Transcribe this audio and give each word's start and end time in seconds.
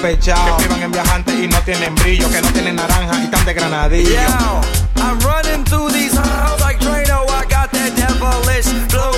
Que 0.00 0.16
vivan 0.62 0.82
en 0.82 0.92
viajantes 0.92 1.34
y 1.34 1.46
no 1.46 1.60
tienen 1.60 1.94
brillo, 1.96 2.26
que 2.30 2.40
no 2.40 2.50
tienen 2.54 2.74
naranja 2.74 3.20
y 3.20 3.24
están 3.24 3.44
de 3.44 3.52
granadillo. 3.52 4.08
Yo, 4.08 4.60
I'm 4.96 5.18
running 5.20 5.62
through 5.66 5.92
these 5.92 6.16
halls 6.16 6.58
like 6.62 6.78
Drano, 6.78 7.28
I 7.28 7.44
got 7.44 7.70
that 7.72 7.92
devilish 7.94 8.64
flow, 8.88 9.12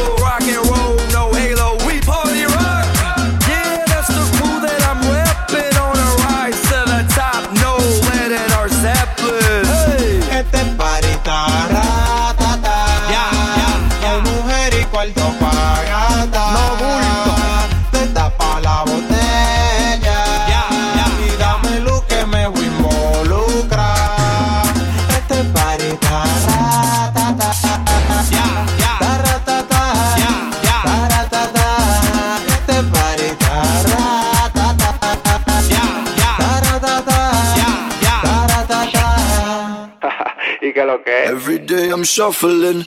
shuffling. 42.13 42.85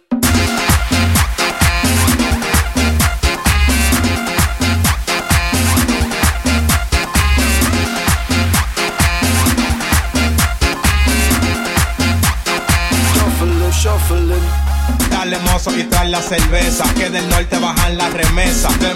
Dale 15.09 15.39
mozo 15.39 15.71
trae 15.89 16.09
la 16.09 16.21
cerveza 16.21 16.85
Que 16.95 17.09
del 17.09 17.27
norte 17.29 17.57
bajan 17.57 17.97
la 17.97 18.09
remesa 18.09 18.69
De 18.79 18.93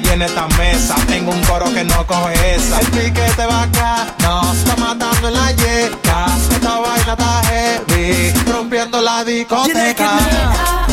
llena 0.00 0.26
esta 0.26 0.46
mesa. 0.58 0.94
Tengo 1.06 1.32
un 1.32 1.42
coro 1.44 1.72
que 1.72 1.84
no 1.84 2.06
coge 2.06 2.54
esa. 2.54 2.80
El 2.80 2.86
piquete 2.88 3.46
va 3.46 3.62
acá. 3.62 4.06
No, 4.22 4.52
está 4.52 4.76
matando 4.76 5.28
en 5.28 5.34
la 5.34 5.52
yeca 5.52 6.26
Esta 6.50 6.78
vaina 6.80 7.12
está 7.12 7.42
heavy. 7.44 8.32
Rompiendo 8.50 9.00
la 9.00 9.24
discoteca 9.24 10.87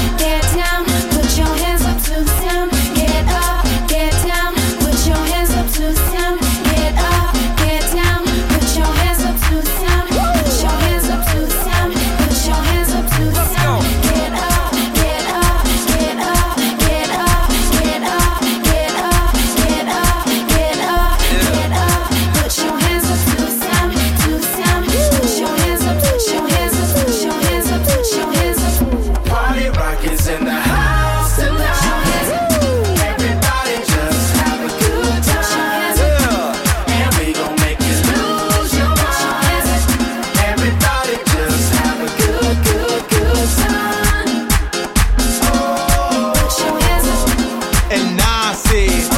dead. 48.75 49.14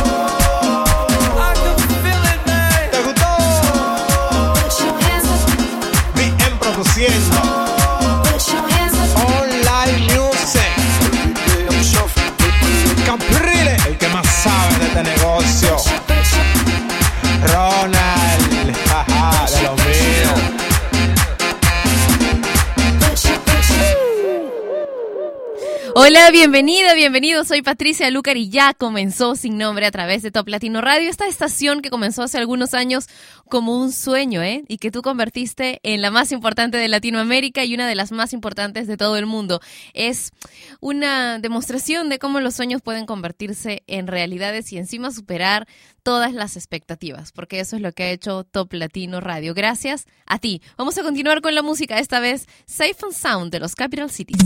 Bienvenida, 26.31 26.93
bienvenido. 26.93 27.45
Soy 27.45 27.61
Patricia 27.61 28.11
Lucar 28.11 28.35
y 28.35 28.49
ya 28.49 28.73
comenzó 28.73 29.35
sin 29.38 29.57
nombre 29.57 29.85
a 29.85 29.91
través 29.91 30.21
de 30.23 30.29
Top 30.29 30.49
Latino 30.49 30.81
Radio, 30.81 31.09
esta 31.09 31.25
estación 31.25 31.81
que 31.81 31.89
comenzó 31.89 32.21
hace 32.21 32.38
algunos 32.38 32.73
años 32.73 33.07
como 33.49 33.79
un 33.79 33.93
sueño, 33.93 34.44
¿eh? 34.44 34.65
Y 34.68 34.77
que 34.77 34.91
tú 34.91 35.01
convertiste 35.01 35.79
en 35.83 36.01
la 36.01 36.12
más 36.12 36.33
importante 36.33 36.77
de 36.77 36.89
Latinoamérica 36.89 37.63
y 37.63 37.74
una 37.74 37.88
de 37.88 37.95
las 37.95 38.12
más 38.12 38.33
importantes 38.33 38.88
de 38.88 38.97
todo 38.97 39.15
el 39.15 39.25
mundo. 39.25 39.62
Es 39.94 40.31
una 40.81 41.39
demostración 41.39 42.09
de 42.09 42.19
cómo 42.19 42.41
los 42.41 42.56
sueños 42.56 42.81
pueden 42.81 43.06
convertirse 43.06 43.83
en 43.88 44.07
realidades 44.07 44.71
y 44.73 44.77
encima 44.77 45.12
superar 45.12 45.65
todas 46.03 46.33
las 46.33 46.57
expectativas, 46.57 47.31
porque 47.31 47.62
eso 47.62 47.77
es 47.77 47.81
lo 47.81 47.94
que 47.94 48.03
ha 48.03 48.09
hecho 48.09 48.44
Top 48.44 48.73
Latino 48.73 49.21
Radio. 49.21 49.53
Gracias 49.53 50.06
a 50.25 50.39
ti. 50.39 50.62
Vamos 50.77 50.97
a 50.97 51.03
continuar 51.03 51.41
con 51.41 51.56
la 51.56 51.62
música, 51.62 52.00
esta 52.00 52.19
vez 52.19 52.47
Safe 52.65 52.97
and 53.03 53.13
Sound 53.13 53.51
de 53.51 53.59
los 53.62 53.75
Capital 53.75 54.12
Cities. 54.12 54.44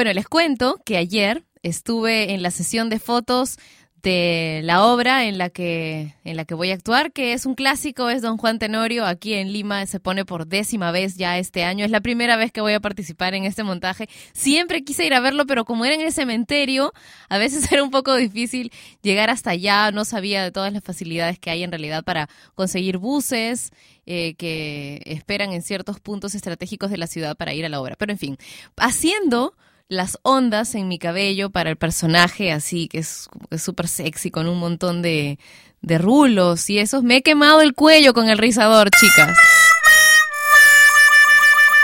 Bueno, 0.00 0.14
les 0.14 0.28
cuento 0.28 0.80
que 0.86 0.96
ayer 0.96 1.44
estuve 1.62 2.32
en 2.32 2.42
la 2.42 2.50
sesión 2.50 2.88
de 2.88 2.98
fotos 2.98 3.58
de 4.02 4.62
la 4.64 4.86
obra 4.86 5.26
en 5.26 5.36
la 5.36 5.50
que 5.50 6.14
en 6.24 6.38
la 6.38 6.46
que 6.46 6.54
voy 6.54 6.70
a 6.70 6.74
actuar, 6.74 7.12
que 7.12 7.34
es 7.34 7.44
un 7.44 7.54
clásico, 7.54 8.08
es 8.08 8.22
Don 8.22 8.38
Juan 8.38 8.58
Tenorio, 8.58 9.04
aquí 9.04 9.34
en 9.34 9.52
Lima 9.52 9.84
se 9.84 10.00
pone 10.00 10.24
por 10.24 10.46
décima 10.46 10.90
vez 10.90 11.18
ya 11.18 11.36
este 11.36 11.64
año, 11.64 11.84
es 11.84 11.90
la 11.90 12.00
primera 12.00 12.36
vez 12.36 12.50
que 12.50 12.62
voy 12.62 12.72
a 12.72 12.80
participar 12.80 13.34
en 13.34 13.44
este 13.44 13.62
montaje. 13.62 14.08
Siempre 14.32 14.84
quise 14.84 15.04
ir 15.04 15.12
a 15.12 15.20
verlo, 15.20 15.44
pero 15.44 15.66
como 15.66 15.84
era 15.84 15.94
en 15.94 16.00
el 16.00 16.14
cementerio, 16.14 16.94
a 17.28 17.36
veces 17.36 17.70
era 17.70 17.82
un 17.82 17.90
poco 17.90 18.16
difícil 18.16 18.72
llegar 19.02 19.28
hasta 19.28 19.50
allá, 19.50 19.90
no 19.90 20.06
sabía 20.06 20.42
de 20.42 20.50
todas 20.50 20.72
las 20.72 20.82
facilidades 20.82 21.38
que 21.38 21.50
hay 21.50 21.62
en 21.62 21.72
realidad 21.72 22.04
para 22.04 22.30
conseguir 22.54 22.96
buses 22.96 23.70
eh, 24.06 24.32
que 24.36 25.02
esperan 25.04 25.52
en 25.52 25.60
ciertos 25.60 26.00
puntos 26.00 26.34
estratégicos 26.34 26.90
de 26.90 26.96
la 26.96 27.06
ciudad 27.06 27.36
para 27.36 27.52
ir 27.52 27.66
a 27.66 27.68
la 27.68 27.82
obra. 27.82 27.96
Pero 27.96 28.12
en 28.12 28.18
fin, 28.18 28.38
haciendo 28.78 29.52
las 29.90 30.18
ondas 30.22 30.76
en 30.76 30.88
mi 30.88 30.98
cabello 30.98 31.50
para 31.50 31.68
el 31.68 31.76
personaje, 31.76 32.52
así 32.52 32.86
que 32.88 32.98
es 32.98 33.28
súper 33.58 33.88
sexy, 33.88 34.30
con 34.30 34.48
un 34.48 34.58
montón 34.58 35.02
de, 35.02 35.38
de 35.82 35.98
rulos 35.98 36.70
y 36.70 36.78
esos. 36.78 37.02
Me 37.02 37.16
he 37.16 37.22
quemado 37.22 37.60
el 37.60 37.74
cuello 37.74 38.14
con 38.14 38.30
el 38.30 38.38
rizador, 38.38 38.88
chicas. 38.90 39.36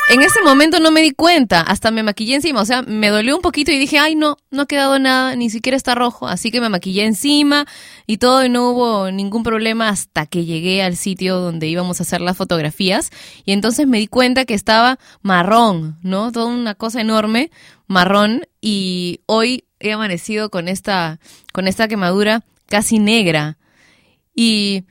En 0.09 0.23
ese 0.23 0.41
momento 0.41 0.79
no 0.79 0.93
me 0.93 1.03
di 1.03 1.11
cuenta, 1.11 1.61
hasta 1.61 1.91
me 1.91 2.05
maquillé 2.05 2.37
encima, 2.37 2.61
o 2.61 2.65
sea, 2.65 2.83
me 2.83 3.09
dolió 3.09 3.35
un 3.35 3.43
poquito 3.43 3.73
y 3.73 3.79
dije, 3.79 3.99
ay 3.99 4.15
no, 4.15 4.37
no 4.53 4.63
ha 4.63 4.67
quedado 4.67 5.01
nada, 5.01 5.35
ni 5.35 5.51
siquiera 5.51 5.77
está 5.77 5.97
rojo, 5.97 6.29
así 6.29 6.53
que 6.53 6.61
me 6.61 6.69
maquillé 6.69 7.05
encima 7.05 7.67
y 8.07 8.19
todo 8.19 8.45
y 8.45 8.49
no 8.49 8.71
hubo 8.71 9.11
ningún 9.11 9.43
problema 9.43 9.89
hasta 9.89 10.27
que 10.27 10.45
llegué 10.45 10.81
al 10.83 10.97
sitio 10.97 11.41
donde 11.41 11.67
íbamos 11.67 11.99
a 11.99 12.05
hacer 12.05 12.21
las 12.21 12.37
fotografías 12.37 13.11
y 13.45 13.51
entonces 13.51 13.89
me 13.89 13.99
di 13.99 14.07
cuenta 14.07 14.45
que 14.45 14.55
estaba 14.55 15.01
marrón, 15.23 15.99
¿no? 16.03 16.31
Toda 16.31 16.47
una 16.47 16.77
cosa 16.77 17.01
enorme, 17.01 17.51
marrón 17.89 18.47
y 18.61 19.23
hoy 19.27 19.65
he 19.81 19.93
amanecido 19.93 20.51
con 20.51 20.69
esta, 20.69 21.19
con 21.53 21.67
esta 21.67 21.89
quemadura 21.89 22.45
casi 22.69 23.01
negra 23.01 23.59
y 24.37 24.85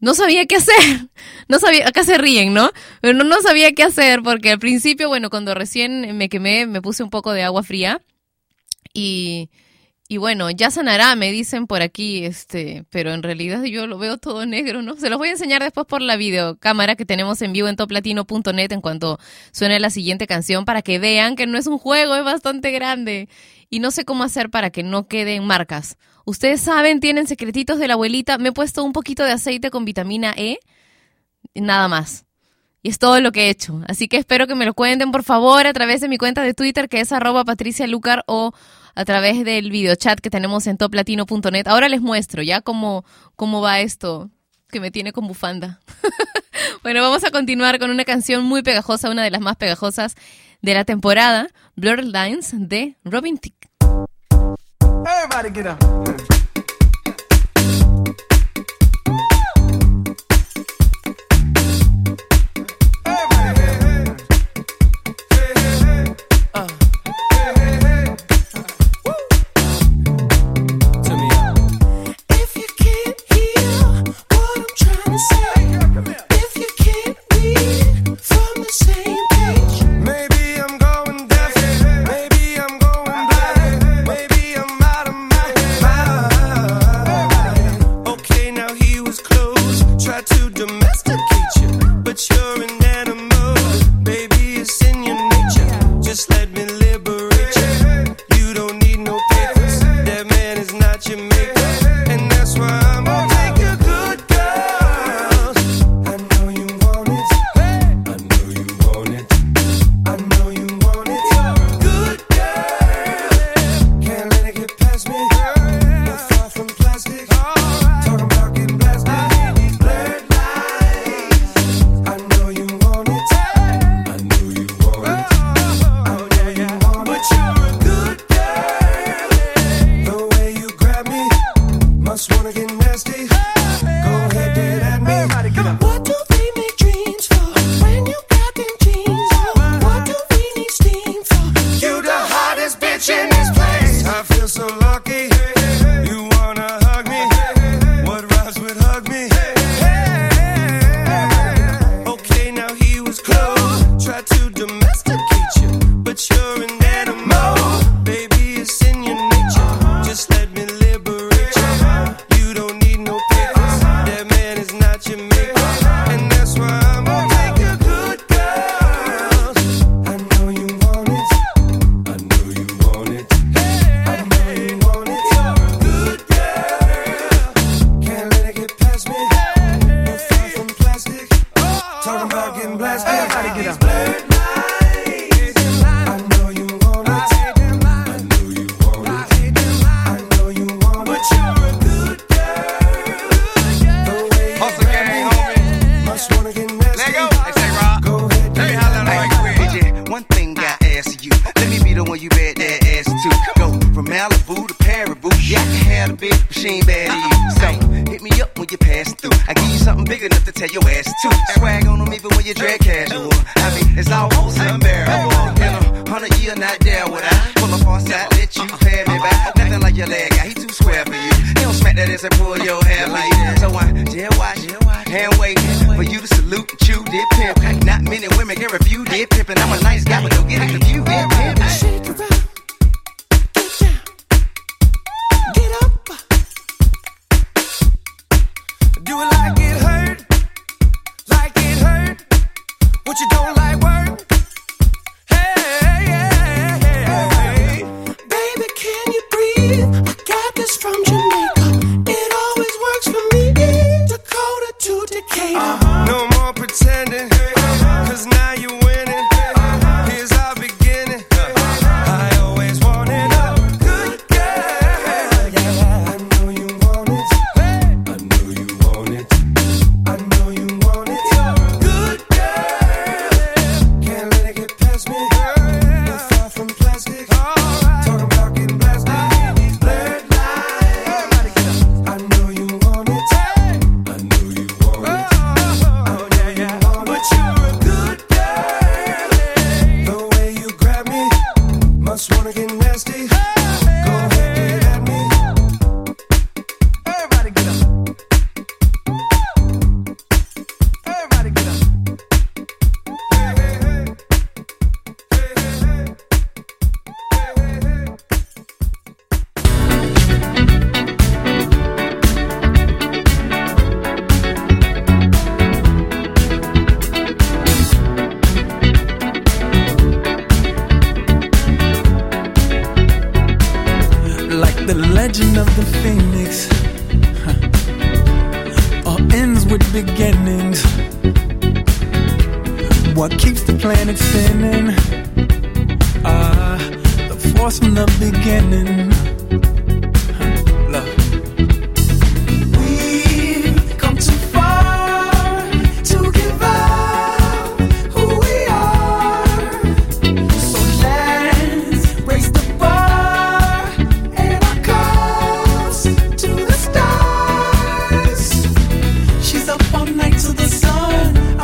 no 0.00 0.14
sabía 0.14 0.46
qué 0.46 0.56
hacer. 0.56 0.74
No 1.48 1.58
sabía, 1.58 1.88
acá 1.88 2.04
se 2.04 2.16
ríen, 2.16 2.54
¿no? 2.54 2.70
Pero 3.00 3.12
no, 3.12 3.24
no 3.24 3.40
sabía 3.42 3.72
qué 3.72 3.82
hacer 3.82 4.22
porque 4.22 4.52
al 4.52 4.60
principio, 4.60 5.08
bueno, 5.08 5.30
cuando 5.30 5.52
recién 5.52 6.16
me 6.16 6.28
quemé, 6.28 6.64
me 6.66 6.80
puse 6.80 7.02
un 7.02 7.10
poco 7.10 7.32
de 7.32 7.42
agua 7.42 7.64
fría 7.64 8.00
y, 8.94 9.50
y 10.08 10.16
bueno, 10.16 10.50
ya 10.50 10.72
sanará, 10.72 11.14
me 11.14 11.30
dicen 11.32 11.66
por 11.66 11.82
aquí, 11.82 12.24
este, 12.24 12.84
pero 12.90 13.12
en 13.12 13.22
realidad 13.22 13.62
yo 13.64 13.86
lo 13.86 13.98
veo 13.98 14.18
todo 14.18 14.44
negro, 14.46 14.82
¿no? 14.82 14.96
Se 14.96 15.08
los 15.10 15.18
voy 15.18 15.28
a 15.28 15.32
enseñar 15.32 15.62
después 15.62 15.86
por 15.86 16.02
la 16.02 16.16
videocámara 16.16 16.96
que 16.96 17.04
tenemos 17.04 17.42
en 17.42 17.52
vivo 17.52 17.68
en 17.68 17.76
toplatino.net 17.76 18.72
en 18.72 18.80
cuanto 18.80 19.18
suene 19.52 19.78
la 19.80 19.90
siguiente 19.90 20.26
canción 20.26 20.64
para 20.64 20.82
que 20.82 20.98
vean 20.98 21.36
que 21.36 21.46
no 21.46 21.58
es 21.58 21.66
un 21.68 21.78
juego, 21.78 22.16
es 22.16 22.24
bastante 22.24 22.72
grande 22.72 23.28
y 23.70 23.78
no 23.78 23.92
sé 23.92 24.04
cómo 24.04 24.24
hacer 24.24 24.50
para 24.50 24.70
que 24.70 24.82
no 24.82 25.06
queden 25.06 25.46
marcas. 25.46 25.96
Ustedes 26.26 26.60
saben, 26.60 27.00
tienen 27.00 27.26
secretitos 27.26 27.78
de 27.78 27.88
la 27.88 27.94
abuelita. 27.94 28.36
Me 28.36 28.50
he 28.50 28.52
puesto 28.52 28.84
un 28.84 28.92
poquito 28.92 29.24
de 29.24 29.32
aceite 29.32 29.70
con 29.70 29.84
vitamina 29.84 30.34
E, 30.36 30.58
nada 31.54 31.88
más. 31.88 32.26
Y 32.82 32.88
es 32.88 32.98
todo 32.98 33.20
lo 33.20 33.30
que 33.30 33.46
he 33.46 33.50
hecho. 33.50 33.80
Así 33.86 34.08
que 34.08 34.16
espero 34.16 34.46
que 34.46 34.54
me 34.54 34.64
lo 34.64 34.74
cuenten, 34.74 35.12
por 35.12 35.22
favor, 35.22 35.66
a 35.66 35.72
través 35.72 36.00
de 36.00 36.08
mi 36.08 36.18
cuenta 36.18 36.42
de 36.42 36.54
Twitter, 36.54 36.88
que 36.88 37.00
es 37.00 37.12
arroba 37.12 37.44
patricialucar, 37.44 38.24
o 38.26 38.52
a 38.94 39.04
través 39.04 39.44
del 39.44 39.70
videochat 39.70 40.18
que 40.18 40.30
tenemos 40.30 40.66
en 40.66 40.76
toplatino.net. 40.76 41.68
Ahora 41.68 41.88
les 41.88 42.00
muestro 42.00 42.42
ya 42.42 42.60
cómo, 42.60 43.04
cómo 43.36 43.60
va 43.60 43.80
esto 43.80 44.30
que 44.70 44.80
me 44.80 44.90
tiene 44.90 45.12
con 45.12 45.26
bufanda. 45.26 45.80
bueno, 46.82 47.02
vamos 47.02 47.24
a 47.24 47.30
continuar 47.30 47.78
con 47.78 47.90
una 47.90 48.04
canción 48.04 48.44
muy 48.44 48.62
pegajosa, 48.62 49.10
una 49.10 49.24
de 49.24 49.30
las 49.30 49.40
más 49.40 49.56
pegajosas 49.56 50.14
de 50.62 50.74
la 50.74 50.84
temporada, 50.84 51.48
Blurred 51.76 52.04
Lines 52.04 52.52
de 52.54 52.96
Robin 53.04 53.38
Thicke. 53.38 53.59
Everybody 55.12 55.50
get 55.50 55.66
up. 55.66 56.39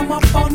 my 0.07 0.21
phone. 0.27 0.46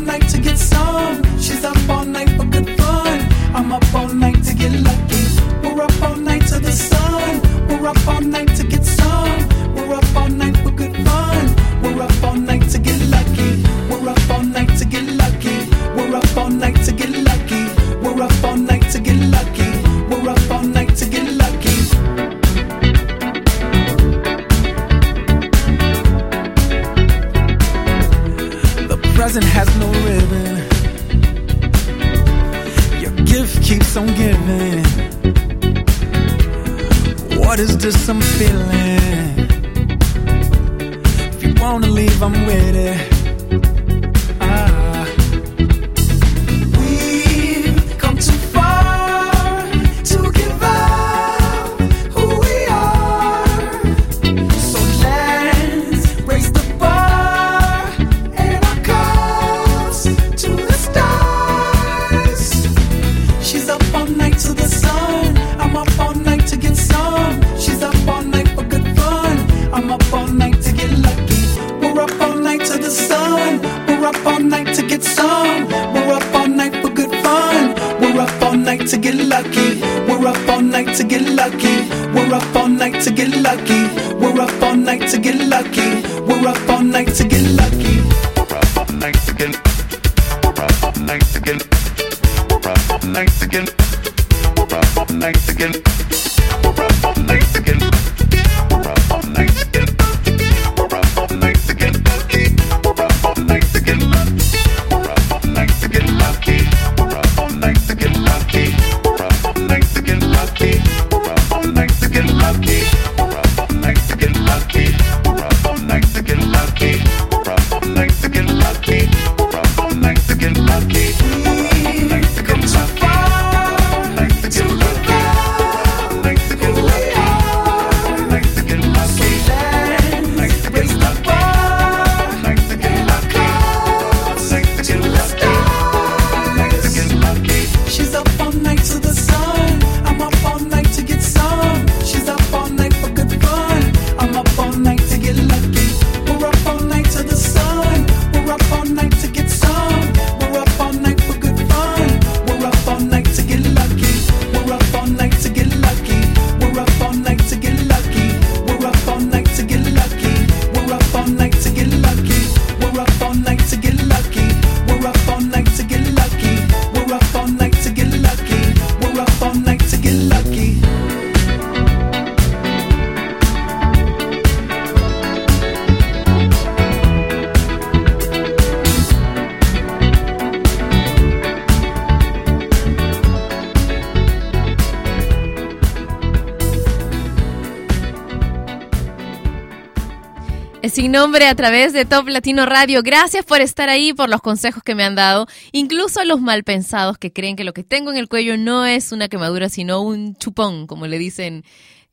Nombre 191.22 191.46
a 191.46 191.54
través 191.54 191.92
de 191.92 192.04
Top 192.04 192.26
Latino 192.26 192.66
Radio. 192.66 193.00
Gracias 193.04 193.44
por 193.44 193.60
estar 193.60 193.88
ahí, 193.88 194.12
por 194.12 194.28
los 194.28 194.40
consejos 194.40 194.82
que 194.82 194.96
me 194.96 195.04
han 195.04 195.14
dado, 195.14 195.46
incluso 195.70 196.18
a 196.18 196.24
los 196.24 196.40
malpensados 196.40 197.16
que 197.16 197.32
creen 197.32 197.54
que 197.54 197.62
lo 197.62 197.72
que 197.72 197.84
tengo 197.84 198.10
en 198.10 198.16
el 198.16 198.28
cuello 198.28 198.56
no 198.56 198.86
es 198.86 199.12
una 199.12 199.28
quemadura, 199.28 199.68
sino 199.68 200.00
un 200.00 200.34
chupón, 200.34 200.88
como 200.88 201.06
le 201.06 201.18
dicen 201.18 201.62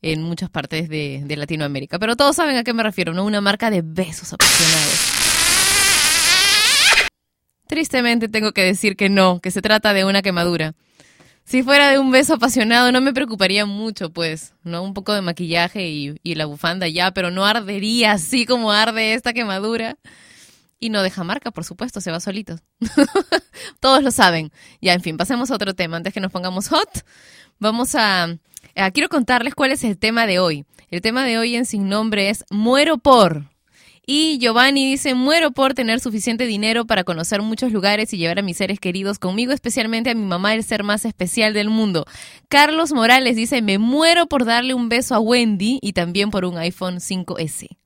en 0.00 0.22
muchas 0.22 0.48
partes 0.48 0.88
de, 0.88 1.22
de 1.24 1.36
Latinoamérica. 1.36 1.98
Pero 1.98 2.14
todos 2.14 2.36
saben 2.36 2.56
a 2.56 2.62
qué 2.62 2.72
me 2.72 2.84
refiero, 2.84 3.12
¿no? 3.12 3.24
Una 3.24 3.40
marca 3.40 3.68
de 3.68 3.82
besos 3.82 4.32
apasionados. 4.32 5.00
Tristemente 7.66 8.28
tengo 8.28 8.52
que 8.52 8.62
decir 8.62 8.94
que 8.94 9.08
no, 9.08 9.40
que 9.40 9.50
se 9.50 9.60
trata 9.60 9.92
de 9.92 10.04
una 10.04 10.22
quemadura. 10.22 10.74
Si 11.50 11.64
fuera 11.64 11.90
de 11.90 11.98
un 11.98 12.12
beso 12.12 12.34
apasionado 12.34 12.92
no 12.92 13.00
me 13.00 13.12
preocuparía 13.12 13.66
mucho, 13.66 14.10
pues, 14.10 14.54
¿no? 14.62 14.84
Un 14.84 14.94
poco 14.94 15.12
de 15.14 15.20
maquillaje 15.20 15.88
y, 15.88 16.14
y 16.22 16.36
la 16.36 16.46
bufanda 16.46 16.86
ya, 16.86 17.10
pero 17.10 17.32
no 17.32 17.44
ardería 17.44 18.12
así 18.12 18.46
como 18.46 18.70
arde 18.70 19.14
esta 19.14 19.32
quemadura. 19.32 19.98
Y 20.78 20.90
no 20.90 21.02
deja 21.02 21.24
marca, 21.24 21.50
por 21.50 21.64
supuesto, 21.64 22.00
se 22.00 22.12
va 22.12 22.20
solito. 22.20 22.54
Todos 23.80 24.04
lo 24.04 24.12
saben. 24.12 24.52
Ya, 24.80 24.94
en 24.94 25.00
fin, 25.02 25.16
pasemos 25.16 25.50
a 25.50 25.56
otro 25.56 25.74
tema. 25.74 25.96
Antes 25.96 26.14
que 26.14 26.20
nos 26.20 26.30
pongamos 26.30 26.68
hot, 26.68 27.04
vamos 27.58 27.96
a, 27.96 28.28
a- 28.76 28.90
Quiero 28.92 29.08
contarles 29.08 29.56
cuál 29.56 29.72
es 29.72 29.82
el 29.82 29.98
tema 29.98 30.26
de 30.26 30.38
hoy. 30.38 30.64
El 30.88 31.00
tema 31.00 31.24
de 31.24 31.36
hoy 31.36 31.56
en 31.56 31.66
Sin 31.66 31.88
Nombre 31.88 32.30
es 32.30 32.44
Muero 32.50 32.96
por. 32.98 33.49
Y 34.12 34.38
Giovanni 34.38 34.90
dice, 34.90 35.14
muero 35.14 35.52
por 35.52 35.74
tener 35.74 36.00
suficiente 36.00 36.44
dinero 36.48 36.84
para 36.84 37.04
conocer 37.04 37.42
muchos 37.42 37.70
lugares 37.70 38.12
y 38.12 38.16
llevar 38.18 38.40
a 38.40 38.42
mis 38.42 38.56
seres 38.56 38.80
queridos 38.80 39.20
conmigo, 39.20 39.52
especialmente 39.52 40.10
a 40.10 40.16
mi 40.16 40.24
mamá, 40.24 40.52
el 40.52 40.64
ser 40.64 40.82
más 40.82 41.04
especial 41.04 41.54
del 41.54 41.70
mundo. 41.70 42.04
Carlos 42.48 42.92
Morales 42.92 43.36
dice, 43.36 43.62
me 43.62 43.78
muero 43.78 44.26
por 44.26 44.44
darle 44.44 44.74
un 44.74 44.88
beso 44.88 45.14
a 45.14 45.20
Wendy 45.20 45.78
y 45.80 45.92
también 45.92 46.32
por 46.32 46.44
un 46.44 46.58
iPhone 46.58 46.96
5S. 46.96 47.79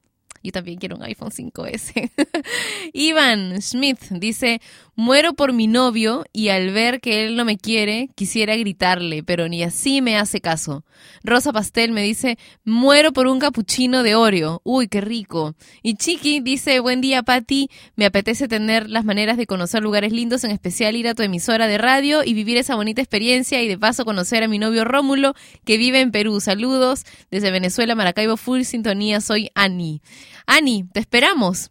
Yo 0.44 0.52
también 0.52 0.78
quiero 0.78 0.96
un 0.96 1.02
iPhone 1.02 1.30
5S. 1.30 2.10
Ivan 2.92 3.62
Smith 3.62 3.98
dice, 4.10 4.60
muero 4.94 5.32
por 5.32 5.54
mi 5.54 5.66
novio 5.68 6.26
y 6.34 6.50
al 6.50 6.70
ver 6.70 7.00
que 7.00 7.24
él 7.24 7.34
no 7.34 7.46
me 7.46 7.56
quiere, 7.56 8.10
quisiera 8.14 8.54
gritarle, 8.54 9.22
pero 9.22 9.48
ni 9.48 9.62
así 9.62 10.02
me 10.02 10.18
hace 10.18 10.42
caso. 10.42 10.84
Rosa 11.22 11.50
Pastel 11.50 11.92
me 11.92 12.02
dice, 12.02 12.36
muero 12.62 13.14
por 13.14 13.26
un 13.26 13.38
capuchino 13.38 14.02
de 14.02 14.16
Oreo. 14.16 14.60
Uy, 14.64 14.88
qué 14.88 15.00
rico. 15.00 15.54
Y 15.82 15.94
Chiqui 15.94 16.40
dice, 16.40 16.78
buen 16.80 17.00
día, 17.00 17.22
Patti. 17.22 17.70
Me 17.96 18.04
apetece 18.04 18.46
tener 18.46 18.90
las 18.90 19.06
maneras 19.06 19.38
de 19.38 19.46
conocer 19.46 19.82
lugares 19.82 20.12
lindos, 20.12 20.44
en 20.44 20.50
especial 20.50 20.94
ir 20.94 21.08
a 21.08 21.14
tu 21.14 21.22
emisora 21.22 21.66
de 21.66 21.78
radio 21.78 22.22
y 22.22 22.34
vivir 22.34 22.58
esa 22.58 22.74
bonita 22.74 23.00
experiencia 23.00 23.62
y 23.62 23.68
de 23.68 23.78
paso 23.78 24.04
conocer 24.04 24.42
a 24.42 24.48
mi 24.48 24.58
novio 24.58 24.84
Rómulo, 24.84 25.32
que 25.64 25.78
vive 25.78 26.00
en 26.00 26.10
Perú. 26.10 26.38
Saludos 26.42 27.06
desde 27.30 27.50
Venezuela, 27.50 27.94
Maracaibo, 27.94 28.36
full 28.36 28.64
sintonía. 28.64 29.22
Soy 29.22 29.48
Ani. 29.54 30.02
Ani, 30.46 30.84
te 30.92 31.00
esperamos. 31.00 31.70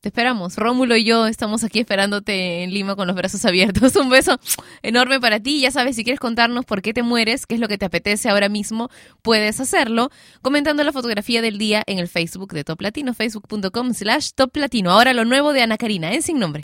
Te 0.00 0.08
esperamos. 0.08 0.56
Rómulo 0.56 0.96
y 0.96 1.04
yo 1.04 1.26
estamos 1.26 1.62
aquí 1.62 1.80
esperándote 1.80 2.62
en 2.62 2.72
Lima 2.72 2.96
con 2.96 3.06
los 3.06 3.14
brazos 3.14 3.44
abiertos. 3.44 3.94
Un 4.00 4.08
beso 4.08 4.40
enorme 4.82 5.20
para 5.20 5.40
ti. 5.40 5.60
Ya 5.60 5.70
sabes, 5.70 5.96
si 5.96 6.04
quieres 6.04 6.20
contarnos 6.20 6.64
por 6.64 6.80
qué 6.80 6.94
te 6.94 7.02
mueres, 7.02 7.44
qué 7.44 7.56
es 7.56 7.60
lo 7.60 7.68
que 7.68 7.76
te 7.76 7.84
apetece 7.84 8.30
ahora 8.30 8.48
mismo, 8.48 8.88
puedes 9.20 9.60
hacerlo 9.60 10.10
comentando 10.40 10.82
la 10.84 10.92
fotografía 10.92 11.42
del 11.42 11.58
día 11.58 11.82
en 11.86 11.98
el 11.98 12.08
Facebook 12.08 12.54
de 12.54 12.64
Top 12.64 12.80
Latino, 12.80 13.12
facebook.com 13.12 13.92
slash 13.92 14.30
Top 14.34 14.56
Latino. 14.56 14.90
Ahora 14.90 15.12
lo 15.12 15.26
nuevo 15.26 15.52
de 15.52 15.62
Ana 15.62 15.76
Karina, 15.76 16.14
en 16.14 16.22
Sin 16.22 16.38
Nombre. 16.38 16.62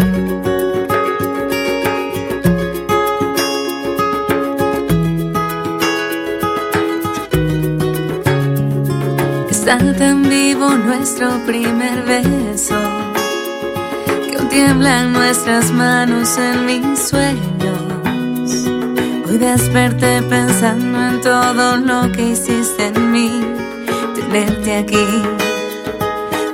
Está 9.68 9.78
tan 9.94 10.22
vivo 10.22 10.70
nuestro 10.76 11.44
primer 11.44 12.04
beso 12.04 12.76
que 14.30 14.36
aún 14.36 14.48
tiemblan 14.48 15.12
nuestras 15.12 15.72
manos 15.72 16.38
en 16.38 16.66
mis 16.66 17.08
sueños. 17.08 18.68
Hoy 19.26 19.38
desperté 19.38 20.22
pensando 20.22 21.02
en 21.08 21.20
todo 21.20 21.78
lo 21.78 22.12
que 22.12 22.28
hiciste 22.28 22.86
en 22.94 23.10
mí. 23.10 23.42
Tenerte 24.14 24.76
aquí 24.76 25.06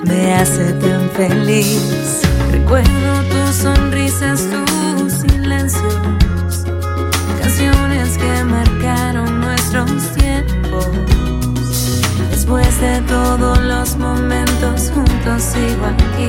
me 0.05 0.35
hace 0.37 0.73
tan 0.73 1.11
feliz. 1.11 2.23
Recuerdo 2.51 3.23
tus 3.29 3.57
sonrisas, 3.57 4.49
tus 4.49 5.13
silencios, 5.13 6.65
canciones 7.43 8.17
que 8.17 8.45
marcaron 8.45 9.39
nuestros 9.43 9.87
tiempos. 9.87 10.22
Después 12.45 12.81
de 12.81 13.01
todos 13.03 13.57
los 13.61 13.97
momentos 13.99 14.91
juntos 14.93 15.43
sigo 15.45 15.87
aquí, 15.87 16.29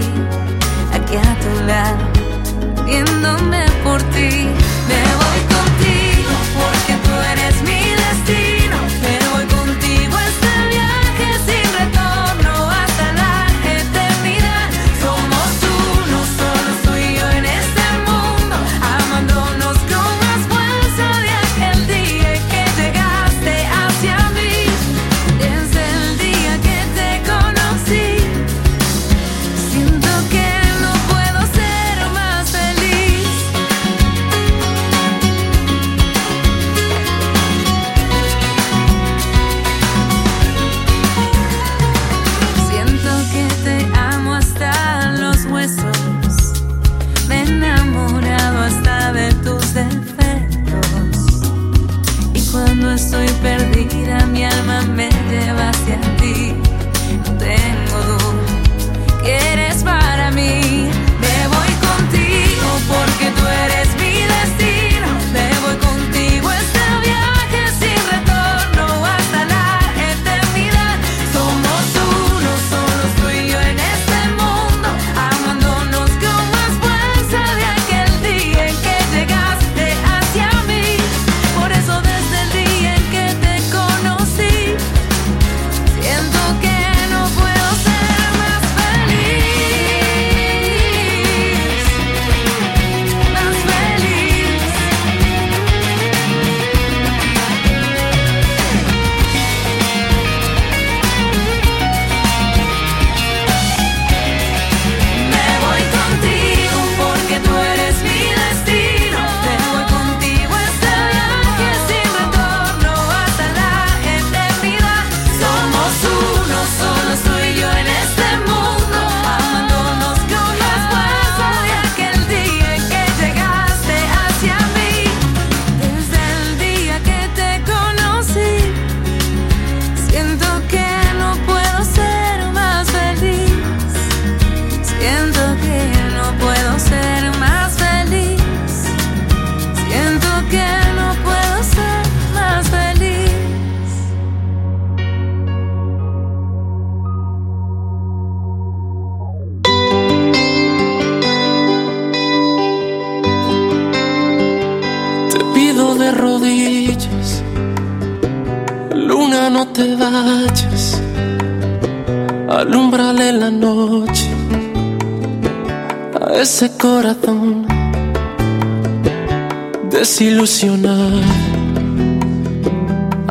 aquí 0.93 1.15
a 1.17 1.39
tu 1.39 1.65
lado, 1.65 2.85
viéndome 2.85 3.65
por 3.83 3.99
ti. 4.13 4.47
Me 4.87 5.01
voy 5.17 5.32
mi 54.87 55.07
alma 55.49 56.12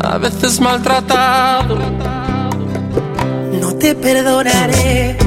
a 0.03 0.17
veces 0.17 0.59
maltratado. 0.61 1.77
No 3.61 3.75
te 3.75 3.95
perdonaré 3.95 5.22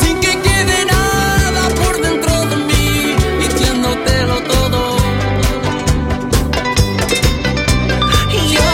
Sin 0.00 0.18
que 0.20 0.40
quede 0.40 0.84
nada 0.86 1.68
por 1.80 2.00
dentro 2.00 2.46
de 2.46 2.56
mí, 2.56 3.14
diciéndotelo 3.38 4.40
todo. 4.42 4.96
Yo, 8.32 8.40
yo, 8.56 8.70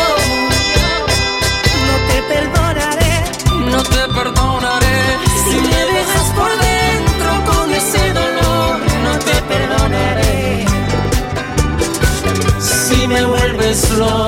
no 1.88 1.96
te 2.08 2.22
perdonaré, 2.32 3.14
no 3.70 3.82
te 3.82 4.14
perdonaré. 4.14 5.18
Si 5.44 5.56
me 5.56 5.80
dejas 5.92 6.28
por 6.38 6.50
dentro 6.68 7.30
con 7.52 7.70
ese 7.70 8.12
dolor, 8.14 8.78
no 9.04 9.18
te 9.18 9.42
perdonaré. 9.42 10.64
Si 12.60 13.06
me 13.08 13.24
vuelves 13.24 13.90
loco. 13.90 14.27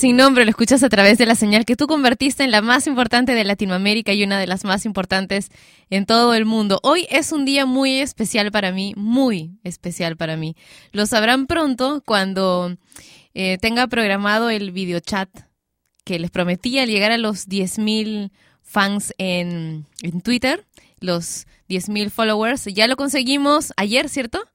Sin 0.00 0.16
nombre, 0.16 0.46
lo 0.46 0.50
escuchas 0.50 0.82
a 0.82 0.88
través 0.88 1.18
de 1.18 1.26
la 1.26 1.34
señal 1.34 1.66
que 1.66 1.76
tú 1.76 1.86
convertiste 1.86 2.42
en 2.42 2.50
la 2.50 2.62
más 2.62 2.86
importante 2.86 3.34
de 3.34 3.44
Latinoamérica 3.44 4.14
y 4.14 4.24
una 4.24 4.38
de 4.38 4.46
las 4.46 4.64
más 4.64 4.86
importantes 4.86 5.50
en 5.90 6.06
todo 6.06 6.32
el 6.32 6.46
mundo. 6.46 6.80
Hoy 6.82 7.06
es 7.10 7.32
un 7.32 7.44
día 7.44 7.66
muy 7.66 7.98
especial 7.98 8.50
para 8.50 8.72
mí, 8.72 8.94
muy 8.96 9.58
especial 9.62 10.16
para 10.16 10.38
mí. 10.38 10.56
Lo 10.92 11.04
sabrán 11.04 11.46
pronto 11.46 12.02
cuando 12.06 12.78
eh, 13.34 13.58
tenga 13.60 13.88
programado 13.88 14.48
el 14.48 14.70
videochat 14.70 15.28
que 16.02 16.18
les 16.18 16.30
prometí 16.30 16.78
al 16.78 16.88
llegar 16.88 17.12
a 17.12 17.18
los 17.18 17.46
10.000 17.46 18.30
fans 18.62 19.12
en, 19.18 19.84
en 20.00 20.22
Twitter, 20.22 20.66
los 21.00 21.46
10.000 21.68 22.08
followers. 22.08 22.64
Ya 22.72 22.88
lo 22.88 22.96
conseguimos 22.96 23.74
ayer, 23.76 24.08
¿cierto? 24.08 24.48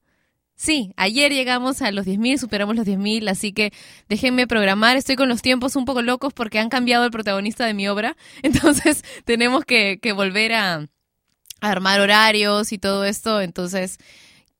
Sí, 0.58 0.94
ayer 0.96 1.32
llegamos 1.32 1.82
a 1.82 1.92
los 1.92 2.06
10.000, 2.06 2.38
superamos 2.38 2.76
los 2.76 2.86
10.000, 2.86 3.28
así 3.28 3.52
que 3.52 3.72
déjenme 4.08 4.46
programar. 4.46 4.96
Estoy 4.96 5.14
con 5.14 5.28
los 5.28 5.42
tiempos 5.42 5.76
un 5.76 5.84
poco 5.84 6.00
locos 6.00 6.32
porque 6.32 6.58
han 6.58 6.70
cambiado 6.70 7.04
el 7.04 7.10
protagonista 7.10 7.66
de 7.66 7.74
mi 7.74 7.88
obra, 7.88 8.16
entonces 8.42 9.04
tenemos 9.26 9.64
que, 9.66 9.98
que 10.00 10.12
volver 10.12 10.54
a, 10.54 10.76
a 10.76 11.70
armar 11.70 12.00
horarios 12.00 12.72
y 12.72 12.78
todo 12.78 13.04
esto, 13.04 13.42
entonces 13.42 13.98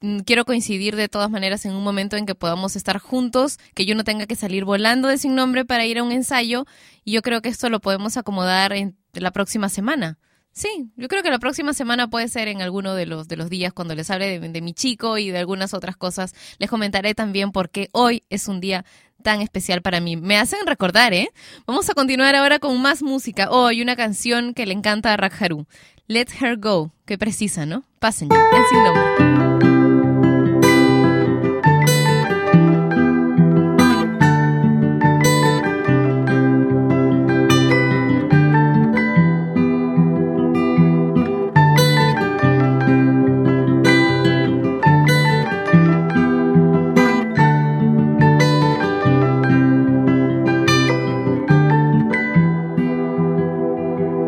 mm, 0.00 0.20
quiero 0.20 0.44
coincidir 0.44 0.96
de 0.96 1.08
todas 1.08 1.30
maneras 1.30 1.64
en 1.64 1.74
un 1.74 1.82
momento 1.82 2.16
en 2.16 2.26
que 2.26 2.34
podamos 2.34 2.76
estar 2.76 2.98
juntos, 2.98 3.58
que 3.74 3.86
yo 3.86 3.94
no 3.94 4.04
tenga 4.04 4.26
que 4.26 4.36
salir 4.36 4.66
volando 4.66 5.08
de 5.08 5.16
sin 5.16 5.34
nombre 5.34 5.64
para 5.64 5.86
ir 5.86 5.98
a 5.98 6.02
un 6.02 6.12
ensayo 6.12 6.66
y 7.04 7.12
yo 7.12 7.22
creo 7.22 7.40
que 7.40 7.48
esto 7.48 7.70
lo 7.70 7.80
podemos 7.80 8.18
acomodar 8.18 8.74
en 8.74 8.98
la 9.14 9.30
próxima 9.30 9.70
semana. 9.70 10.18
Sí, 10.56 10.90
yo 10.96 11.06
creo 11.08 11.22
que 11.22 11.28
la 11.28 11.38
próxima 11.38 11.74
semana 11.74 12.08
puede 12.08 12.28
ser 12.28 12.48
en 12.48 12.62
alguno 12.62 12.94
de 12.94 13.04
los, 13.04 13.28
de 13.28 13.36
los 13.36 13.50
días 13.50 13.74
cuando 13.74 13.94
les 13.94 14.10
hable 14.10 14.40
de, 14.40 14.60
mi 14.62 14.72
chico 14.72 15.18
y 15.18 15.30
de 15.30 15.36
algunas 15.36 15.74
otras 15.74 15.98
cosas. 15.98 16.34
Les 16.58 16.70
comentaré 16.70 17.14
también 17.14 17.52
por 17.52 17.68
qué 17.68 17.90
hoy 17.92 18.22
es 18.30 18.48
un 18.48 18.58
día 18.58 18.86
tan 19.22 19.42
especial 19.42 19.82
para 19.82 20.00
mí. 20.00 20.16
Me 20.16 20.38
hacen 20.38 20.60
recordar, 20.64 21.12
¿eh? 21.12 21.28
Vamos 21.66 21.90
a 21.90 21.94
continuar 21.94 22.34
ahora 22.34 22.58
con 22.58 22.80
más 22.80 23.02
música. 23.02 23.50
Hoy 23.50 23.82
una 23.82 23.96
canción 23.96 24.54
que 24.54 24.64
le 24.64 24.72
encanta 24.72 25.12
a 25.12 25.18
Rakharu. 25.18 25.66
Let 26.06 26.28
Her 26.40 26.56
Go. 26.56 26.90
Qué 27.04 27.18
precisa, 27.18 27.66
¿no? 27.66 27.84
Pasen 27.98 28.30
en 28.32 28.62
sin 28.70 28.82
nombre. 28.82 29.65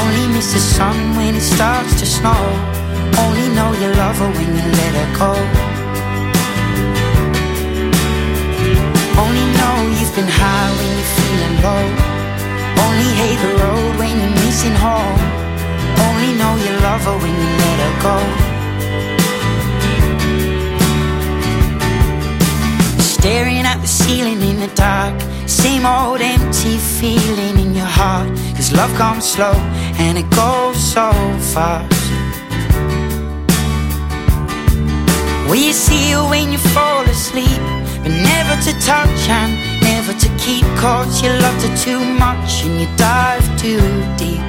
Only 0.00 0.26
miss 0.34 0.52
the 0.52 0.60
sun 0.60 1.16
when 1.16 1.34
it 1.34 1.40
starts 1.42 1.98
to 2.00 2.06
snow. 2.06 2.42
Only 3.24 3.48
know 3.56 3.72
you 3.72 3.88
love 4.02 4.16
her 4.18 4.30
when 4.38 4.48
you 4.56 4.66
let 4.80 4.92
her 5.00 5.08
go. 5.22 5.32
Only 9.22 9.46
know 9.58 9.76
you've 9.98 10.14
been 10.14 10.32
high 10.40 10.70
when 10.78 10.90
you're 10.98 11.12
feeling 11.18 11.56
low. 11.66 11.84
Only 12.84 13.10
hate 13.20 13.40
the 13.44 13.52
road 13.62 13.90
when 13.98 14.12
you're 14.20 14.36
missing 14.44 14.76
home. 14.86 15.20
Only 16.06 16.32
know 16.40 16.52
you 16.64 16.72
love 16.88 17.02
her 17.08 17.16
when 17.22 17.34
you 17.42 17.50
let 17.62 17.78
her 17.84 17.94
go. 18.08 18.16
Staring 23.14 23.64
at 23.72 23.78
the 23.80 23.88
ceiling 23.88 24.40
in 24.50 24.60
the 24.60 24.70
dark. 24.74 25.16
Same 25.58 25.86
old 25.86 26.20
empty 26.20 26.78
feeling 26.78 27.58
in 27.58 27.74
your 27.74 27.92
heart. 28.00 28.28
Cause 28.54 28.72
love 28.72 28.94
comes 28.94 29.24
slow 29.24 29.54
and 29.98 30.16
it 30.16 30.30
goes 30.30 30.78
so 30.78 31.10
fast. 31.52 31.98
Will 35.48 35.56
you 35.56 35.72
see 35.72 36.12
her 36.12 36.22
when 36.30 36.52
you 36.52 36.58
fall 36.58 37.02
asleep? 37.10 37.60
But 38.04 38.14
never 38.30 38.54
to 38.66 38.72
touch 38.86 39.22
and 39.28 39.50
never 39.82 40.12
to 40.12 40.28
keep. 40.38 40.64
Cause 40.78 41.20
you 41.22 41.30
loved 41.30 41.62
her 41.66 41.76
too 41.76 42.04
much 42.04 42.62
and 42.64 42.80
you 42.80 42.86
dive 42.96 43.42
too 43.58 43.82
deep. 44.14 44.46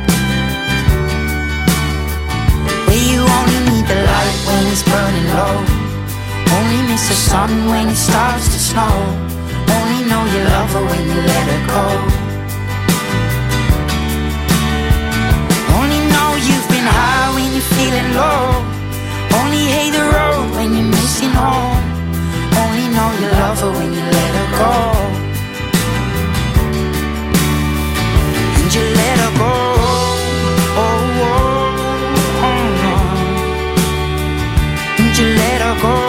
Where 2.86 3.04
you 3.12 3.22
only 3.38 3.60
need 3.66 3.86
the 3.90 4.00
light 4.14 4.40
when 4.46 4.62
it's 4.72 4.84
burning 4.86 5.30
low. 5.34 5.58
Only 6.54 6.82
miss 6.88 7.08
the 7.10 7.16
sun 7.16 7.50
when 7.66 7.90
it 7.90 7.96
starts 7.96 8.46
to 8.54 8.60
snow. 8.60 9.29
Only 9.90 10.06
know 10.06 10.24
you 10.24 10.42
love 10.44 10.72
her 10.74 10.86
when 10.86 11.04
you 11.10 11.20
let 11.34 11.46
her 11.52 11.62
go. 11.74 11.86
Only 15.78 16.02
know 16.14 16.30
you've 16.48 16.68
been 16.70 16.88
high 16.98 17.34
when 17.34 17.50
you're 17.54 17.70
feeling 17.74 18.10
low. 18.14 18.42
Only 19.40 19.66
hate 19.76 19.94
the 19.98 20.06
road 20.16 20.46
when 20.56 20.78
you're 20.78 20.92
missing 20.98 21.32
home. 21.32 21.82
Only 22.62 22.86
know 22.96 23.10
you 23.20 23.30
love 23.42 23.60
her 23.62 23.72
when 23.72 23.90
you 23.92 24.04
let 24.18 24.32
her 24.40 24.50
go. 24.62 24.74
And 28.60 28.70
you 28.76 28.84
let 29.02 29.18
her 29.24 29.34
go. 29.42 29.56
Oh, 30.86 31.24
oh, 31.30 31.48
oh, 32.48 32.62
no. 32.84 32.96
And 35.02 35.18
you 35.18 35.28
let 35.42 35.62
her 35.66 35.76
go. 35.82 36.09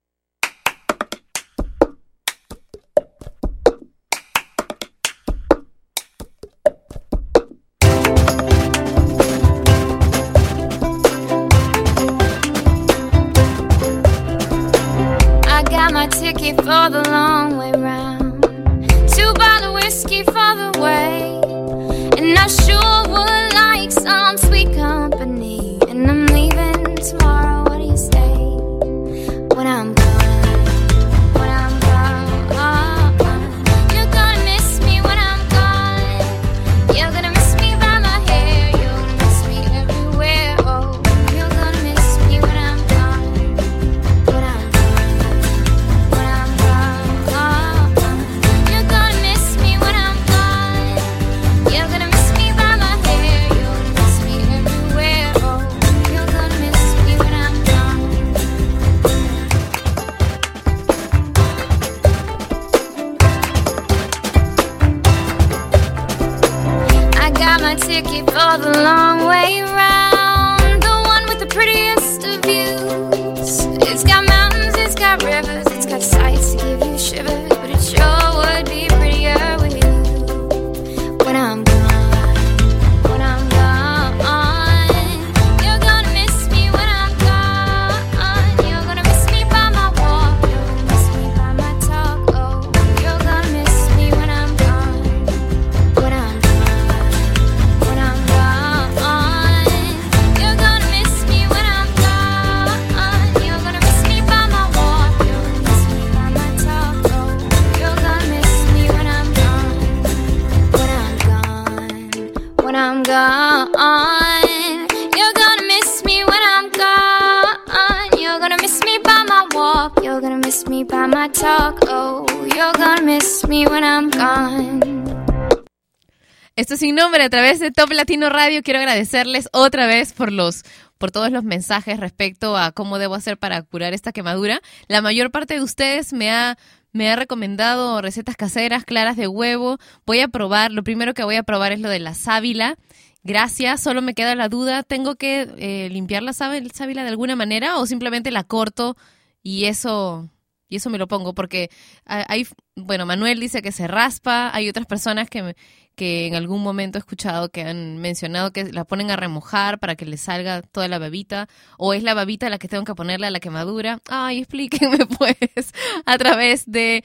Sin 126.81 126.95
nombre 126.95 127.23
a 127.23 127.29
través 127.29 127.59
de 127.59 127.69
Top 127.69 127.91
Latino 127.91 128.27
Radio. 128.29 128.63
Quiero 128.63 128.79
agradecerles 128.79 129.49
otra 129.53 129.85
vez 129.85 130.13
por 130.13 130.31
los 130.31 130.63
por 130.97 131.11
todos 131.11 131.29
los 131.31 131.43
mensajes 131.43 131.99
respecto 131.99 132.57
a 132.57 132.71
cómo 132.71 132.97
debo 132.97 133.13
hacer 133.13 133.37
para 133.37 133.61
curar 133.61 133.93
esta 133.93 134.11
quemadura. 134.11 134.61
La 134.87 135.03
mayor 135.03 135.29
parte 135.29 135.53
de 135.53 135.61
ustedes 135.61 136.11
me 136.11 136.31
ha 136.31 136.57
me 136.91 137.11
ha 137.11 137.15
recomendado 137.15 138.01
recetas 138.01 138.35
caseras, 138.35 138.83
claras 138.83 139.15
de 139.15 139.27
huevo. 139.27 139.77
Voy 140.07 140.21
a 140.21 140.27
probar, 140.27 140.71
lo 140.71 140.83
primero 140.83 141.13
que 141.13 141.23
voy 141.23 141.35
a 141.35 141.43
probar 141.43 141.71
es 141.71 141.81
lo 141.81 141.87
de 141.89 141.99
la 141.99 142.15
sábila. 142.15 142.77
Gracias, 143.21 143.79
solo 143.79 144.01
me 144.01 144.15
queda 144.15 144.33
la 144.33 144.49
duda, 144.49 144.81
¿tengo 144.81 145.17
que 145.17 145.47
eh, 145.59 145.87
limpiar 145.91 146.23
la 146.23 146.33
sábila 146.33 147.03
de 147.03 147.09
alguna 147.09 147.35
manera 147.35 147.77
o 147.77 147.85
simplemente 147.85 148.31
la 148.31 148.43
corto 148.43 148.97
y 149.43 149.65
eso 149.65 150.31
y 150.71 150.77
eso 150.77 150.89
me 150.89 150.97
lo 150.97 151.07
pongo 151.07 151.33
porque 151.35 151.69
ah, 152.05 152.25
hay, 152.29 152.47
bueno, 152.77 153.05
Manuel 153.05 153.41
dice 153.41 153.61
que 153.61 153.73
se 153.73 153.87
raspa, 153.87 154.49
hay 154.55 154.69
otras 154.69 154.85
personas 154.87 155.29
que, 155.29 155.43
me- 155.43 155.55
que 155.95 156.27
en 156.27 156.35
algún 156.35 156.61
momento 156.63 156.97
he 156.97 156.99
escuchado 156.99 157.49
que 157.49 157.63
han 157.63 157.97
mencionado 157.97 158.51
que 158.51 158.65
la 158.71 158.85
ponen 158.85 159.11
a 159.11 159.15
remojar 159.15 159.79
para 159.79 159.95
que 159.95 160.05
le 160.05 160.17
salga 160.17 160.61
toda 160.61 160.87
la 160.87 160.99
babita, 160.99 161.47
o 161.77 161.93
es 161.93 162.03
la 162.03 162.13
babita 162.13 162.49
la 162.49 162.57
que 162.57 162.67
tengo 162.67 162.83
que 162.83 162.95
ponerle 162.95 163.27
a 163.27 163.31
la 163.31 163.39
quemadura. 163.39 163.99
Ay, 164.09 164.39
explíquenme 164.39 165.05
pues 165.17 165.73
a 166.05 166.17
través 166.17 166.69
de 166.69 167.03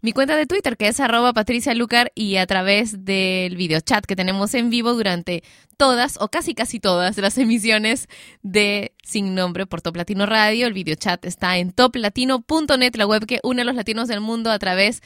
mi 0.00 0.12
cuenta 0.12 0.36
de 0.36 0.46
Twitter, 0.46 0.76
que 0.76 0.86
es 0.86 1.00
arroba 1.00 1.32
Patricia 1.32 1.74
Lucar, 1.74 2.12
y 2.14 2.36
a 2.36 2.46
través 2.46 3.04
del 3.04 3.56
videochat 3.56 4.04
que 4.06 4.14
tenemos 4.14 4.54
en 4.54 4.70
vivo 4.70 4.94
durante 4.94 5.42
todas, 5.76 6.18
o 6.20 6.28
casi 6.28 6.54
casi 6.54 6.78
todas, 6.78 7.16
las 7.18 7.36
emisiones 7.38 8.08
de 8.42 8.92
Sin 9.02 9.34
Nombre 9.34 9.66
por 9.66 9.80
Top 9.80 9.96
Latino 9.96 10.26
Radio. 10.26 10.68
El 10.68 10.72
videochat 10.72 11.24
está 11.24 11.58
en 11.58 11.72
toplatino.net, 11.72 12.94
la 12.94 13.06
web 13.06 13.26
que 13.26 13.40
une 13.42 13.62
a 13.62 13.64
los 13.64 13.74
latinos 13.74 14.06
del 14.06 14.20
mundo 14.20 14.52
a 14.52 14.58
través 14.60 15.02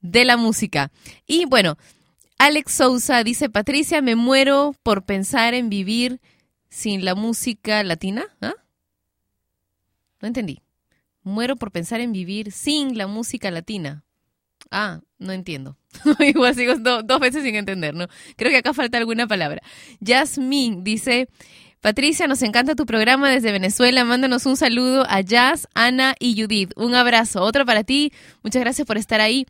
de 0.00 0.24
la 0.24 0.36
música. 0.36 0.90
Y 1.26 1.44
bueno, 1.44 1.76
Alex 2.42 2.72
Sousa 2.72 3.22
dice, 3.22 3.48
Patricia, 3.48 4.02
me 4.02 4.16
muero 4.16 4.74
por 4.82 5.04
pensar 5.04 5.54
en 5.54 5.68
vivir 5.68 6.20
sin 6.70 7.04
la 7.04 7.14
música 7.14 7.84
latina. 7.84 8.24
¿Ah? 8.40 8.54
No 10.20 10.26
entendí. 10.26 10.60
Muero 11.22 11.54
por 11.54 11.70
pensar 11.70 12.00
en 12.00 12.10
vivir 12.10 12.50
sin 12.50 12.98
la 12.98 13.06
música 13.06 13.52
latina. 13.52 14.02
Ah, 14.72 15.02
no 15.20 15.30
entiendo. 15.32 15.76
Igual 16.18 16.56
sigo 16.56 16.74
do- 16.74 17.04
dos 17.04 17.20
veces 17.20 17.44
sin 17.44 17.54
entender, 17.54 17.94
¿no? 17.94 18.08
Creo 18.34 18.50
que 18.50 18.56
acá 18.56 18.74
falta 18.74 18.98
alguna 18.98 19.28
palabra. 19.28 19.62
Jasmine 20.04 20.78
dice, 20.82 21.28
Patricia, 21.80 22.26
nos 22.26 22.42
encanta 22.42 22.74
tu 22.74 22.86
programa 22.86 23.30
desde 23.30 23.52
Venezuela. 23.52 24.04
Mándanos 24.04 24.46
un 24.46 24.56
saludo 24.56 25.06
a 25.08 25.20
Jazz, 25.20 25.68
Ana 25.74 26.16
y 26.18 26.42
Judith. 26.42 26.72
Un 26.74 26.96
abrazo. 26.96 27.40
Otro 27.42 27.64
para 27.64 27.84
ti. 27.84 28.12
Muchas 28.42 28.62
gracias 28.62 28.84
por 28.84 28.98
estar 28.98 29.20
ahí. 29.20 29.46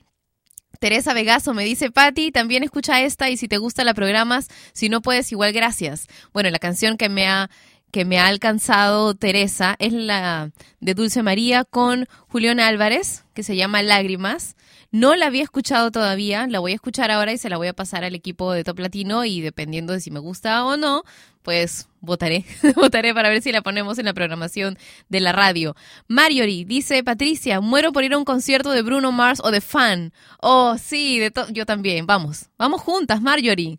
Teresa 0.82 1.14
Vegaso 1.14 1.54
me 1.54 1.62
dice, 1.62 1.92
Patti, 1.92 2.32
también 2.32 2.64
escucha 2.64 3.02
esta 3.02 3.30
y 3.30 3.36
si 3.36 3.46
te 3.46 3.56
gusta 3.56 3.84
la 3.84 3.94
programas, 3.94 4.48
si 4.72 4.88
no 4.88 5.00
puedes, 5.00 5.30
igual 5.30 5.52
gracias. 5.52 6.08
Bueno, 6.32 6.50
la 6.50 6.58
canción 6.58 6.96
que 6.96 7.08
me 7.08 7.28
ha 7.28 7.50
que 7.92 8.04
me 8.04 8.18
ha 8.18 8.26
alcanzado 8.26 9.14
Teresa 9.14 9.76
es 9.78 9.92
la 9.92 10.50
de 10.80 10.94
Dulce 10.94 11.22
María 11.22 11.62
con 11.62 12.08
Julián 12.26 12.58
Álvarez, 12.58 13.22
que 13.32 13.44
se 13.44 13.54
llama 13.54 13.80
Lágrimas. 13.82 14.56
No 14.92 15.16
la 15.16 15.26
había 15.26 15.42
escuchado 15.42 15.90
todavía, 15.90 16.46
la 16.46 16.58
voy 16.58 16.72
a 16.72 16.74
escuchar 16.74 17.10
ahora 17.10 17.32
y 17.32 17.38
se 17.38 17.48
la 17.48 17.56
voy 17.56 17.66
a 17.66 17.72
pasar 17.72 18.04
al 18.04 18.14
equipo 18.14 18.52
de 18.52 18.62
Top 18.62 18.78
Latino 18.78 19.24
y 19.24 19.40
dependiendo 19.40 19.94
de 19.94 20.00
si 20.00 20.10
me 20.10 20.20
gusta 20.20 20.66
o 20.66 20.76
no, 20.76 21.02
pues 21.40 21.88
votaré, 22.02 22.44
votaré 22.76 23.14
para 23.14 23.30
ver 23.30 23.40
si 23.40 23.52
la 23.52 23.62
ponemos 23.62 23.98
en 23.98 24.04
la 24.04 24.12
programación 24.12 24.76
de 25.08 25.20
la 25.20 25.32
radio. 25.32 25.74
Marjorie 26.08 26.66
dice, 26.66 27.02
Patricia, 27.02 27.62
muero 27.62 27.90
por 27.92 28.04
ir 28.04 28.12
a 28.12 28.18
un 28.18 28.26
concierto 28.26 28.70
de 28.70 28.82
Bruno 28.82 29.12
Mars 29.12 29.40
o 29.42 29.50
de 29.50 29.62
Fan. 29.62 30.12
Oh, 30.40 30.76
sí, 30.76 31.18
de 31.18 31.32
yo 31.52 31.64
también, 31.64 32.04
vamos, 32.04 32.50
vamos 32.58 32.82
juntas, 32.82 33.22
Marjorie. 33.22 33.78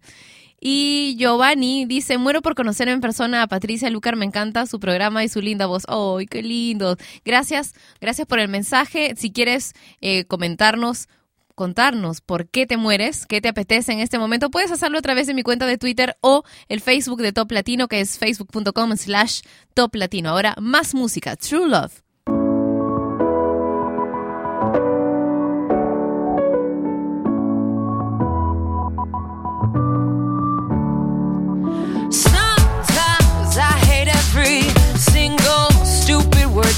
Y 0.65 1.17
Giovanni 1.17 1.83
dice, 1.83 2.17
muero 2.17 2.41
por 2.41 2.55
conocer 2.55 2.87
en 2.87 3.01
persona 3.01 3.41
a 3.41 3.47
Patricia 3.47 3.89
Lucar, 3.89 4.15
me 4.15 4.23
encanta 4.23 4.65
su 4.65 4.79
programa 4.79 5.21
y 5.21 5.27
su 5.27 5.41
linda 5.41 5.65
voz. 5.65 5.83
¡Ay, 5.89 6.25
qué 6.25 6.41
lindo! 6.41 6.95
Gracias, 7.25 7.73
gracias 7.99 8.25
por 8.25 8.39
el 8.39 8.47
mensaje. 8.47 9.13
Si 9.17 9.33
quieres 9.33 9.73
eh, 9.99 10.23
comentarnos, 10.23 11.09
contarnos 11.53 12.21
por 12.21 12.47
qué 12.47 12.65
te 12.65 12.77
mueres, 12.77 13.25
qué 13.25 13.41
te 13.41 13.49
apetece 13.49 13.91
en 13.91 13.99
este 13.99 14.17
momento, 14.17 14.51
puedes 14.51 14.71
hacerlo 14.71 14.99
a 14.99 15.01
través 15.01 15.27
de 15.27 15.33
mi 15.33 15.43
cuenta 15.43 15.65
de 15.65 15.77
Twitter 15.77 16.15
o 16.21 16.43
el 16.69 16.79
Facebook 16.79 17.21
de 17.21 17.33
Top 17.33 17.51
Latino, 17.51 17.89
que 17.89 17.99
es 17.99 18.17
facebook.com 18.17 18.95
slash 18.95 19.41
Top 19.73 19.93
Latino. 19.95 20.29
Ahora, 20.29 20.55
más 20.61 20.95
música, 20.95 21.35
True 21.35 21.67
Love. 21.67 22.02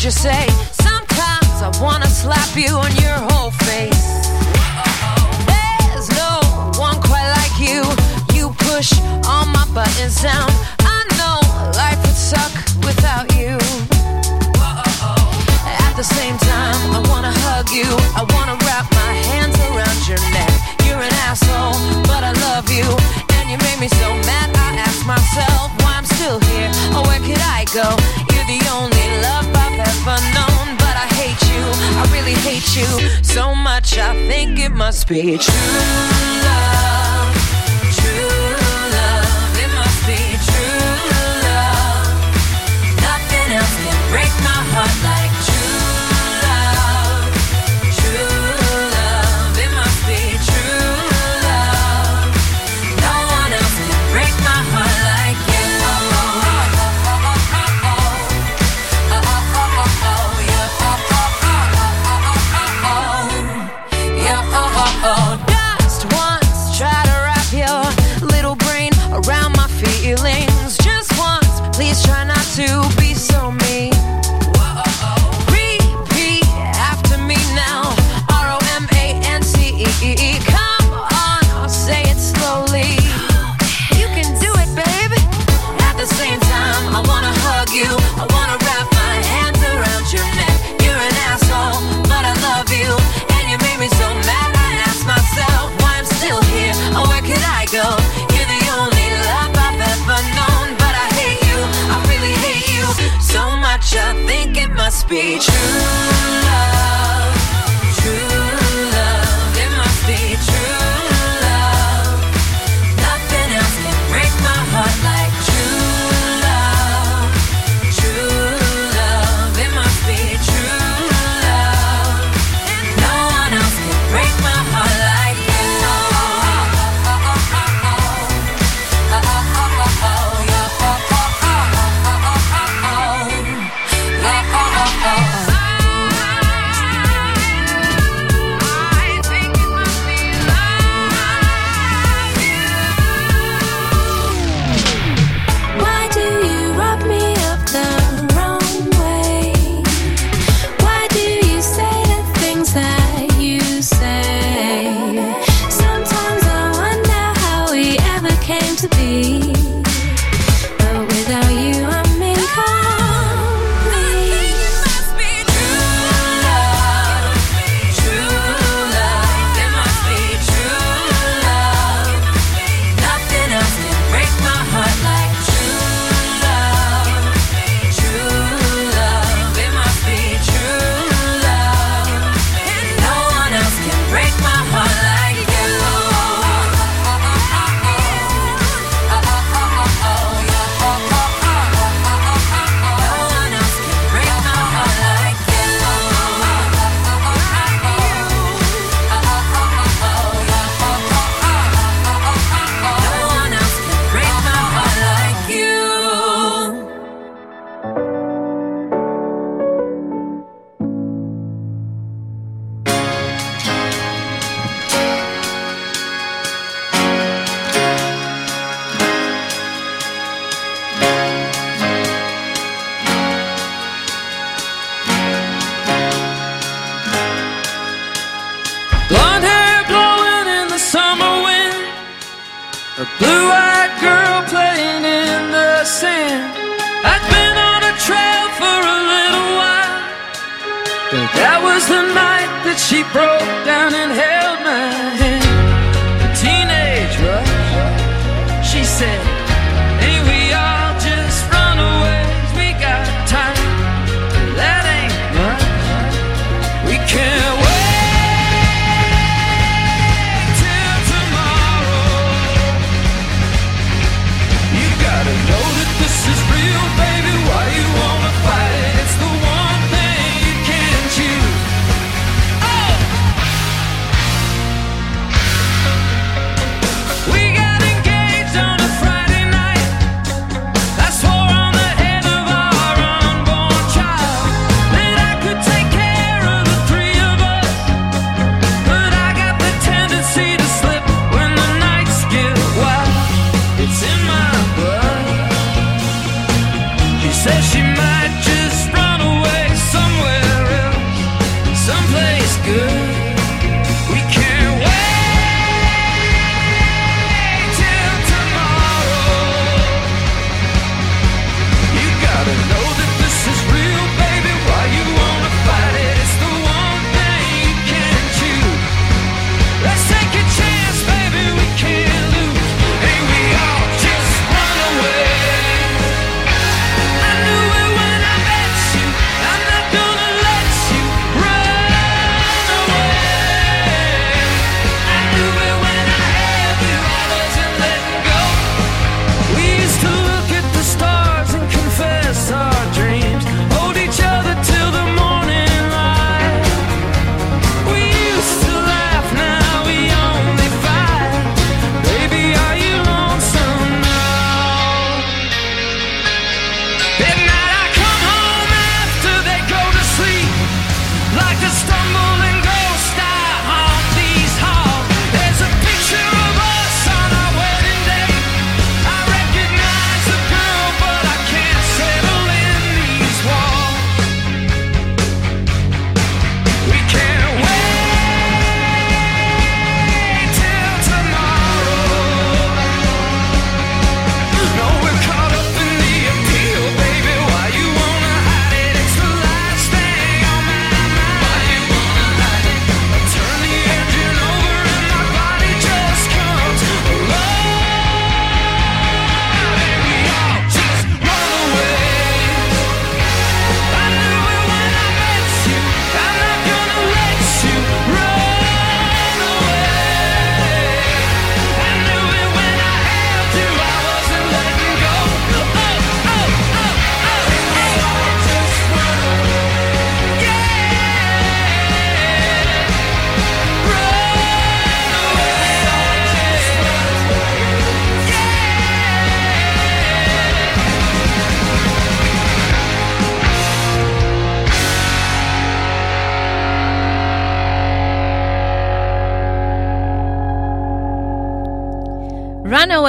You 0.05 0.11
say. 0.11 0.45
Sometimes 0.71 1.65
I 1.65 1.71
wanna 1.81 2.05
slap 2.05 2.55
you 2.55 2.77
on 2.77 2.93
your 3.01 3.17
whole 3.25 3.49
face. 3.65 4.05
There's 5.49 6.09
no 6.13 6.45
one 6.77 7.01
quite 7.01 7.25
like 7.41 7.57
you. 7.57 7.81
You 8.37 8.53
push 8.69 8.93
all 9.25 9.47
my 9.49 9.65
buttons 9.73 10.21
down. 10.21 10.45
I 10.85 11.01
know 11.17 11.41
life 11.73 11.97
would 12.05 12.19
suck 12.31 12.53
without 12.85 13.33
you. 13.33 13.57
At 15.87 15.93
the 15.97 16.05
same 16.05 16.37
time, 16.37 16.81
I 16.93 17.01
wanna 17.09 17.33
hug 17.49 17.71
you. 17.73 17.89
I 18.13 18.21
wanna 18.29 18.61
wrap 18.61 18.85
my 18.93 19.13
hands 19.33 19.57
around 19.73 19.99
your 20.05 20.21
neck. 20.37 20.53
You're 20.85 21.01
an 21.01 21.13
asshole, 21.25 21.81
but 22.05 22.21
I 22.21 22.33
love 22.45 22.69
you. 22.69 22.85
And 23.41 23.49
you 23.49 23.57
made 23.57 23.79
me 23.81 23.89
so 23.89 24.13
mad, 24.29 24.53
I 24.53 24.77
ask 24.85 25.01
myself 25.07 25.73
why 25.81 25.97
I'm 25.97 26.05
still 26.05 26.39
here. 26.53 26.69
Or 26.93 27.01
where 27.09 27.21
could 27.25 27.41
I 27.41 27.65
go? 27.73 28.24
You 32.75 32.85
so 33.23 33.55
much. 33.55 33.97
I 33.97 34.13
think 34.27 34.59
it 34.59 34.71
must 34.71 35.07
be 35.07 35.37
true 35.37 35.53
love. 36.43 37.04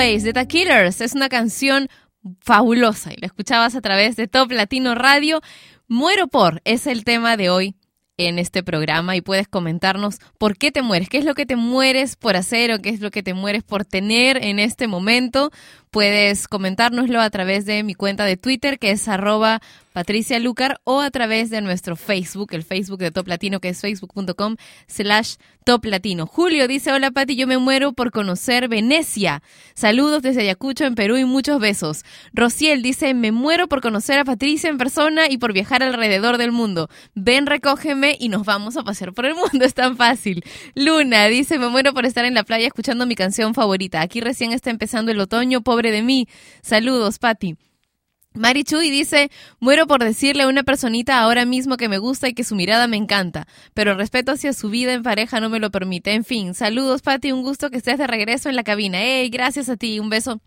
De 0.06 0.32
The 0.32 0.46
Killers 0.46 1.00
es 1.00 1.14
una 1.14 1.28
canción 1.28 1.88
fabulosa 2.40 3.12
y 3.12 3.16
la 3.16 3.26
escuchabas 3.26 3.74
a 3.74 3.80
través 3.80 4.14
de 4.14 4.28
Top 4.28 4.52
Latino 4.52 4.94
Radio. 4.94 5.40
Muero 5.88 6.28
por 6.28 6.62
es 6.64 6.86
el 6.86 7.02
tema 7.02 7.36
de 7.36 7.50
hoy 7.50 7.74
en 8.16 8.38
este 8.38 8.62
programa 8.62 9.16
y 9.16 9.20
puedes 9.20 9.48
comentarnos 9.48 10.20
por 10.38 10.56
qué 10.56 10.70
te 10.70 10.82
mueres, 10.82 11.08
qué 11.08 11.18
es 11.18 11.24
lo 11.24 11.34
que 11.34 11.44
te 11.44 11.56
mueres 11.56 12.14
por 12.14 12.36
hacer 12.36 12.70
o 12.70 12.78
qué 12.78 12.90
es 12.90 13.00
lo 13.00 13.10
que 13.10 13.24
te 13.24 13.34
mueres 13.34 13.64
por 13.64 13.84
tener 13.84 14.36
en 14.44 14.60
este 14.60 14.86
momento. 14.86 15.50
Puedes 15.90 16.48
comentárnoslo 16.48 17.20
a 17.20 17.30
través 17.30 17.64
de 17.64 17.82
mi 17.82 17.94
cuenta 17.94 18.24
de 18.24 18.36
Twitter, 18.36 18.78
que 18.78 18.90
es 18.90 19.08
arroba 19.08 19.62
Patricia 19.92 20.38
Lucar, 20.38 20.78
o 20.84 21.00
a 21.00 21.10
través 21.10 21.48
de 21.48 21.62
nuestro 21.62 21.96
Facebook, 21.96 22.48
el 22.52 22.64
Facebook 22.64 22.98
de 22.98 23.10
Top 23.10 23.26
Latino, 23.28 23.60
que 23.60 23.70
es 23.70 23.80
facebook.com 23.80 24.56
slash 24.88 25.36
Top 25.64 25.84
Latino. 25.86 26.26
Julio 26.26 26.68
dice, 26.68 26.92
hola 26.92 27.10
Pati, 27.10 27.34
yo 27.34 27.46
me 27.46 27.58
muero 27.58 27.92
por 27.92 28.12
conocer 28.12 28.68
Venecia. 28.68 29.42
Saludos 29.74 30.22
desde 30.22 30.42
Ayacucho, 30.42 30.84
en 30.84 30.94
Perú, 30.94 31.16
y 31.16 31.24
muchos 31.24 31.60
besos. 31.60 32.04
Rociel 32.34 32.82
dice, 32.82 33.14
me 33.14 33.32
muero 33.32 33.66
por 33.66 33.80
conocer 33.80 34.18
a 34.18 34.24
Patricia 34.24 34.68
en 34.68 34.78
persona 34.78 35.30
y 35.30 35.38
por 35.38 35.52
viajar 35.52 35.82
alrededor 35.82 36.36
del 36.36 36.52
mundo. 36.52 36.88
Ven, 37.14 37.46
recógeme 37.46 38.16
y 38.20 38.28
nos 38.28 38.44
vamos 38.44 38.76
a 38.76 38.84
pasear 38.84 39.14
por 39.14 39.24
el 39.24 39.34
mundo, 39.34 39.48
es 39.64 39.74
tan 39.74 39.96
fácil. 39.96 40.44
Luna 40.74 41.26
dice, 41.26 41.58
me 41.58 41.68
muero 41.68 41.94
por 41.94 42.04
estar 42.04 42.24
en 42.26 42.34
la 42.34 42.44
playa 42.44 42.66
escuchando 42.66 43.06
mi 43.06 43.14
canción 43.14 43.54
favorita. 43.54 44.02
Aquí 44.02 44.20
recién 44.20 44.52
está 44.52 44.70
empezando 44.70 45.10
el 45.10 45.20
otoño, 45.20 45.62
pobre 45.62 45.75
de 45.82 46.02
mí. 46.02 46.28
Saludos, 46.62 47.18
Pati. 47.18 47.56
Mari 48.36 48.64
Chuy 48.64 48.90
dice, 48.90 49.30
muero 49.60 49.86
por 49.86 50.04
decirle 50.04 50.42
a 50.42 50.48
una 50.48 50.62
personita 50.62 51.20
ahora 51.20 51.46
mismo 51.46 51.78
que 51.78 51.88
me 51.88 51.96
gusta 51.96 52.28
y 52.28 52.34
que 52.34 52.44
su 52.44 52.54
mirada 52.54 52.86
me 52.86 52.98
encanta, 52.98 53.46
pero 53.72 53.92
el 53.92 53.96
respeto 53.96 54.32
hacia 54.32 54.52
su 54.52 54.68
vida 54.68 54.92
en 54.92 55.02
pareja 55.02 55.40
no 55.40 55.48
me 55.48 55.58
lo 55.58 55.70
permite. 55.70 56.12
En 56.12 56.22
fin, 56.22 56.54
saludos 56.54 57.00
Pati, 57.00 57.32
un 57.32 57.42
gusto 57.42 57.70
que 57.70 57.78
estés 57.78 57.96
de 57.96 58.06
regreso 58.06 58.50
en 58.50 58.56
la 58.56 58.62
cabina. 58.62 59.02
¡Ey, 59.02 59.30
gracias 59.30 59.70
a 59.70 59.76
ti! 59.76 59.98
Un 60.00 60.10
beso 60.10 60.40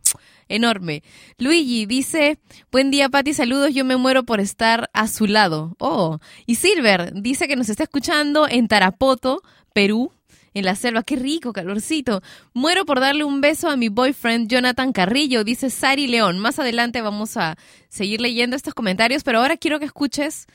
enorme. 0.49 1.01
Luigi 1.39 1.87
dice, 1.87 2.37
buen 2.71 2.91
día 2.91 3.09
Pati, 3.09 3.33
saludos, 3.33 3.73
yo 3.73 3.83
me 3.85 3.97
muero 3.97 4.23
por 4.23 4.39
estar 4.39 4.91
a 4.93 5.07
su 5.07 5.25
lado. 5.25 5.75
Oh, 5.79 6.19
y 6.45 6.55
Silver 6.55 7.11
dice 7.15 7.47
que 7.47 7.55
nos 7.55 7.69
está 7.69 7.83
escuchando 7.83 8.47
en 8.47 8.67
Tarapoto, 8.67 9.41
Perú, 9.73 10.11
en 10.53 10.65
la 10.65 10.75
selva. 10.75 11.03
Qué 11.03 11.15
rico, 11.15 11.53
calorcito. 11.53 12.21
Muero 12.53 12.85
por 12.85 12.99
darle 12.99 13.23
un 13.23 13.41
beso 13.41 13.69
a 13.69 13.77
mi 13.77 13.89
boyfriend 13.89 14.49
Jonathan 14.49 14.91
Carrillo, 14.91 15.43
dice 15.43 15.69
Sari 15.69 16.07
León. 16.07 16.39
Más 16.39 16.59
adelante 16.59 17.01
vamos 17.01 17.37
a 17.37 17.57
seguir 17.87 18.21
leyendo 18.21 18.55
estos 18.55 18.73
comentarios, 18.73 19.23
pero 19.23 19.39
ahora 19.39 19.57
quiero 19.57 19.79
que 19.79 19.85
escuches 19.85 20.47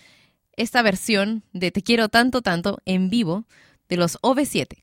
esta 0.57 0.83
versión 0.83 1.43
de 1.53 1.71
Te 1.71 1.83
quiero 1.83 2.09
tanto, 2.09 2.43
tanto 2.43 2.81
en 2.85 3.11
vivo 3.11 3.45
de 3.89 3.97
los 3.97 4.21
OV7. 4.23 4.83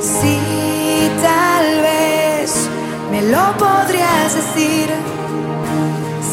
Sí, 0.00 1.10
tal 1.22 1.82
vez 1.82 2.68
me 3.10 3.20
lo 3.22 3.56
podrías 3.58 4.34
decir. 4.34 4.88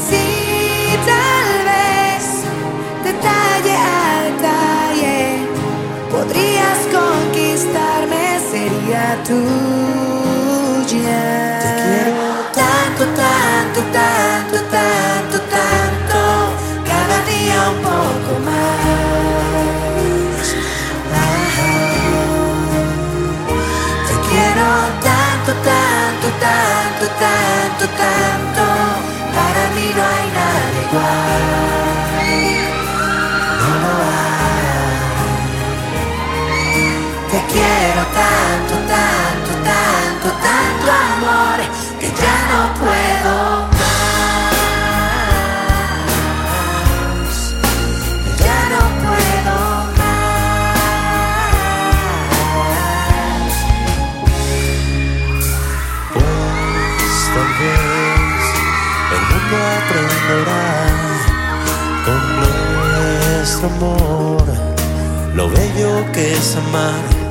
Sí, 0.08 0.96
tal 1.06 1.66
vez 1.66 2.44
detalle 3.04 3.76
a 3.76 4.22
detalle 4.30 5.48
podrías 6.10 6.80
conquistarme, 6.94 8.40
sería 8.52 9.22
tuya. 9.26 9.67
Tanto, 26.46 27.06
tanto, 27.24 27.86
tanto, 28.04 28.64
para 29.38 29.64
mí 29.76 29.88
no 29.96 30.02
hay 30.14 30.28
nada 30.38 30.78
igual. 30.86 31.44
No 33.62 33.70
lo 33.84 33.92
hay. 34.16 34.48
Te 37.32 37.40
quiero 37.52 38.04
tanto, 38.18 38.47
lo 65.36 65.50
bello 65.50 66.12
que 66.14 66.34
es 66.34 66.56
amar. 66.56 67.27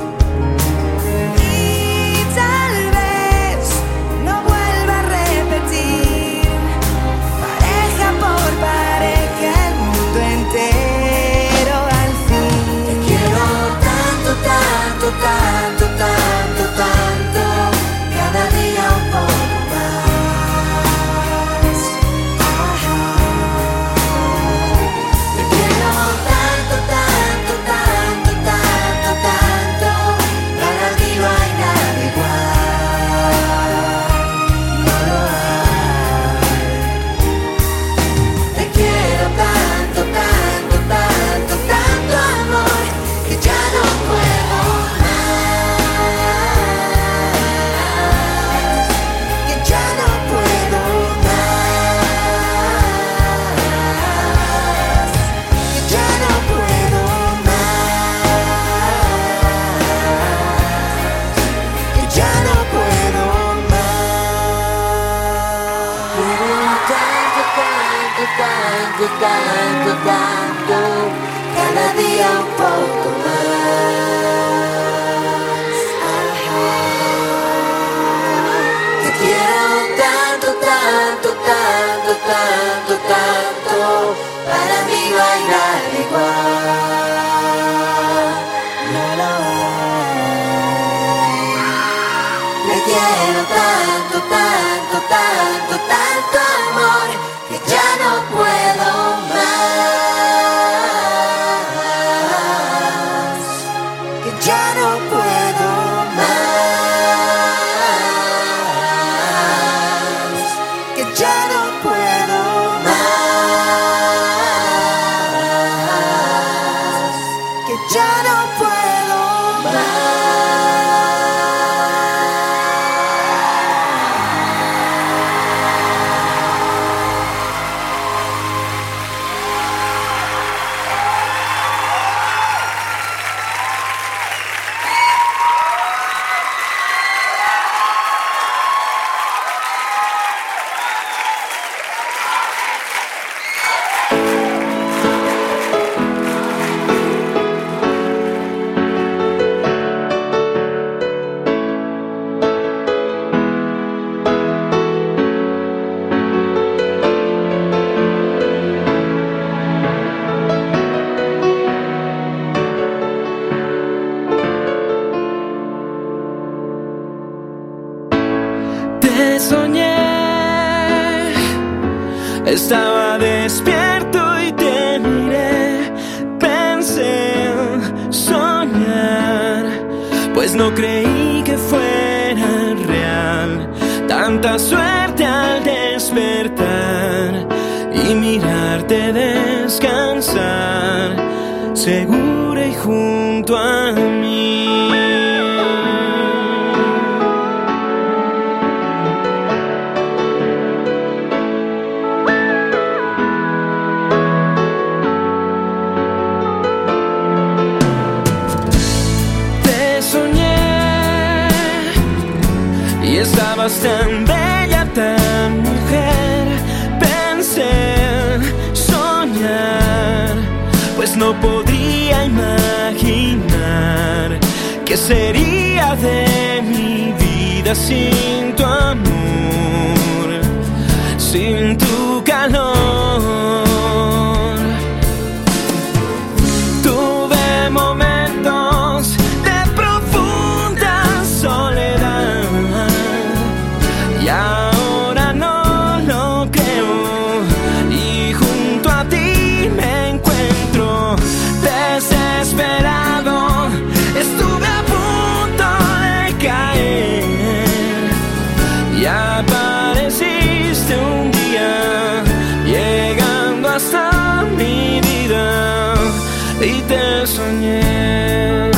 Y 266.61 266.80
te 266.82 267.26
soñé. 267.26 268.70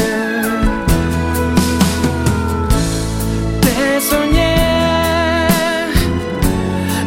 Te 3.60 4.00
soñé. 4.00 4.56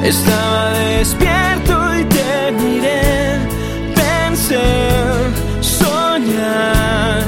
Estaba 0.03 0.69
despierto 0.71 1.99
y 1.99 2.03
te 2.05 2.51
miré. 2.59 3.39
Pensé 3.95 4.55
en 4.55 5.33
soñar, 5.63 7.23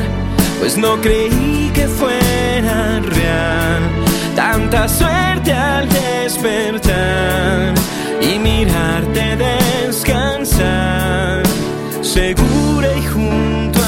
pues 0.59 0.77
no 0.77 0.99
creí 1.01 1.71
que 1.73 1.87
fuera 1.87 2.99
real. 2.99 3.81
Tanta 4.35 4.87
suerte 4.87 5.51
al 5.53 5.87
despertar 5.89 7.73
y 8.21 8.37
mirarte 8.39 9.35
descansar, 9.35 11.32
segura 12.13 12.95
y 12.95 13.05
junto 13.07 13.82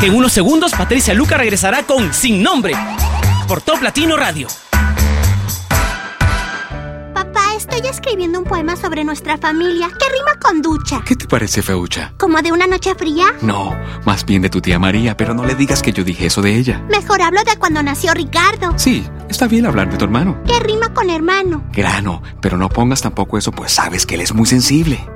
que 0.00 0.06
en 0.06 0.14
unos 0.14 0.32
segundos 0.32 0.72
Patricia 0.72 1.12
Luca 1.12 1.36
regresará 1.36 1.82
con 1.82 2.14
Sin 2.14 2.42
Nombre 2.42 2.72
por 3.46 3.60
Top 3.60 3.82
Latino 3.82 4.16
Radio. 4.16 4.48
Papá, 7.12 7.54
estoy 7.54 7.86
escribiendo 7.86 8.38
un 8.38 8.46
poema 8.46 8.76
sobre 8.76 9.04
nuestra 9.04 9.36
familia 9.36 9.88
que 9.88 10.06
rima 10.08 10.40
con 10.40 10.62
ducha. 10.62 11.02
¿Qué 11.04 11.16
te 11.16 11.26
parece, 11.26 11.60
Feucha? 11.60 12.14
¿Como 12.16 12.40
de 12.40 12.50
una 12.50 12.66
noche 12.66 12.94
fría? 12.94 13.26
No, 13.42 13.76
más 14.06 14.24
bien 14.24 14.40
de 14.40 14.48
tu 14.48 14.62
tía 14.62 14.78
María, 14.78 15.18
pero 15.18 15.34
no 15.34 15.44
le 15.44 15.54
digas 15.54 15.82
que 15.82 15.92
yo 15.92 16.02
dije 16.02 16.26
eso 16.26 16.40
de 16.40 16.56
ella. 16.56 16.82
Mejor 16.88 17.20
hablo 17.20 17.44
de 17.44 17.58
cuando 17.58 17.82
nació 17.82 18.14
Ricardo. 18.14 18.72
Sí, 18.78 19.04
está 19.28 19.48
bien 19.48 19.66
hablar 19.66 19.90
de 19.90 19.98
tu 19.98 20.06
hermano. 20.06 20.42
Que 20.46 20.58
rima 20.60 20.94
con 20.94 21.10
hermano. 21.10 21.62
Grano, 21.74 22.22
pero 22.40 22.56
no 22.56 22.70
pongas 22.70 23.02
tampoco 23.02 23.36
eso, 23.36 23.52
pues 23.52 23.72
sabes 23.72 24.06
que 24.06 24.14
él 24.14 24.22
es 24.22 24.32
muy 24.32 24.46
sensible. 24.46 25.09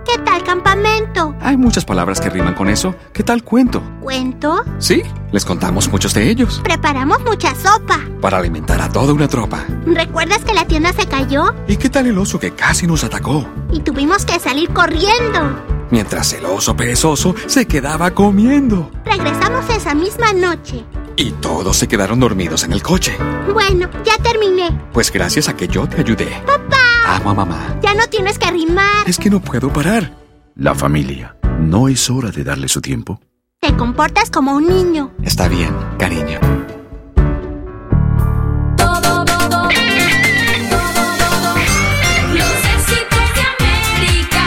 Hay 1.40 1.56
muchas 1.56 1.84
palabras 1.84 2.20
que 2.20 2.30
riman 2.30 2.54
con 2.54 2.68
eso. 2.68 2.94
¿Qué 3.12 3.22
tal 3.22 3.42
cuento? 3.42 3.82
¿Cuento? 4.00 4.64
Sí, 4.78 5.02
les 5.32 5.44
contamos 5.44 5.88
muchos 5.90 6.14
de 6.14 6.30
ellos. 6.30 6.60
Preparamos 6.64 7.20
mucha 7.24 7.54
sopa. 7.54 8.00
Para 8.20 8.38
alimentar 8.38 8.80
a 8.80 8.88
toda 8.88 9.12
una 9.12 9.28
tropa. 9.28 9.64
¿Recuerdas 9.86 10.44
que 10.44 10.54
la 10.54 10.64
tienda 10.66 10.92
se 10.92 11.06
cayó? 11.06 11.54
¿Y 11.68 11.76
qué 11.76 11.90
tal 11.90 12.06
el 12.06 12.18
oso 12.18 12.38
que 12.38 12.52
casi 12.52 12.86
nos 12.86 13.04
atacó? 13.04 13.46
Y 13.72 13.80
tuvimos 13.80 14.24
que 14.24 14.38
salir 14.38 14.70
corriendo. 14.70 15.60
Mientras 15.90 16.32
el 16.32 16.44
oso 16.46 16.76
perezoso 16.76 17.34
se 17.46 17.66
quedaba 17.66 18.12
comiendo. 18.12 18.90
Regresamos 19.04 19.68
esa 19.70 19.94
misma 19.94 20.32
noche. 20.32 20.84
Y 21.16 21.30
todos 21.32 21.76
se 21.76 21.88
quedaron 21.88 22.20
dormidos 22.20 22.64
en 22.64 22.72
el 22.72 22.82
coche. 22.82 23.16
Bueno, 23.52 23.88
ya 24.04 24.16
terminé. 24.22 24.70
Pues 24.92 25.12
gracias 25.12 25.48
a 25.48 25.56
que 25.56 25.68
yo 25.68 25.86
te 25.88 26.00
ayudé. 26.00 26.42
Papá, 26.46 27.16
Amo 27.16 27.30
a 27.30 27.34
mamá. 27.34 27.76
ya 27.82 27.94
no 27.94 28.06
tienes 28.08 28.38
que 28.38 28.50
rimar. 28.50 29.06
Es 29.06 29.18
que 29.18 29.30
no 29.30 29.40
puedo 29.40 29.72
parar. 29.72 30.23
La 30.56 30.72
familia. 30.72 31.36
¿No 31.58 31.88
es 31.88 32.08
hora 32.08 32.30
de 32.30 32.44
darle 32.44 32.68
su 32.68 32.80
tiempo? 32.80 33.20
Te 33.60 33.74
comportas 33.76 34.30
como 34.30 34.54
un 34.54 34.68
niño. 34.68 35.10
Está 35.24 35.48
bien, 35.48 35.74
cariño. 35.98 36.38
Todo, 38.76 39.24
todo, 39.24 39.68
los 42.34 42.64
éxitos 42.76 43.26
de 43.34 43.42
América. 43.58 44.44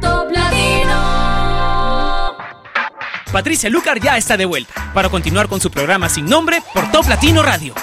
Top 0.00 0.28
Latino. 0.32 0.96
Patricia 3.30 3.70
Lucar 3.70 4.00
ya 4.00 4.16
está 4.16 4.36
de 4.36 4.44
vuelta 4.44 4.90
para 4.92 5.08
continuar 5.08 5.46
con 5.48 5.60
su 5.60 5.70
programa 5.70 6.08
sin 6.08 6.26
nombre 6.26 6.60
por 6.74 6.90
Top 6.90 7.06
Latino 7.06 7.44
Radio. 7.44 7.74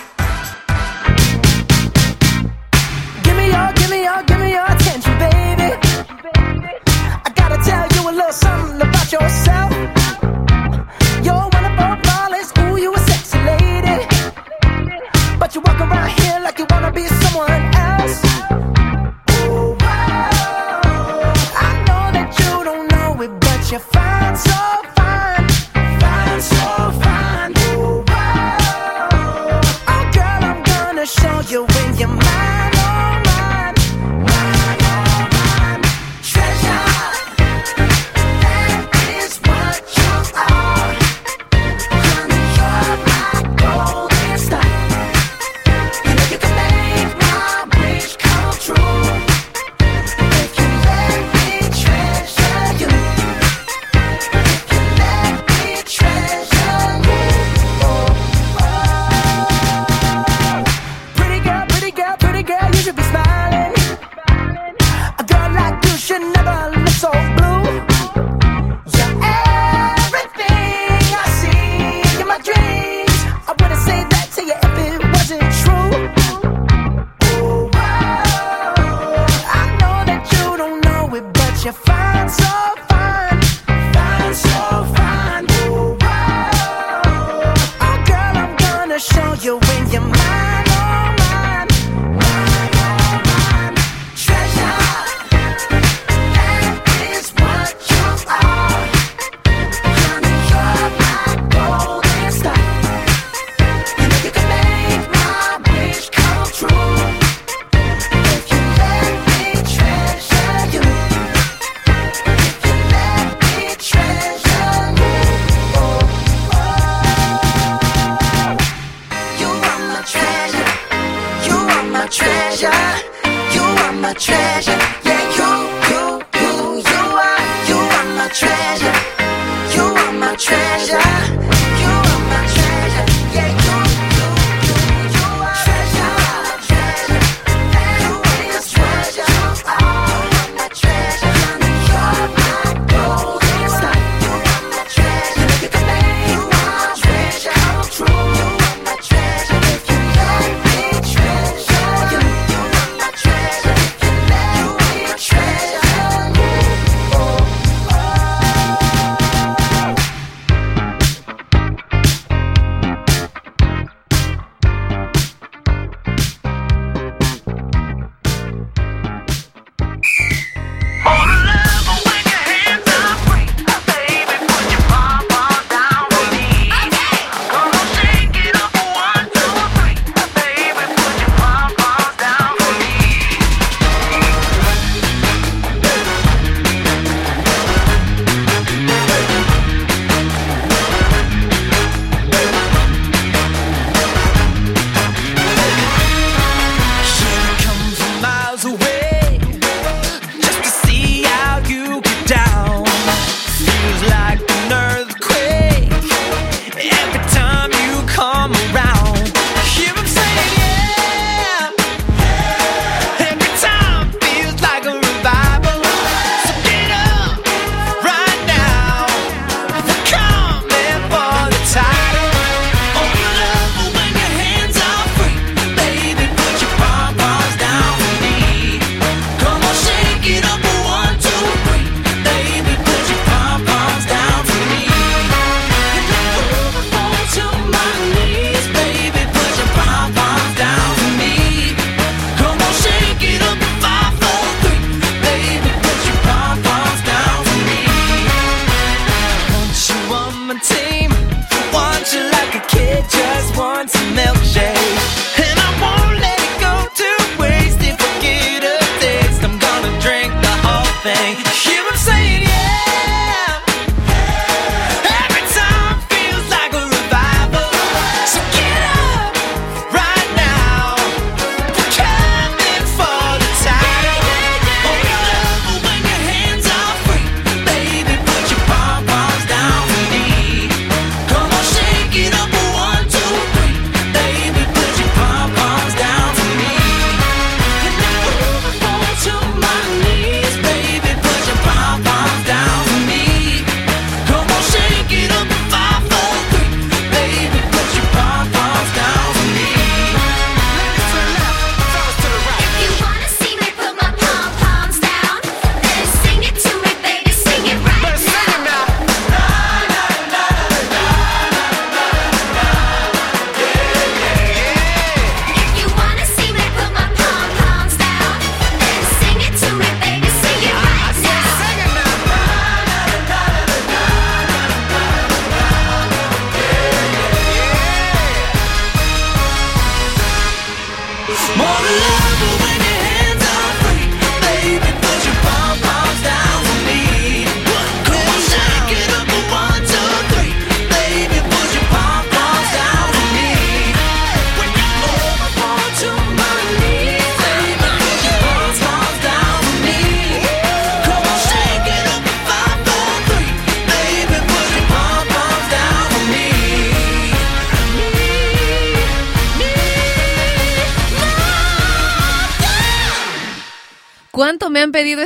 something 8.32 8.82
about 8.82 9.11
yourself? 9.11 10.07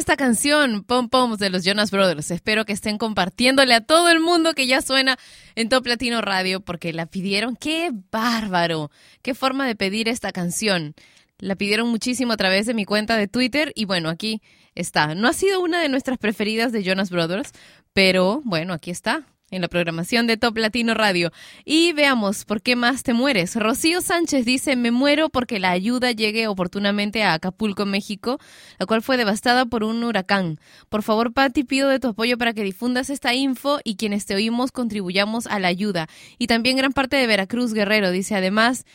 Esta 0.01 0.17
canción? 0.17 0.83
Pom 0.83 1.09
Poms 1.09 1.37
de 1.37 1.51
los 1.51 1.63
Jonas 1.63 1.91
Brothers. 1.91 2.31
Espero 2.31 2.65
que 2.65 2.73
estén 2.73 2.97
compartiéndole 2.97 3.75
a 3.75 3.81
todo 3.81 4.09
el 4.09 4.19
mundo 4.19 4.55
que 4.55 4.65
ya 4.65 4.81
suena 4.81 5.19
en 5.53 5.69
Top 5.69 5.85
Latino 5.85 6.21
Radio 6.21 6.59
porque 6.59 6.91
la 6.91 7.05
pidieron. 7.05 7.55
¡Qué 7.55 7.91
bárbaro! 8.11 8.89
¡Qué 9.21 9.35
forma 9.35 9.67
de 9.67 9.75
pedir 9.75 10.09
esta 10.09 10.31
canción! 10.31 10.95
La 11.37 11.55
pidieron 11.55 11.87
muchísimo 11.87 12.33
a 12.33 12.37
través 12.37 12.65
de 12.65 12.73
mi 12.73 12.83
cuenta 12.83 13.15
de 13.15 13.27
Twitter 13.27 13.73
y 13.75 13.85
bueno, 13.85 14.09
aquí 14.09 14.41
está. 14.73 15.13
No 15.13 15.27
ha 15.27 15.33
sido 15.33 15.61
una 15.61 15.79
de 15.79 15.89
nuestras 15.89 16.17
preferidas 16.17 16.71
de 16.71 16.81
Jonas 16.81 17.11
Brothers, 17.11 17.51
pero 17.93 18.41
bueno, 18.43 18.73
aquí 18.73 18.89
está 18.89 19.27
en 19.51 19.61
la 19.61 19.67
programación 19.67 20.25
de 20.25 20.37
Top 20.37 20.57
Latino 20.57 20.93
Radio. 20.93 21.31
Y 21.65 21.93
veamos, 21.93 22.45
¿por 22.45 22.61
qué 22.61 22.75
más 22.75 23.03
te 23.03 23.13
mueres? 23.13 23.55
Rocío 23.55 24.01
Sánchez 24.01 24.45
dice, 24.45 24.75
me 24.75 24.91
muero 24.91 25.29
porque 25.29 25.59
la 25.59 25.71
ayuda 25.71 26.11
llegue 26.11 26.47
oportunamente 26.47 27.21
a 27.23 27.33
Acapulco, 27.33 27.85
México, 27.85 28.39
la 28.79 28.85
cual 28.85 29.01
fue 29.01 29.17
devastada 29.17 29.65
por 29.65 29.83
un 29.83 30.03
huracán. 30.03 30.59
Por 30.89 31.03
favor, 31.03 31.33
Patti, 31.33 31.63
pido 31.63 31.89
de 31.89 31.99
tu 31.99 32.07
apoyo 32.07 32.37
para 32.37 32.53
que 32.53 32.63
difundas 32.63 33.09
esta 33.09 33.33
info 33.33 33.79
y 33.83 33.97
quienes 33.97 34.25
te 34.25 34.33
oímos 34.33 34.71
contribuyamos 34.71 35.45
a 35.47 35.59
la 35.59 35.67
ayuda. 35.67 36.07
Y 36.39 36.47
también 36.47 36.77
gran 36.77 36.93
parte 36.93 37.17
de 37.17 37.27
Veracruz, 37.27 37.73
Guerrero, 37.73 38.09
dice, 38.11 38.35
además... 38.35 38.85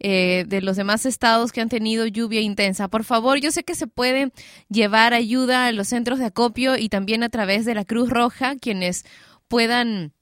eh, 0.00 0.44
de 0.48 0.60
los 0.60 0.76
demás 0.76 1.06
estados 1.06 1.52
que 1.52 1.60
han 1.60 1.68
tenido 1.68 2.06
lluvia 2.06 2.40
intensa. 2.40 2.88
Por 2.88 3.04
favor, 3.04 3.38
yo 3.38 3.50
sé 3.52 3.62
que 3.62 3.74
se 3.74 3.86
puede 3.86 4.32
llevar 4.68 5.14
ayuda 5.14 5.66
a 5.66 5.72
los 5.72 5.88
centros 5.88 6.18
de 6.18 6.26
acopio 6.26 6.76
y 6.76 6.88
también 6.88 7.22
a 7.22 7.28
través 7.28 7.64
de 7.64 7.74
la 7.74 7.84
Cruz 7.84 8.10
Roja, 8.10 8.56
quienes 8.56 9.04
puedan, 9.48 10.12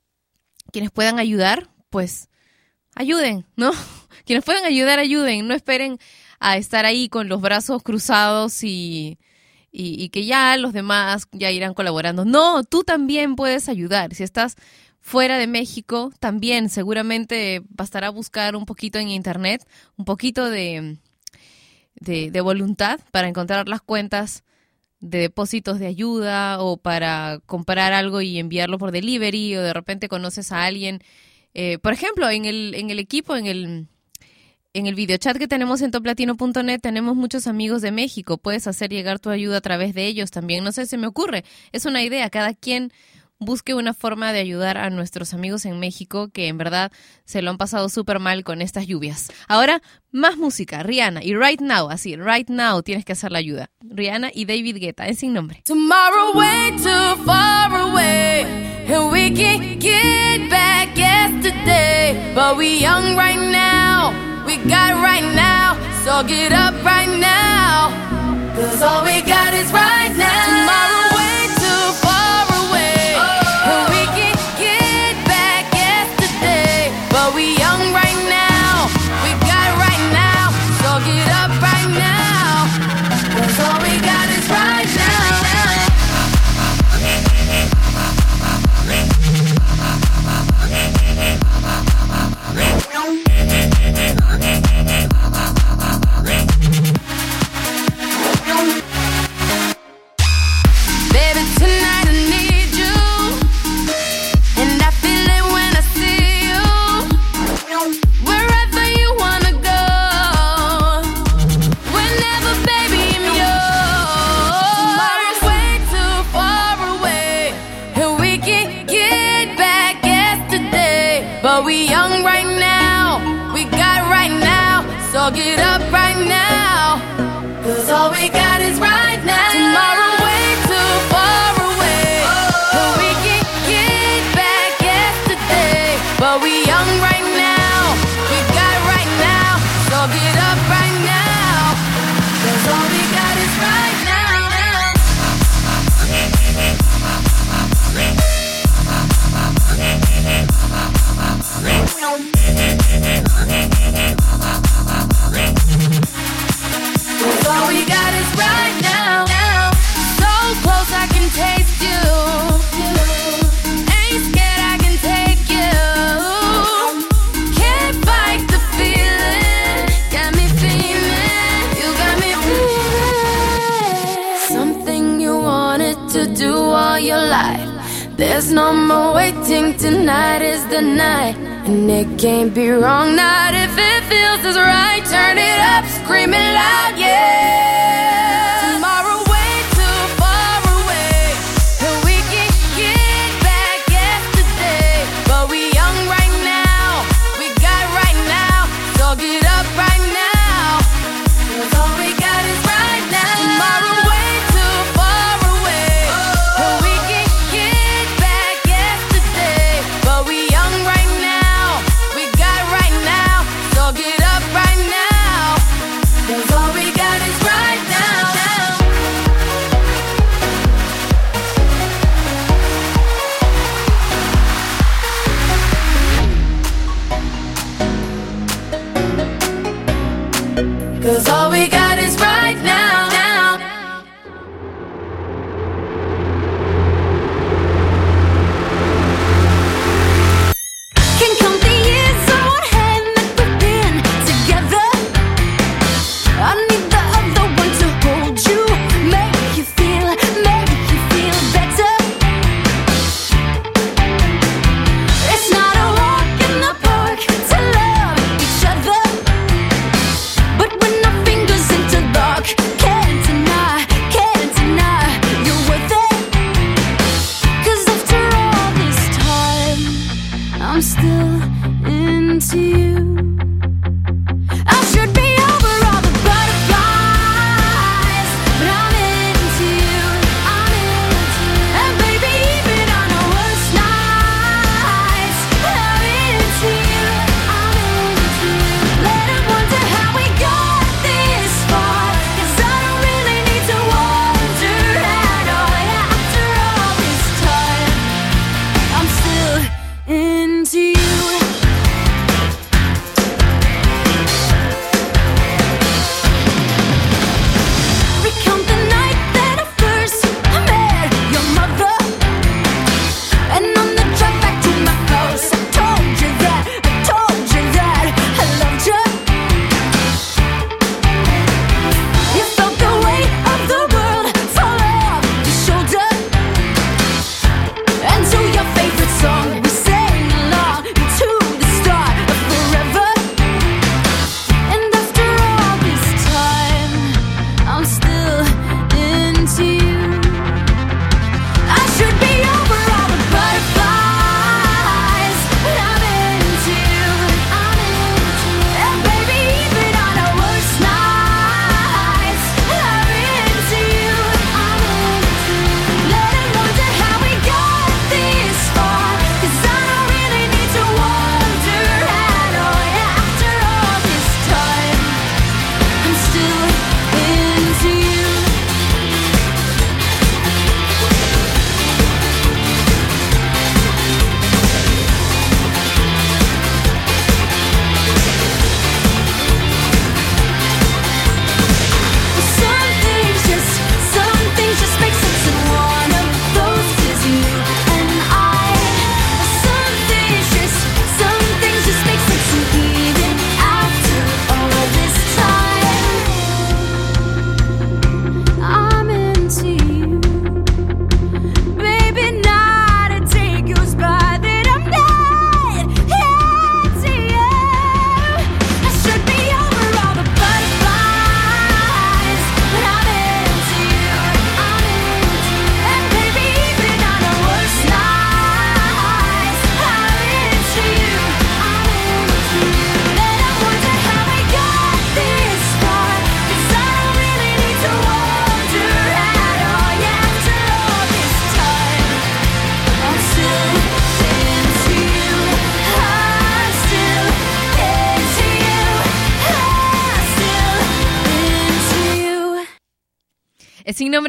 quienes 0.72 0.90
puedan 0.90 1.18
ayudar, 1.18 1.70
pues 1.90 2.28
ayuden, 2.94 3.46
¿no? 3.56 3.72
Quienes 4.24 4.44
puedan 4.44 4.64
ayudar, 4.64 4.98
ayuden. 4.98 5.48
No 5.48 5.54
esperen 5.54 5.98
a 6.38 6.56
estar 6.56 6.84
ahí 6.84 7.08
con 7.08 7.28
los 7.28 7.40
brazos 7.40 7.82
cruzados 7.82 8.62
y, 8.62 9.18
y, 9.70 10.08
que 10.10 10.24
ya 10.26 10.56
los 10.56 10.72
demás 10.72 11.26
ya 11.32 11.50
irán 11.50 11.74
colaborando. 11.74 12.24
No, 12.24 12.62
tú 12.64 12.84
también 12.84 13.36
puedes 13.36 13.68
ayudar. 13.68 14.14
Si 14.14 14.22
estás 14.22 14.56
fuera 15.00 15.38
de 15.38 15.46
México, 15.46 16.12
también 16.20 16.68
seguramente 16.68 17.62
bastará 17.68 18.10
buscar 18.10 18.54
un 18.54 18.66
poquito 18.66 18.98
en 18.98 19.08
internet, 19.08 19.66
un 19.96 20.04
poquito 20.04 20.50
de, 20.50 20.98
de 21.94 22.40
voluntad 22.40 23.00
para 23.10 23.28
encontrar 23.28 23.68
las 23.68 23.80
cuentas 23.80 24.44
de 25.02 25.18
depósitos 25.18 25.78
de 25.80 25.88
ayuda 25.88 26.62
o 26.62 26.78
para 26.78 27.40
comprar 27.44 27.92
algo 27.92 28.22
y 28.22 28.38
enviarlo 28.38 28.78
por 28.78 28.92
delivery 28.92 29.56
o 29.56 29.62
de 29.62 29.74
repente 29.74 30.08
conoces 30.08 30.52
a 30.52 30.64
alguien. 30.64 31.02
Eh, 31.54 31.78
por 31.78 31.92
ejemplo, 31.92 32.30
en 32.30 32.44
el, 32.44 32.74
en 32.76 32.88
el 32.88 33.00
equipo, 33.00 33.36
en 33.36 33.46
el, 33.46 33.88
en 34.72 34.86
el 34.86 34.94
videochat 34.94 35.36
que 35.36 35.48
tenemos 35.48 35.82
en 35.82 35.90
toplatino.net 35.90 36.80
tenemos 36.80 37.16
muchos 37.16 37.48
amigos 37.48 37.82
de 37.82 37.90
México. 37.90 38.38
Puedes 38.38 38.68
hacer 38.68 38.90
llegar 38.90 39.18
tu 39.18 39.28
ayuda 39.28 39.58
a 39.58 39.60
través 39.60 39.92
de 39.92 40.06
ellos 40.06 40.30
también. 40.30 40.62
No 40.62 40.70
sé, 40.70 40.86
se 40.86 40.96
me 40.96 41.08
ocurre. 41.08 41.44
Es 41.72 41.84
una 41.84 42.02
idea. 42.02 42.30
Cada 42.30 42.54
quien 42.54 42.92
busque 43.44 43.74
una 43.74 43.94
forma 43.94 44.32
de 44.32 44.40
ayudar 44.40 44.78
a 44.78 44.90
nuestros 44.90 45.34
amigos 45.34 45.64
en 45.64 45.78
México 45.78 46.30
que 46.32 46.48
en 46.48 46.58
verdad 46.58 46.92
se 47.24 47.42
lo 47.42 47.50
han 47.50 47.58
pasado 47.58 47.88
súper 47.88 48.18
mal 48.18 48.44
con 48.44 48.62
estas 48.62 48.86
lluvias. 48.86 49.30
Ahora, 49.48 49.82
más 50.10 50.36
música. 50.36 50.82
Rihanna 50.82 51.22
y 51.22 51.34
Right 51.34 51.60
Now, 51.60 51.90
así, 51.90 52.16
Right 52.16 52.48
Now 52.48 52.82
tienes 52.82 53.04
que 53.04 53.12
hacer 53.12 53.32
la 53.32 53.38
ayuda. 53.38 53.70
Rihanna 53.80 54.30
y 54.32 54.44
David 54.44 54.76
Guetta, 54.78 55.06
es 55.06 55.18
sin 55.18 55.32
nombre. 55.32 55.62
Tomorrow 55.64 56.34
way 56.34 56.72
too 56.76 57.24
far 57.24 57.74
away, 57.74 58.44
and 58.88 59.10
we 59.10 59.30
can 59.30 59.78
get 59.78 60.50
back 60.50 60.96
yesterday. 60.96 62.32
But 62.34 62.56
we 62.56 62.80
young 62.80 63.16
right 63.16 63.38
now, 63.38 64.12
we 64.46 64.56
got 64.68 65.02
right 65.02 65.24
now, 65.34 65.76
so 66.04 66.22
get 66.26 66.52
up 66.52 66.74
right 66.84 67.08
now. 67.18 67.90
Cause 68.54 68.82
all 68.82 69.02
we 69.04 69.22
got 69.22 69.54
is 69.54 69.72
right 69.72 70.12
now. 70.14 70.44
Tomorrow 70.44 70.81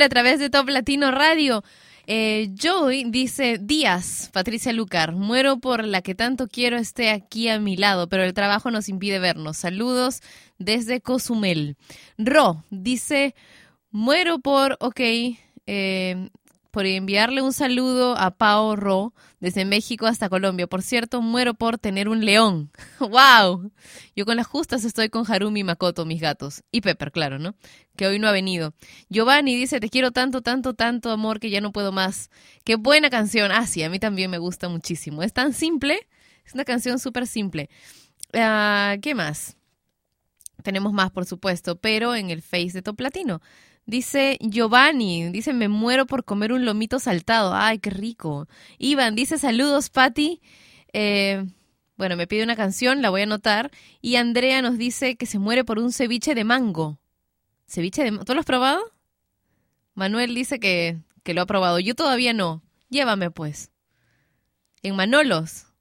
a 0.01 0.09
través 0.09 0.39
de 0.39 0.49
Top 0.49 0.69
Latino 0.69 1.11
Radio. 1.11 1.63
Eh, 2.07 2.49
Joy 2.55 3.05
dice, 3.09 3.59
Díaz, 3.61 4.29
Patricia 4.33 4.73
Lucar, 4.73 5.13
muero 5.13 5.59
por 5.59 5.85
la 5.85 6.01
que 6.01 6.15
tanto 6.15 6.47
quiero 6.47 6.77
esté 6.77 7.11
aquí 7.11 7.47
a 7.47 7.59
mi 7.59 7.77
lado, 7.77 8.09
pero 8.09 8.23
el 8.23 8.33
trabajo 8.33 8.71
nos 8.71 8.89
impide 8.89 9.19
vernos. 9.19 9.57
Saludos 9.57 10.21
desde 10.57 10.99
Cozumel. 10.99 11.77
Ro 12.17 12.63
dice, 12.71 13.35
muero 13.91 14.39
por, 14.39 14.77
ok, 14.79 14.99
eh, 15.67 16.29
por 16.71 16.85
enviarle 16.87 17.41
un 17.41 17.53
saludo 17.53 18.17
a 18.17 18.31
Pao 18.31 18.75
Ro 18.75 19.13
desde 19.43 19.65
México 19.65 20.07
hasta 20.07 20.29
Colombia. 20.29 20.67
Por 20.67 20.81
cierto, 20.81 21.21
muero 21.21 21.53
por 21.53 21.77
tener 21.77 22.07
un 22.07 22.23
león. 22.23 22.71
¡Wow! 22.99 23.73
Yo 24.15 24.25
con 24.25 24.37
las 24.37 24.47
justas 24.47 24.85
estoy 24.85 25.09
con 25.09 25.29
Harumi 25.29 25.59
y 25.59 25.63
Makoto, 25.65 26.05
mis 26.05 26.21
gatos. 26.21 26.63
Y 26.71 26.79
Pepper, 26.79 27.11
claro, 27.11 27.39
¿no? 27.39 27.53
Que 27.97 28.07
hoy 28.07 28.19
no 28.19 28.29
ha 28.29 28.31
venido. 28.31 28.73
Giovanni 29.09 29.57
dice, 29.57 29.81
te 29.81 29.89
quiero 29.89 30.11
tanto, 30.11 30.41
tanto, 30.41 30.75
tanto, 30.75 31.11
amor, 31.11 31.41
que 31.41 31.49
ya 31.49 31.59
no 31.59 31.73
puedo 31.73 31.91
más. 31.91 32.29
Qué 32.63 32.77
buena 32.77 33.09
canción. 33.09 33.51
Ah, 33.51 33.67
sí, 33.67 33.83
a 33.83 33.89
mí 33.89 33.99
también 33.99 34.31
me 34.31 34.37
gusta 34.37 34.69
muchísimo. 34.69 35.23
Es 35.23 35.33
tan 35.33 35.51
simple. 35.51 36.07
Es 36.45 36.53
una 36.53 36.63
canción 36.63 36.97
súper 36.97 37.27
simple. 37.27 37.69
Ah, 38.33 38.95
¿Qué 39.01 39.13
más? 39.13 39.57
Tenemos 40.63 40.93
más, 40.93 41.11
por 41.11 41.25
supuesto, 41.25 41.75
pero 41.75 42.15
en 42.15 42.29
el 42.29 42.41
Face 42.41 42.71
de 42.71 42.81
Top 42.81 42.97
Latino. 43.01 43.41
Dice 43.85 44.37
Giovanni, 44.39 45.29
dice, 45.29 45.53
me 45.53 45.67
muero 45.67 46.05
por 46.05 46.23
comer 46.23 46.53
un 46.53 46.65
lomito 46.65 46.99
saltado. 46.99 47.53
Ay, 47.53 47.79
qué 47.79 47.89
rico. 47.89 48.47
Iván 48.77 49.15
dice, 49.15 49.37
saludos, 49.37 49.89
Patti. 49.89 50.41
Eh, 50.93 51.45
bueno, 51.97 52.15
me 52.15 52.27
pide 52.27 52.43
una 52.43 52.55
canción, 52.55 53.01
la 53.01 53.09
voy 53.09 53.21
a 53.21 53.25
anotar. 53.25 53.71
Y 54.01 54.15
Andrea 54.15 54.61
nos 54.61 54.77
dice 54.77 55.15
que 55.15 55.25
se 55.25 55.39
muere 55.39 55.65
por 55.65 55.79
un 55.79 55.91
ceviche 55.91 56.33
de 56.33 56.43
mango. 56.45 56.97
¿Ceviche 57.67 58.03
de 58.03 58.11
mango? 58.11 58.25
¿Tú 58.25 58.33
lo 58.33 58.39
has 58.39 58.45
probado? 58.45 58.81
Manuel 59.95 60.33
dice 60.33 60.59
que, 60.59 60.97
que 61.23 61.33
lo 61.33 61.41
ha 61.41 61.45
probado. 61.45 61.79
Yo 61.79 61.93
todavía 61.93 62.33
no. 62.33 62.61
Llévame, 62.89 63.31
pues. 63.31 63.69
En 64.81 64.95
Manolos. 64.95 65.72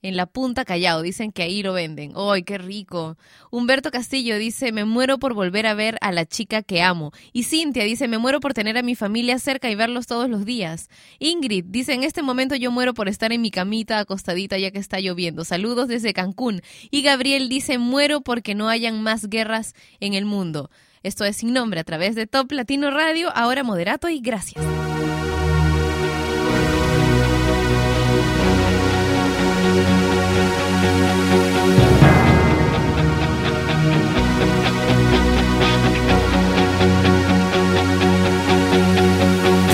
En 0.00 0.16
la 0.16 0.26
punta 0.26 0.64
Callao, 0.64 1.02
dicen 1.02 1.32
que 1.32 1.42
ahí 1.42 1.62
lo 1.62 1.72
venden. 1.72 2.12
¡Ay, 2.14 2.44
qué 2.44 2.56
rico! 2.56 3.16
Humberto 3.50 3.90
Castillo 3.90 4.38
dice, 4.38 4.70
me 4.70 4.84
muero 4.84 5.18
por 5.18 5.34
volver 5.34 5.66
a 5.66 5.74
ver 5.74 5.98
a 6.00 6.12
la 6.12 6.24
chica 6.24 6.62
que 6.62 6.82
amo. 6.82 7.10
Y 7.32 7.42
Cintia 7.42 7.82
dice, 7.82 8.06
me 8.06 8.18
muero 8.18 8.38
por 8.38 8.54
tener 8.54 8.78
a 8.78 8.82
mi 8.82 8.94
familia 8.94 9.40
cerca 9.40 9.68
y 9.70 9.74
verlos 9.74 10.06
todos 10.06 10.30
los 10.30 10.44
días. 10.44 10.88
Ingrid 11.18 11.64
dice, 11.66 11.94
en 11.94 12.04
este 12.04 12.22
momento 12.22 12.54
yo 12.54 12.70
muero 12.70 12.94
por 12.94 13.08
estar 13.08 13.32
en 13.32 13.40
mi 13.40 13.50
camita 13.50 13.98
acostadita 13.98 14.56
ya 14.56 14.70
que 14.70 14.78
está 14.78 15.00
lloviendo. 15.00 15.44
Saludos 15.44 15.88
desde 15.88 16.12
Cancún. 16.12 16.62
Y 16.92 17.02
Gabriel 17.02 17.48
dice, 17.48 17.78
muero 17.78 18.20
porque 18.20 18.54
no 18.54 18.68
hayan 18.68 19.02
más 19.02 19.28
guerras 19.28 19.74
en 19.98 20.14
el 20.14 20.24
mundo. 20.24 20.70
Esto 21.02 21.24
es 21.24 21.38
sin 21.38 21.52
nombre 21.52 21.80
a 21.80 21.84
través 21.84 22.14
de 22.14 22.26
Top 22.26 22.52
Latino 22.52 22.90
Radio, 22.90 23.30
ahora 23.34 23.64
moderato 23.64 24.08
y 24.08 24.20
gracias. 24.20 24.64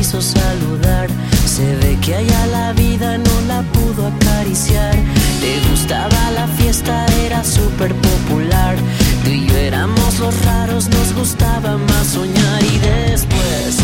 Quiso 0.00 0.22
saludar. 0.22 1.08
Se 1.44 1.76
ve 1.76 1.98
que 2.00 2.14
allá 2.14 2.46
la 2.46 2.72
vida 2.72 3.18
no 3.18 3.34
la 3.46 3.60
pudo 3.74 4.06
acariciar. 4.06 4.94
Le 5.42 5.60
gustaba 5.68 6.20
la 6.38 6.46
fiesta, 6.58 7.04
era 7.26 7.44
súper 7.44 7.94
popular. 7.94 8.76
Tú 9.22 9.30
y 9.30 9.46
yo 9.46 9.56
éramos 9.58 10.18
los 10.18 10.34
raros, 10.46 10.88
nos 10.88 11.12
gustaba 11.14 11.76
más 11.76 12.06
soñar. 12.16 12.62
Y 12.62 12.78
después 12.78 13.76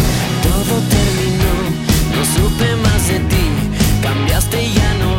todo 0.47 0.75
terminó, 0.97 1.55
no 2.15 2.23
supe 2.35 2.69
más 2.87 3.09
de 3.09 3.19
ti. 3.33 3.47
Cambiaste 4.03 4.63
y 4.65 4.73
ya 4.73 4.95
no 5.03 5.16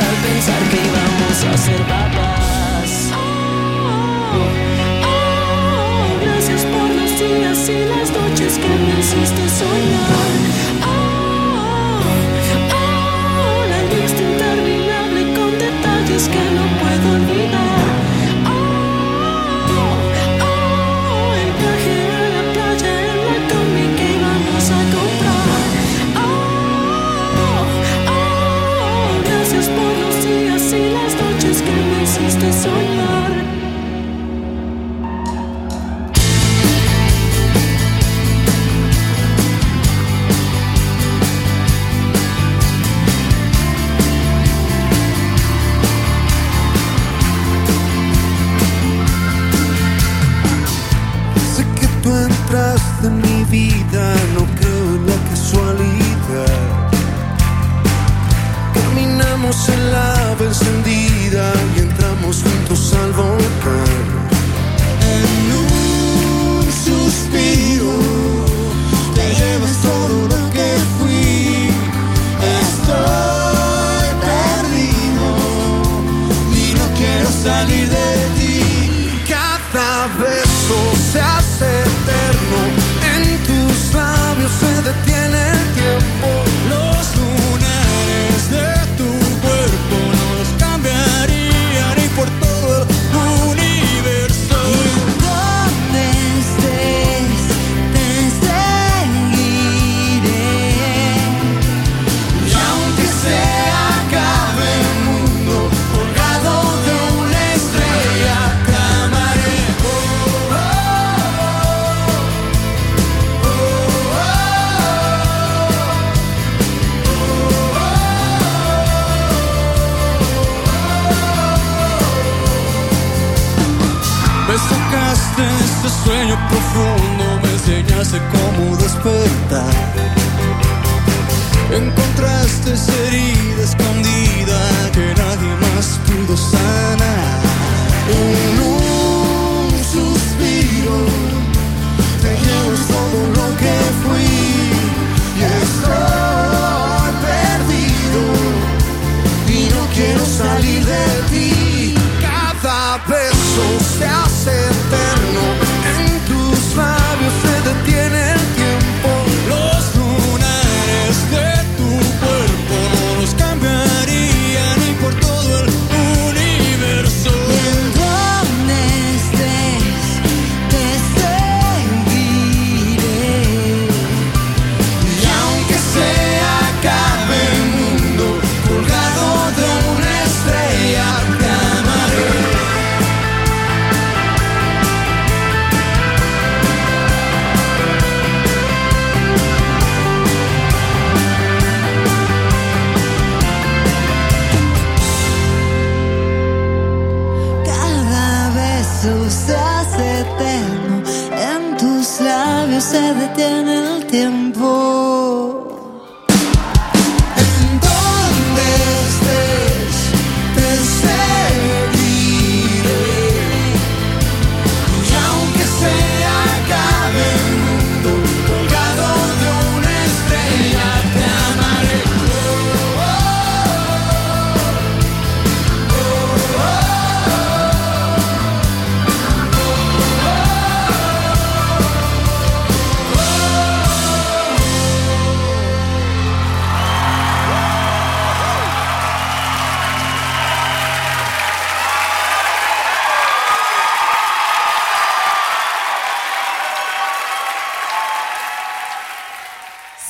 al 0.00 0.16
pensar 0.26 0.62
que 0.70 0.76
íbamos 0.76 1.44
a 1.44 1.58
ser 1.58 1.82
papás. 1.82 3.10
Oh, 5.04 6.18
gracias 6.22 6.62
por 6.64 6.88
los 6.88 7.18
días 7.18 7.68
y 7.68 7.84
las 7.84 8.10
noches 8.10 8.58
que 8.58 8.68
me 8.68 9.00
hiciste 9.00 9.48
soñar. 9.48 10.21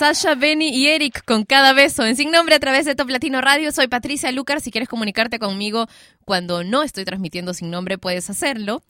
Sasha, 0.03 0.35
Benny 0.35 0.71
y 0.71 0.89
Eric 0.89 1.25
con 1.25 1.45
cada 1.45 1.73
beso 1.75 2.05
en 2.05 2.17
Sin 2.17 2.33
Nombre 2.33 2.57
a 2.57 2.59
través 2.59 2.85
de 2.87 2.97
Top 2.97 3.09
Latino 3.09 3.41
Radio. 3.41 3.71
Soy 3.71 3.87
Patricia 3.87 4.33
Lucar. 4.33 4.61
Si 4.61 4.73
quieres 4.73 4.89
comunicarte 4.89 5.39
conmigo 5.39 5.87
cuando 6.25 6.65
no 6.65 6.83
estoy 6.83 7.05
transmitiendo 7.05 7.55
Sin 7.55 7.71
Nombre, 7.71 7.99
puedes 7.99 8.29
hacerlo 8.29 8.83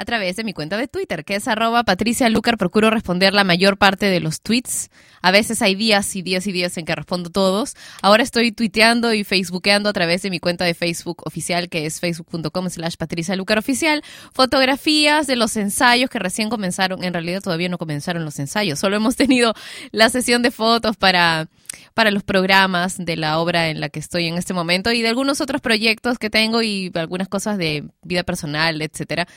a 0.00 0.04
través 0.06 0.34
de 0.36 0.44
mi 0.44 0.54
cuenta 0.54 0.78
de 0.78 0.88
Twitter, 0.88 1.26
que 1.26 1.34
es 1.34 1.46
arroba 1.46 1.84
Patricia 1.84 2.26
Lucar. 2.30 2.56
Procuro 2.56 2.88
responder 2.88 3.34
la 3.34 3.44
mayor 3.44 3.76
parte 3.76 4.06
de 4.06 4.18
los 4.18 4.40
tweets. 4.40 4.88
A 5.20 5.30
veces 5.30 5.60
hay 5.60 5.74
días 5.74 6.16
y 6.16 6.22
días 6.22 6.46
y 6.46 6.52
días 6.52 6.78
en 6.78 6.86
que 6.86 6.94
respondo 6.94 7.28
todos. 7.28 7.74
Ahora 8.00 8.22
estoy 8.22 8.50
tuiteando 8.50 9.12
y 9.12 9.24
facebookeando 9.24 9.90
a 9.90 9.92
través 9.92 10.22
de 10.22 10.30
mi 10.30 10.40
cuenta 10.40 10.64
de 10.64 10.72
Facebook 10.72 11.20
oficial, 11.26 11.68
que 11.68 11.84
es 11.84 12.00
facebook.com 12.00 12.70
slash 12.70 12.96
Patricia 12.96 13.36
Lucar 13.36 13.58
Oficial. 13.58 14.02
Fotografías 14.32 15.26
de 15.26 15.36
los 15.36 15.54
ensayos 15.58 16.08
que 16.08 16.18
recién 16.18 16.48
comenzaron. 16.48 17.04
En 17.04 17.12
realidad 17.12 17.42
todavía 17.42 17.68
no 17.68 17.76
comenzaron 17.76 18.24
los 18.24 18.38
ensayos. 18.38 18.78
Solo 18.78 18.96
hemos 18.96 19.16
tenido 19.16 19.52
la 19.92 20.08
sesión 20.08 20.40
de 20.40 20.50
fotos 20.50 20.96
para 20.96 21.46
para 21.94 22.10
los 22.10 22.22
programas 22.22 22.96
de 22.98 23.16
la 23.16 23.38
obra 23.38 23.68
en 23.68 23.80
la 23.80 23.90
que 23.90 24.00
estoy 24.00 24.26
en 24.26 24.36
este 24.36 24.54
momento 24.54 24.90
y 24.90 25.02
de 25.02 25.08
algunos 25.08 25.40
otros 25.40 25.60
proyectos 25.60 26.18
que 26.18 26.30
tengo 26.30 26.62
y 26.62 26.90
algunas 26.94 27.28
cosas 27.28 27.58
de 27.58 27.84
vida 28.02 28.22
personal, 28.24 28.80
etcétera 28.82 29.28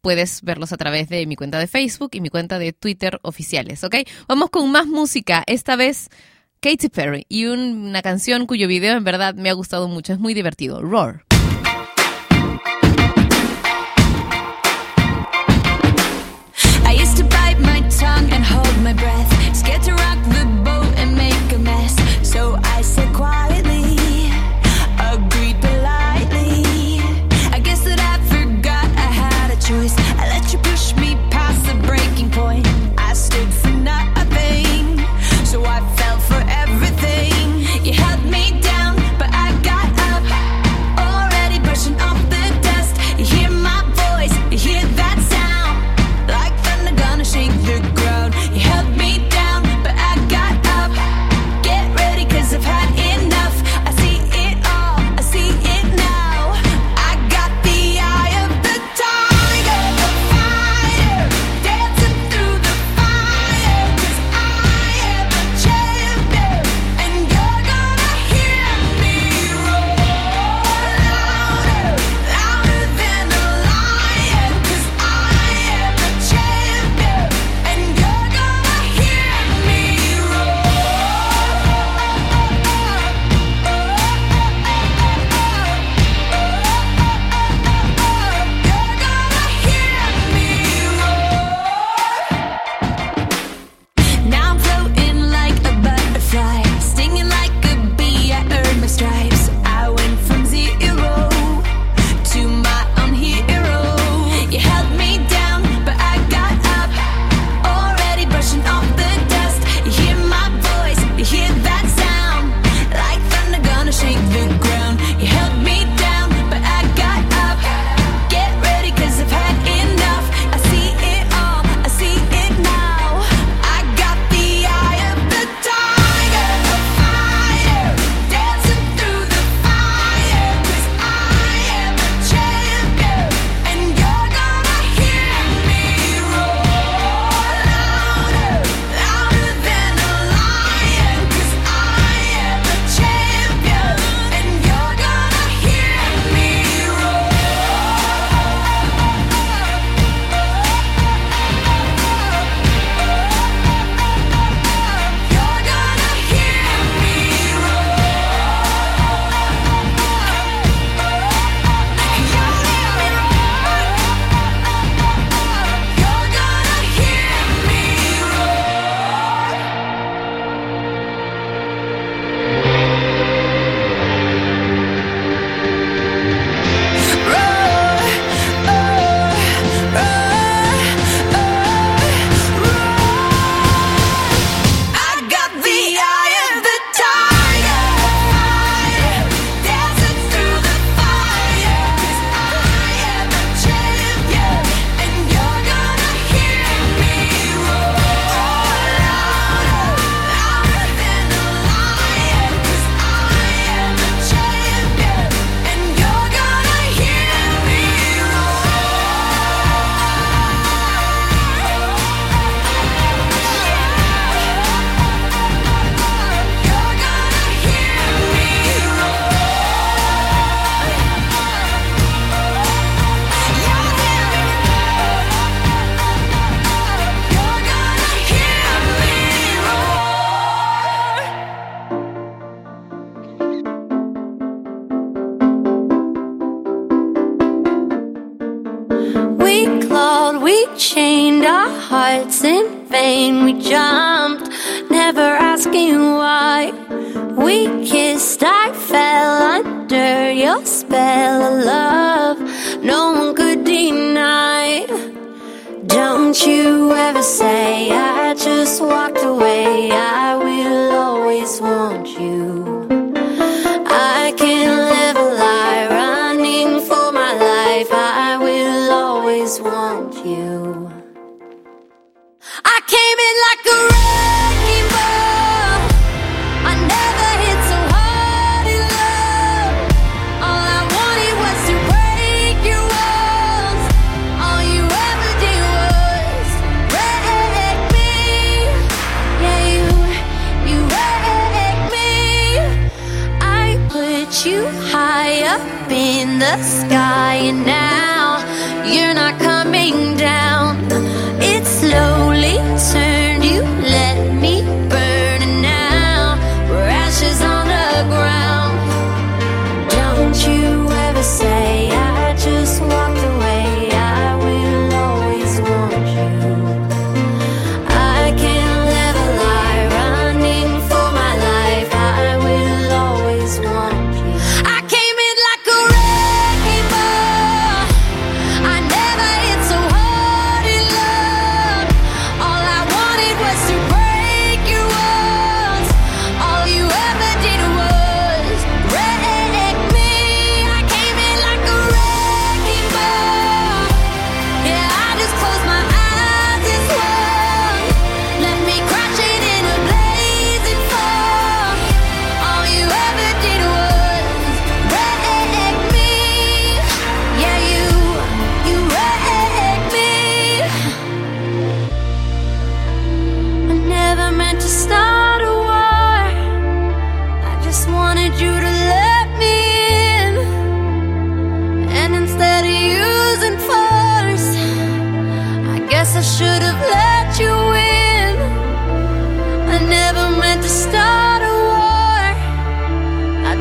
puedes 0.00 0.42
verlos 0.42 0.72
a 0.72 0.76
través 0.76 1.08
de 1.08 1.26
mi 1.26 1.36
cuenta 1.36 1.58
de 1.58 1.66
Facebook 1.66 2.10
y 2.12 2.20
mi 2.20 2.28
cuenta 2.28 2.58
de 2.58 2.72
Twitter 2.72 3.18
oficiales, 3.22 3.84
¿ok? 3.84 3.96
Vamos 4.26 4.50
con 4.50 4.70
más 4.70 4.86
música, 4.86 5.44
esta 5.46 5.76
vez 5.76 6.08
Katy 6.60 6.88
Perry 6.88 7.26
y 7.28 7.46
un- 7.46 7.86
una 7.88 8.02
canción 8.02 8.46
cuyo 8.46 8.66
video 8.68 8.96
en 8.96 9.04
verdad 9.04 9.34
me 9.34 9.50
ha 9.50 9.54
gustado 9.54 9.88
mucho, 9.88 10.12
es 10.12 10.18
muy 10.18 10.34
divertido, 10.34 10.82
Roar. 10.82 11.27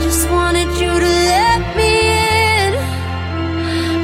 Just 0.01 0.29
wanted 0.29 0.69
you 0.81 0.91
to 1.05 1.11
let 1.33 1.75
me 1.75 1.91
in. 2.09 2.73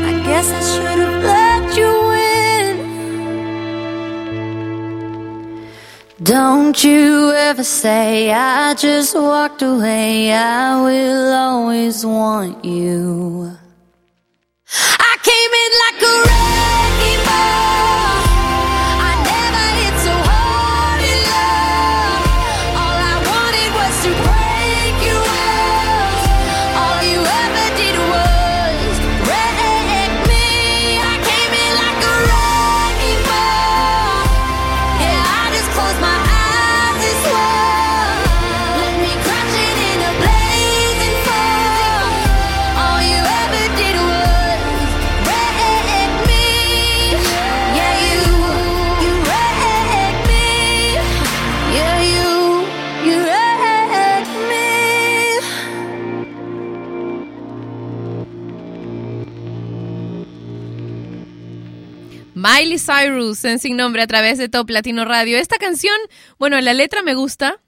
I 0.09 0.11
guess 0.27 0.47
I 0.51 0.61
should 0.71 0.99
have 1.05 1.23
let 1.23 1.77
you 1.77 1.91
in. 2.11 2.43
Don't 6.23 6.83
you 6.83 7.31
ever 7.31 7.63
say 7.63 8.31
I 8.31 8.73
just 8.75 9.15
walked 9.15 9.61
away. 9.61 10.31
I 10.33 10.81
will 10.81 11.33
always 11.33 12.05
want 12.05 12.63
you. 12.63 13.57
I 15.11 15.17
came 15.29 15.53
in 15.63 15.71
like 15.83 16.01
a 16.01 16.13
wrecking 16.27 16.52
Miley 62.43 62.77
Cyrus 62.77 63.45
en 63.45 63.57
Sin 63.57 63.77
Nombre 63.77 64.01
a 64.01 64.07
través 64.07 64.37
de 64.37 64.49
Top 64.49 64.69
Latino 64.69 65.05
Radio. 65.05 65.37
Esta 65.37 65.55
canción, 65.55 65.95
bueno, 66.37 66.59
la 66.59 66.73
letra 66.73 67.01
me 67.01 67.15
gusta, 67.15 67.61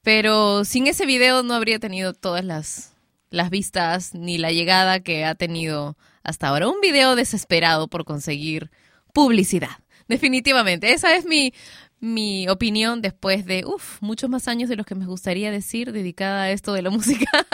pero 0.00 0.64
sin 0.64 0.86
ese 0.86 1.04
video 1.04 1.42
no 1.42 1.52
habría 1.52 1.78
tenido 1.78 2.14
todas 2.14 2.42
las, 2.42 2.94
las 3.28 3.50
vistas 3.50 4.14
ni 4.14 4.38
la 4.38 4.50
llegada 4.50 5.00
que 5.00 5.26
ha 5.26 5.34
tenido 5.34 5.98
hasta 6.22 6.48
ahora. 6.48 6.68
Un 6.68 6.80
video 6.80 7.16
desesperado 7.16 7.86
por 7.86 8.06
conseguir 8.06 8.70
publicidad. 9.12 9.80
Definitivamente, 10.08 10.94
esa 10.94 11.14
es 11.14 11.26
mi, 11.26 11.52
mi 12.00 12.48
opinión 12.48 13.02
después 13.02 13.44
de 13.44 13.66
uf, 13.66 14.00
muchos 14.00 14.30
más 14.30 14.48
años 14.48 14.70
de 14.70 14.76
los 14.76 14.86
que 14.86 14.94
me 14.94 15.04
gustaría 15.04 15.50
decir 15.50 15.92
dedicada 15.92 16.44
a 16.44 16.50
esto 16.50 16.72
de 16.72 16.80
la 16.80 16.88
música. 16.90 17.46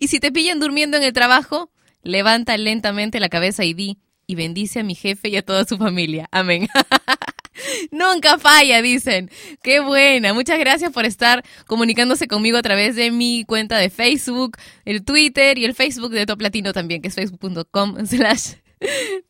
y 0.00 0.08
si 0.08 0.18
te 0.18 0.32
pillan 0.32 0.60
durmiendo 0.60 0.96
en 0.96 1.02
el 1.02 1.12
trabajo, 1.12 1.70
levanta 2.02 2.56
lentamente 2.56 3.20
la 3.20 3.28
cabeza 3.28 3.64
y 3.64 3.74
di, 3.74 3.98
y 4.28 4.36
bendice 4.36 4.78
a 4.78 4.84
mi 4.84 4.94
jefe 4.94 5.30
y 5.30 5.36
a 5.36 5.42
toda 5.42 5.64
su 5.64 5.76
familia. 5.78 6.28
Amén. 6.30 6.68
Nunca 7.90 8.38
falla, 8.38 8.82
dicen. 8.82 9.30
Qué 9.62 9.80
buena. 9.80 10.34
Muchas 10.34 10.58
gracias 10.60 10.92
por 10.92 11.06
estar 11.06 11.44
comunicándose 11.66 12.28
conmigo 12.28 12.58
a 12.58 12.62
través 12.62 12.94
de 12.94 13.10
mi 13.10 13.44
cuenta 13.44 13.78
de 13.78 13.90
Facebook, 13.90 14.56
el 14.84 15.02
Twitter 15.02 15.58
y 15.58 15.64
el 15.64 15.74
Facebook 15.74 16.12
de 16.12 16.26
Top 16.26 16.40
Latino 16.40 16.72
también, 16.72 17.02
que 17.02 17.08
es 17.08 17.14
facebook.com 17.14 17.96
slash 18.06 18.52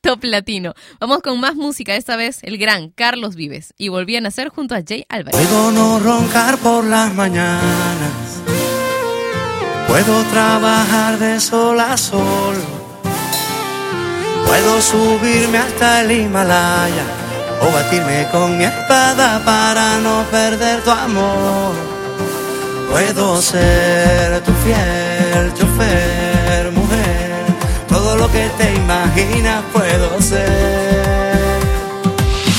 Top 0.02 0.24
Latino. 0.24 0.74
Vamos 1.00 1.22
con 1.22 1.40
más 1.40 1.54
música, 1.54 1.94
esta 1.96 2.16
vez 2.16 2.40
el 2.42 2.58
gran 2.58 2.90
Carlos 2.90 3.36
Vives. 3.36 3.72
Y 3.78 3.88
volví 3.88 4.16
a 4.16 4.20
nacer 4.20 4.48
junto 4.48 4.74
a 4.74 4.82
Jay 4.86 5.04
Álvarez. 5.08 5.40
Puedo 5.40 5.70
no 5.70 6.00
roncar 6.00 6.58
por 6.58 6.84
las 6.84 7.14
mañanas. 7.14 8.42
Puedo 9.86 10.22
trabajar 10.24 11.18
de 11.18 11.40
sol 11.40 11.80
a 11.80 11.96
sol. 11.96 12.56
Puedo 14.48 14.80
subirme 14.80 15.58
hasta 15.58 16.00
el 16.00 16.10
Himalaya 16.10 17.04
o 17.60 17.70
batirme 17.70 18.26
con 18.32 18.56
mi 18.56 18.64
espada 18.64 19.42
para 19.44 19.98
no 19.98 20.24
perder 20.30 20.80
tu 20.80 20.90
amor. 20.90 21.74
Puedo 22.90 23.42
ser 23.42 24.42
tu 24.44 24.52
fiel 24.64 25.52
chofer, 25.52 26.72
mujer. 26.72 27.44
Todo 27.88 28.16
lo 28.16 28.26
que 28.32 28.48
te 28.56 28.74
imaginas 28.74 29.62
puedo 29.70 30.20
ser. 30.22 31.60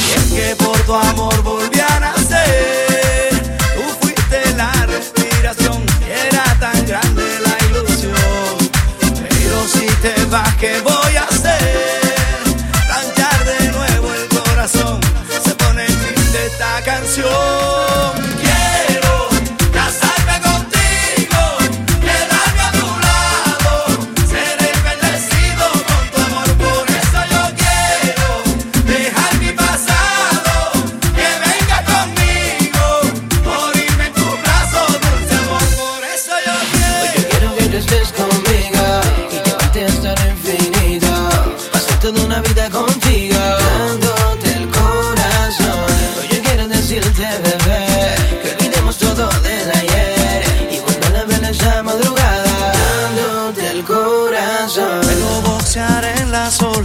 Y 0.08 0.12
es 0.18 0.26
que 0.32 0.56
por 0.64 0.78
tu 0.82 0.94
amor 0.94 1.42
volví 1.42 1.80
a 1.80 2.00
nacer. 2.00 3.58
Tú 3.76 3.84
fuiste 4.00 4.40
la 4.56 4.72
respiración 4.86 5.84
era 6.08 6.44
tan 6.60 6.86
grande 6.86 7.24
la 7.48 7.66
ilusión. 7.66 8.58
Pero 9.02 9.68
si 9.68 9.88
te 10.04 10.14
vas, 10.26 10.54
¿qué 10.60 10.80
voy 10.82 11.16
a 11.18 11.29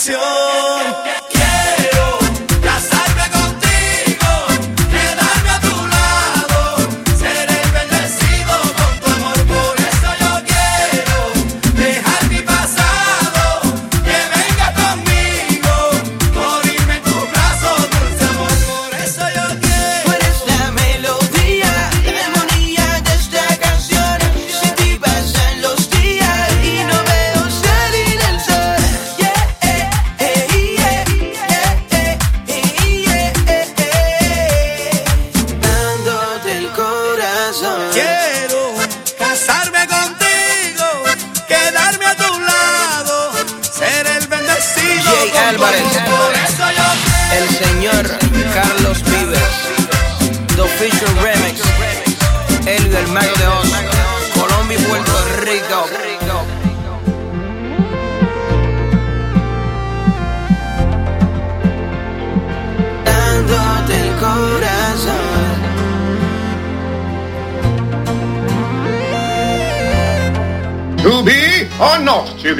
canción. 0.00 1.19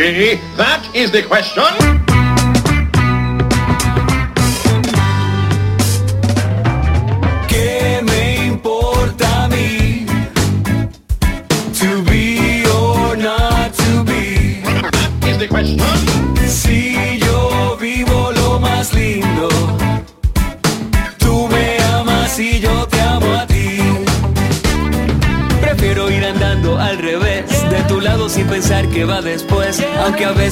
Be? 0.01 0.35
That 0.56 0.89
is 0.94 1.10
the 1.10 1.22
question. 1.22 1.99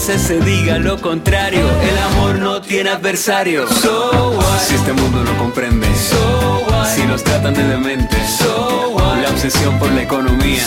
Veces 0.09 0.27
se 0.27 0.41
diga 0.41 0.79
lo 0.79 0.99
contrario, 1.01 1.67
el 1.83 1.99
amor 1.99 2.39
no 2.39 2.63
tiene 2.63 2.91
adversario. 2.91 3.69
So 3.69 4.31
what? 4.31 4.61
Si 4.67 4.75
este 4.75 4.93
mundo 4.95 5.23
no 5.23 5.37
comprende, 5.37 5.87
so 5.95 6.65
what? 6.67 6.87
si 6.95 7.03
nos 7.03 7.23
tratan 7.23 7.53
de 7.53 7.63
demente, 7.65 8.17
so 8.27 8.91
what? 8.95 9.19
la 9.23 9.29
obsesión 9.29 9.79
por 9.79 9.91
la 9.93 10.03
economía. 10.03 10.63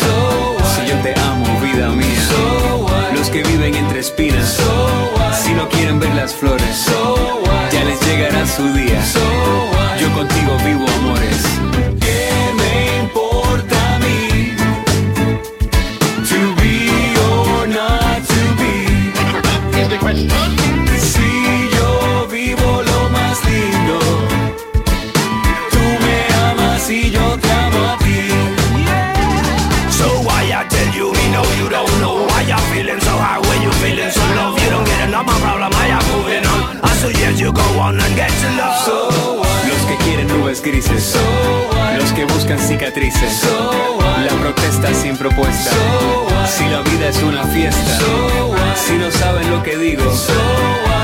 Si 0.75 0.87
yo 0.87 0.95
te 1.01 1.19
amo, 1.19 1.59
vida 1.59 1.89
mía. 1.89 2.07
Los 3.15 3.29
que 3.29 3.41
viven 3.41 3.73
entre 3.73 3.99
espinas, 3.99 4.57
si 5.43 5.53
no 5.53 5.67
quieren 5.69 5.99
ver 5.99 6.13
las 6.13 6.35
flores, 6.35 6.85
ya 7.71 7.83
les 7.83 7.99
llegará 8.05 8.45
su 8.45 8.71
día. 8.73 9.01
Yo 9.99 10.11
contigo 10.13 10.55
vivo 10.63 10.85
and 37.99 38.15
get 38.15 38.29
to 38.29 38.49
love 38.55 39.45
Los 39.67 39.81
que 39.87 39.95
quieren 40.03 40.27
nubes 40.27 40.61
grises, 40.61 41.15
los 41.97 42.11
que 42.13 42.25
buscan 42.25 42.59
cicatrices, 42.59 43.43
la 44.25 44.33
protesta 44.41 44.93
sin 44.93 45.17
propuesta. 45.17 45.71
Si 46.47 46.65
la 46.69 46.81
vida 46.81 47.09
es 47.09 47.21
una 47.23 47.43
fiesta, 47.45 47.99
si 48.75 48.93
no 48.97 49.11
saben 49.11 49.49
lo 49.49 49.61
que 49.63 49.77
digo, 49.77 50.03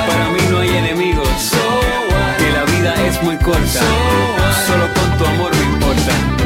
para 0.08 0.30
mí 0.30 0.40
no 0.50 0.60
hay 0.60 0.70
enemigos. 0.70 1.52
Que 2.38 2.52
la 2.52 2.64
vida 2.66 2.94
es 3.08 3.22
muy 3.24 3.38
corta, 3.38 3.82
solo 4.68 4.88
con 4.94 5.18
tu 5.18 5.26
amor 5.26 5.52
me 5.56 5.64
importa. 5.64 6.37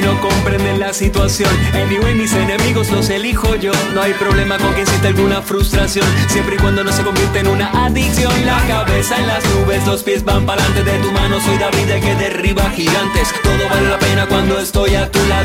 No 0.00 0.20
comprenden 0.20 0.80
la 0.80 0.92
situación. 0.92 1.50
Anyway, 1.74 2.14
mis 2.14 2.32
enemigos 2.32 2.90
los 2.90 3.10
elijo 3.10 3.56
yo. 3.56 3.72
No 3.94 4.02
hay 4.02 4.12
problema 4.14 4.58
con 4.58 4.72
quien 4.74 4.86
sienta 4.86 5.08
alguna 5.08 5.42
frustración. 5.42 6.06
Siempre 6.28 6.56
y 6.56 6.58
cuando 6.58 6.84
no 6.84 6.92
se 6.92 7.02
convierta 7.02 7.40
en 7.40 7.48
una 7.48 7.70
adicción. 7.86 8.32
La 8.44 8.60
cabeza 8.66 9.16
en 9.18 9.26
las 9.26 9.44
nubes, 9.54 9.86
los 9.86 10.02
pies 10.02 10.24
van 10.24 10.46
para 10.46 10.62
adelante 10.62 10.90
de 10.90 10.98
tu 10.98 11.12
mano 11.12 11.40
Soy 11.40 11.56
David 11.58 11.90
el 11.90 12.00
que 12.00 12.14
derriba 12.14 12.70
gigantes. 12.70 13.32
Todo 13.42 13.68
vale 13.68 13.88
la 13.88 13.98
pena 13.98 14.26
cuando 14.26 14.58
estoy 14.58 14.94
a 14.94 15.10
tu 15.10 15.24
lado 15.26 15.37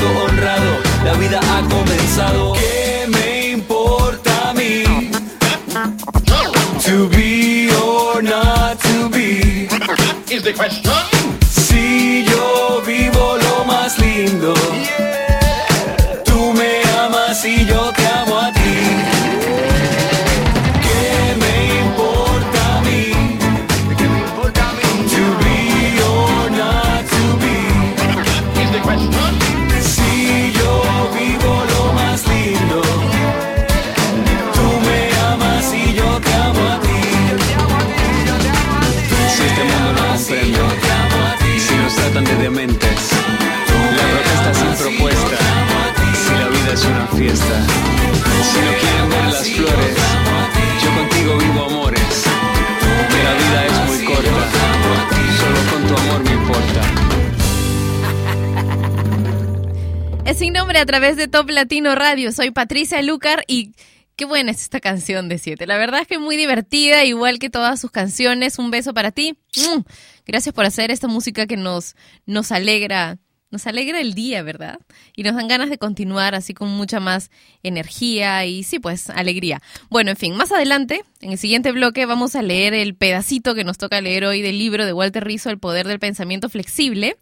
a 60.83 60.85
través 60.85 61.15
de 61.15 61.29
Top 61.29 61.49
Latino 61.49 61.95
Radio. 61.95 62.33
Soy 62.33 62.51
Patricia 62.51 63.01
Lucar 63.01 63.45
y 63.47 63.71
qué 64.17 64.25
buena 64.25 64.51
es 64.51 64.63
esta 64.63 64.81
canción 64.81 65.29
de 65.29 65.37
Siete. 65.37 65.65
La 65.65 65.77
verdad 65.77 66.01
es 66.01 66.09
que 66.09 66.19
muy 66.19 66.35
divertida, 66.35 67.05
igual 67.05 67.39
que 67.39 67.49
todas 67.49 67.79
sus 67.79 67.89
canciones. 67.89 68.59
Un 68.59 68.69
beso 68.69 68.93
para 68.93 69.11
ti. 69.11 69.37
Mm. 69.55 69.83
Gracias 70.25 70.53
por 70.53 70.65
hacer 70.65 70.91
esta 70.91 71.07
música 71.07 71.47
que 71.47 71.55
nos, 71.55 71.95
nos 72.25 72.51
alegra. 72.51 73.17
Nos 73.49 73.65
alegra 73.65 74.01
el 74.01 74.13
día, 74.13 74.43
¿verdad? 74.43 74.77
Y 75.15 75.23
nos 75.23 75.35
dan 75.35 75.47
ganas 75.47 75.69
de 75.69 75.77
continuar 75.77 76.35
así 76.35 76.53
con 76.53 76.67
mucha 76.67 76.99
más 76.99 77.31
energía 77.61 78.45
y 78.45 78.63
sí, 78.63 78.79
pues 78.79 79.09
alegría. 79.09 79.61
Bueno, 79.89 80.11
en 80.11 80.17
fin, 80.17 80.35
más 80.35 80.51
adelante, 80.51 81.05
en 81.21 81.31
el 81.31 81.37
siguiente 81.37 81.71
bloque, 81.71 82.05
vamos 82.05 82.35
a 82.35 82.41
leer 82.41 82.73
el 82.73 82.93
pedacito 82.93 83.55
que 83.55 83.63
nos 83.63 83.77
toca 83.77 84.01
leer 84.01 84.25
hoy 84.25 84.41
del 84.41 84.59
libro 84.59 84.85
de 84.85 84.91
Walter 84.91 85.23
Rizzo, 85.23 85.49
El 85.49 85.59
Poder 85.59 85.87
del 85.87 85.99
Pensamiento 85.99 86.49
Flexible. 86.49 87.15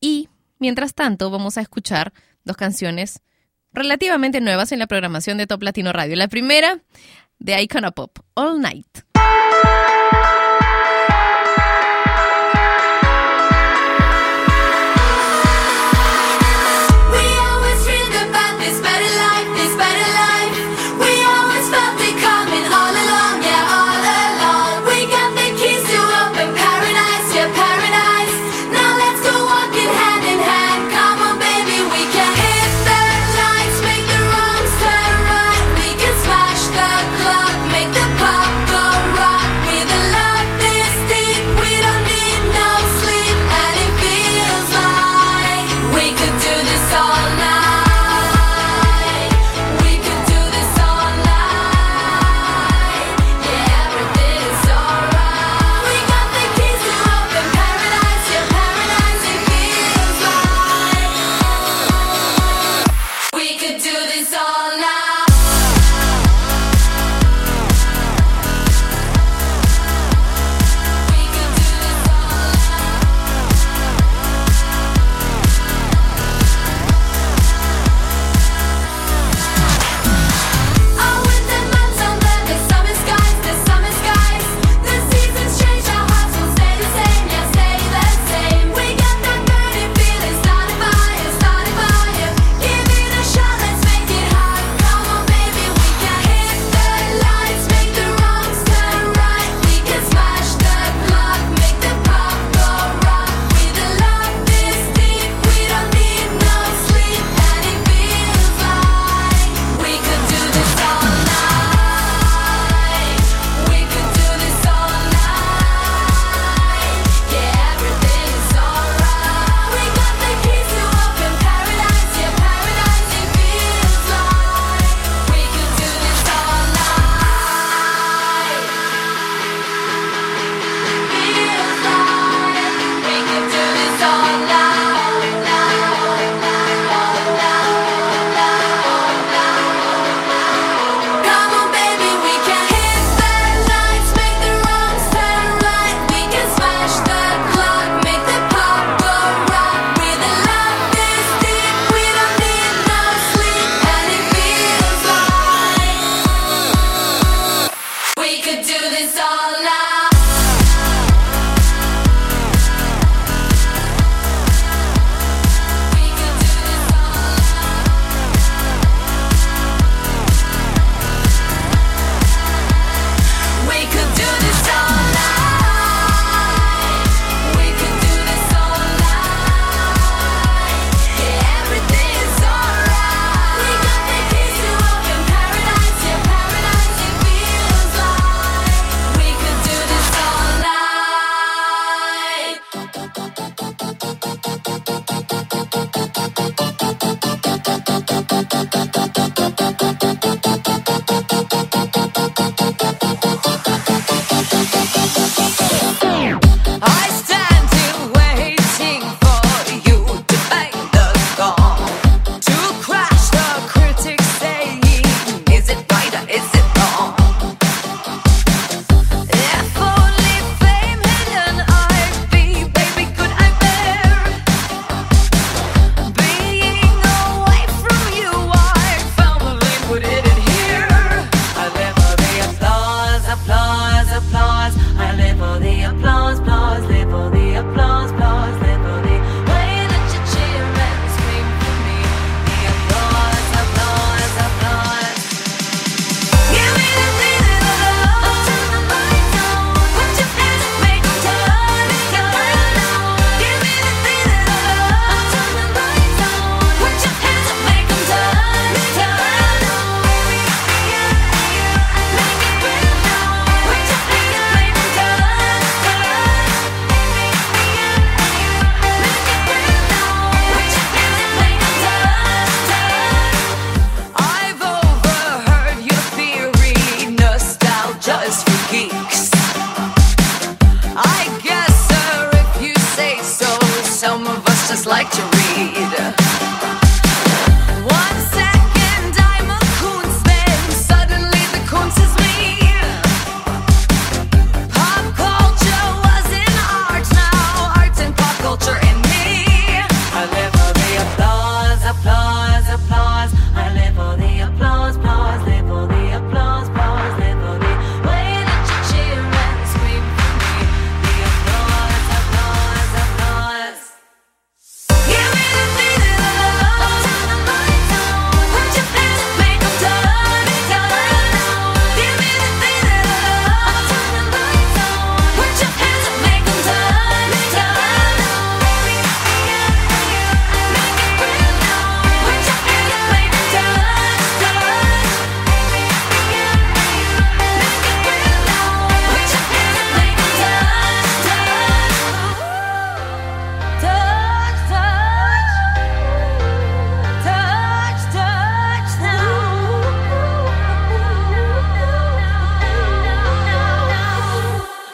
Y, 0.00 0.30
mientras 0.58 0.94
tanto, 0.94 1.28
vamos 1.28 1.58
a 1.58 1.60
escuchar 1.60 2.14
dos 2.44 2.56
canciones 2.56 3.20
relativamente 3.72 4.40
nuevas 4.40 4.72
en 4.72 4.78
la 4.78 4.86
programación 4.86 5.38
de 5.38 5.46
Top 5.46 5.62
Latino 5.62 5.92
Radio. 5.92 6.16
La 6.16 6.28
primera, 6.28 6.80
de 7.38 7.62
Icona 7.62 7.90
Pop, 7.90 8.18
All 8.34 8.60
Night. 8.60 9.00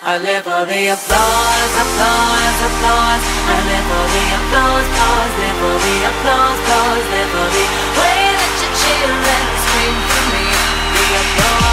I 0.07 0.19
live 0.19 0.45
for 0.45 0.63
the 0.71 0.87
applause, 0.95 1.73
applause, 1.83 2.59
applause. 2.63 3.23
I 3.27 3.59
live 3.67 3.87
for 3.91 4.07
the 4.07 4.23
applause, 4.39 4.87
applause, 4.87 5.35
live 5.35 5.59
for 5.59 5.77
the 5.83 5.95
applause, 6.07 6.59
applause, 6.63 7.07
live 7.11 7.31
for 7.35 7.49
the 7.51 7.65
way 7.99 8.23
that 8.39 8.55
you 8.63 8.71
cheer 8.71 9.11
and 9.11 9.51
scream 9.67 9.99
for 10.07 10.23
me. 10.31 10.47
The 10.95 11.07
applause, 11.11 11.66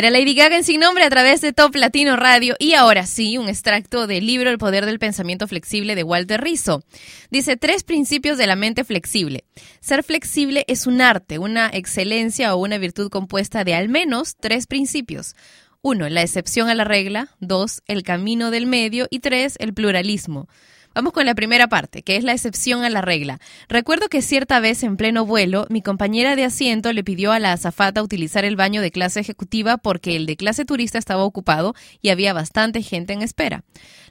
Era 0.00 0.08
Lady 0.08 0.32
Gaga 0.32 0.56
en 0.56 0.64
sin 0.64 0.80
nombre 0.80 1.04
a 1.04 1.10
través 1.10 1.42
de 1.42 1.52
Top 1.52 1.74
Latino 1.74 2.16
Radio 2.16 2.56
y 2.58 2.72
ahora 2.72 3.04
sí, 3.04 3.36
un 3.36 3.50
extracto 3.50 4.06
del 4.06 4.24
libro 4.24 4.48
El 4.48 4.56
poder 4.56 4.86
del 4.86 4.98
pensamiento 4.98 5.46
flexible 5.46 5.94
de 5.94 6.04
Walter 6.04 6.40
Rizzo. 6.40 6.82
Dice 7.30 7.58
tres 7.58 7.84
principios 7.84 8.38
de 8.38 8.46
la 8.46 8.56
mente 8.56 8.84
flexible. 8.84 9.44
Ser 9.80 10.02
flexible 10.02 10.64
es 10.68 10.86
un 10.86 11.02
arte, 11.02 11.38
una 11.38 11.68
excelencia 11.70 12.54
o 12.54 12.64
una 12.64 12.78
virtud 12.78 13.10
compuesta 13.10 13.62
de 13.62 13.74
al 13.74 13.90
menos 13.90 14.36
tres 14.40 14.66
principios. 14.66 15.36
Uno, 15.82 16.08
la 16.08 16.22
excepción 16.22 16.70
a 16.70 16.74
la 16.74 16.84
regla. 16.84 17.36
Dos, 17.38 17.82
el 17.84 18.02
camino 18.02 18.50
del 18.50 18.64
medio. 18.64 19.06
Y 19.10 19.18
tres, 19.18 19.56
el 19.58 19.74
pluralismo. 19.74 20.48
Vamos 20.92 21.12
con 21.12 21.24
la 21.24 21.36
primera 21.36 21.68
parte, 21.68 22.02
que 22.02 22.16
es 22.16 22.24
la 22.24 22.32
excepción 22.32 22.82
a 22.82 22.90
la 22.90 23.00
regla. 23.00 23.38
Recuerdo 23.68 24.08
que 24.08 24.22
cierta 24.22 24.58
vez 24.58 24.82
en 24.82 24.96
pleno 24.96 25.24
vuelo, 25.24 25.66
mi 25.70 25.82
compañera 25.82 26.34
de 26.34 26.44
asiento 26.44 26.92
le 26.92 27.04
pidió 27.04 27.30
a 27.30 27.38
la 27.38 27.52
azafata 27.52 28.02
utilizar 28.02 28.44
el 28.44 28.56
baño 28.56 28.82
de 28.82 28.90
clase 28.90 29.20
ejecutiva 29.20 29.76
porque 29.76 30.16
el 30.16 30.26
de 30.26 30.36
clase 30.36 30.64
turista 30.64 30.98
estaba 30.98 31.22
ocupado 31.22 31.74
y 32.02 32.08
había 32.08 32.32
bastante 32.32 32.82
gente 32.82 33.12
en 33.12 33.22
espera. 33.22 33.62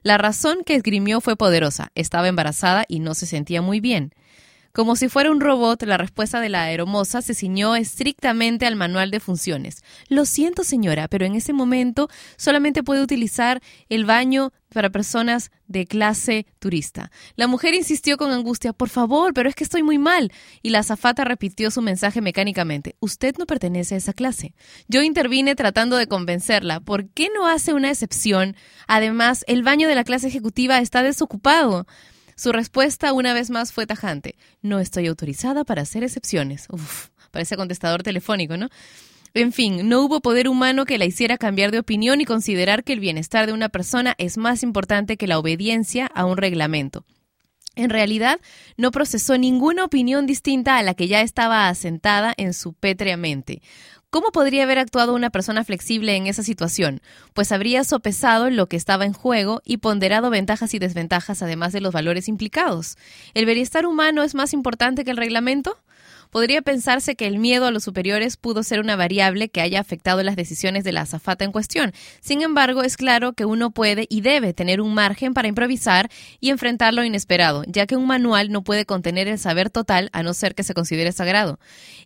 La 0.04 0.18
razón 0.18 0.64
que 0.66 0.76
esgrimió 0.76 1.20
fue 1.20 1.36
poderosa. 1.36 1.92
Estaba 1.96 2.30
embarazada 2.30 2.86
y 2.88 3.00
no 3.00 3.14
se 3.14 3.26
sentía 3.26 3.62
muy 3.62 3.82
bien. 3.82 4.14
Como 4.72 4.96
si 4.96 5.10
fuera 5.10 5.32
un 5.32 5.42
robot, 5.42 5.82
la 5.84 5.98
respuesta 5.98 6.40
de 6.40 6.50
la 6.50 6.64
aeromoza 6.64 7.22
se 7.22 7.34
ciñó 7.34 7.76
estrictamente 7.76 8.68
al 8.68 8.76
manual 8.76 9.10
de 9.10 9.20
funciones. 9.20 9.84
Lo 10.10 10.26
siento, 10.26 10.64
señora, 10.64 11.08
pero 11.08 11.26
en 11.26 11.36
ese 11.36 11.54
momento 11.54 12.08
solamente 12.38 12.84
puede 12.84 13.02
utilizar 13.02 13.62
el 13.90 14.06
baño 14.06 14.52
para 14.70 14.92
personas 14.92 15.52
de 15.68 15.86
clase 15.86 16.46
turista. 16.60 17.12
La 17.36 17.48
mujer 17.48 17.74
insistió 17.74 18.18
con 18.18 18.32
angustia, 18.32 18.72
por 18.74 18.90
favor, 18.90 19.34
pero 19.34 19.50
es 19.50 19.56
que 19.56 19.64
estoy 19.64 19.84
muy 19.84 19.98
mal. 19.98 20.32
Y 20.62 20.70
la 20.70 20.80
azafata 20.80 21.24
repitió 21.24 21.72
su 21.72 21.82
mensaje 21.82 22.22
mecánicamente, 22.22 22.96
usted 23.00 23.36
no 23.38 23.46
pertenece 23.46 23.96
a 23.96 23.98
esa 23.98 24.14
clase. 24.14 24.54
Yo 24.88 25.02
intervine 25.02 25.56
tratando 25.56 25.98
de 25.98 26.08
convencerla, 26.08 26.80
¿por 26.80 27.10
qué 27.10 27.30
no 27.34 27.48
hace 27.48 27.74
una 27.74 27.90
excepción? 27.90 28.56
Además, 28.88 29.44
el 29.48 29.64
baño 29.64 29.88
de 29.88 29.96
la 29.96 30.04
clase 30.04 30.28
ejecutiva 30.28 30.80
está 30.80 31.02
desocupado. 31.02 31.88
Su 32.40 32.54
respuesta 32.54 33.12
una 33.12 33.34
vez 33.34 33.50
más 33.50 33.74
fue 33.74 33.86
tajante. 33.86 34.36
No 34.62 34.80
estoy 34.80 35.08
autorizada 35.08 35.66
para 35.66 35.82
hacer 35.82 36.06
excepciones. 36.06 36.70
Parece 37.32 37.58
contestador 37.58 38.02
telefónico, 38.02 38.56
¿no? 38.56 38.70
En 39.34 39.52
fin, 39.52 39.90
no 39.90 40.00
hubo 40.04 40.22
poder 40.22 40.48
humano 40.48 40.86
que 40.86 40.98
la 40.98 41.04
hiciera 41.04 41.38
cambiar 41.38 41.72
de 41.72 41.80
opinión 41.80 42.22
y 42.22 42.26
considerar 42.26 42.86
que 42.86 42.94
el 42.94 43.02
bienestar 43.02 43.46
de 43.46 43.52
una 43.52 43.68
persona 43.68 44.16
es 44.18 44.38
más 44.38 44.64
importante 44.64 45.18
que 45.18 45.28
la 45.28 45.38
obediencia 45.38 46.06
a 46.06 46.24
un 46.24 46.38
reglamento. 46.38 47.04
En 47.76 47.90
realidad, 47.90 48.40
no 48.78 48.92
procesó 48.92 49.38
ninguna 49.38 49.84
opinión 49.84 50.26
distinta 50.26 50.78
a 50.78 50.84
la 50.84 50.94
que 50.94 51.10
ya 51.10 51.20
estaba 51.20 51.68
asentada 51.68 52.34
en 52.38 52.54
su 52.54 52.72
pétrea 52.72 53.18
mente. 53.18 53.62
¿Cómo 54.12 54.32
podría 54.32 54.64
haber 54.64 54.80
actuado 54.80 55.14
una 55.14 55.30
persona 55.30 55.64
flexible 55.64 56.16
en 56.16 56.26
esa 56.26 56.42
situación? 56.42 57.00
Pues 57.36 57.52
habría 57.52 57.84
sopesado 57.84 58.50
lo 58.50 58.68
que 58.68 58.76
estaba 58.76 59.06
en 59.06 59.14
juego 59.14 59.62
y 59.64 59.78
ponderado 59.78 60.32
ventajas 60.32 60.74
y 60.74 60.80
desventajas 60.80 61.44
además 61.44 61.74
de 61.74 61.82
los 61.82 61.94
valores 61.94 62.28
implicados. 62.28 62.98
¿El 63.36 63.46
bienestar 63.46 63.86
humano 63.86 64.24
es 64.24 64.34
más 64.34 64.54
importante 64.54 65.04
que 65.04 65.12
el 65.12 65.18
reglamento? 65.18 65.78
Podría 66.32 66.62
pensarse 66.62 67.16
que 67.16 67.26
el 67.26 67.40
miedo 67.40 67.66
a 67.66 67.72
los 67.72 67.84
superiores 67.84 68.38
pudo 68.38 68.62
ser 68.62 68.80
una 68.80 68.96
variable 68.96 69.50
que 69.50 69.62
haya 69.62 69.80
afectado 69.80 70.22
las 70.22 70.36
decisiones 70.36 70.84
de 70.84 70.92
la 70.92 71.02
azafata 71.02 71.44
en 71.44 71.52
cuestión. 71.52 71.92
Sin 72.22 72.42
embargo, 72.42 72.84
es 72.84 72.98
claro 72.98 73.34
que 73.34 73.46
uno 73.46 73.72
puede 73.72 74.06
y 74.10 74.22
debe 74.22 74.54
tener 74.54 74.80
un 74.80 74.94
margen 74.94 75.34
para 75.34 75.48
improvisar 75.48 76.10
y 76.40 76.50
enfrentar 76.50 76.94
lo 76.94 77.04
inesperado, 77.04 77.64
ya 77.68 77.88
que 77.88 77.96
un 77.96 78.06
manual 78.06 78.52
no 78.52 78.64
puede 78.64 78.86
contener 78.86 79.28
el 79.28 79.40
saber 79.40 79.70
total 79.70 80.10
a 80.14 80.22
no 80.22 80.34
ser 80.34 80.54
que 80.54 80.64
se 80.64 80.74
considere 80.74 81.12
sagrado. 81.12 81.60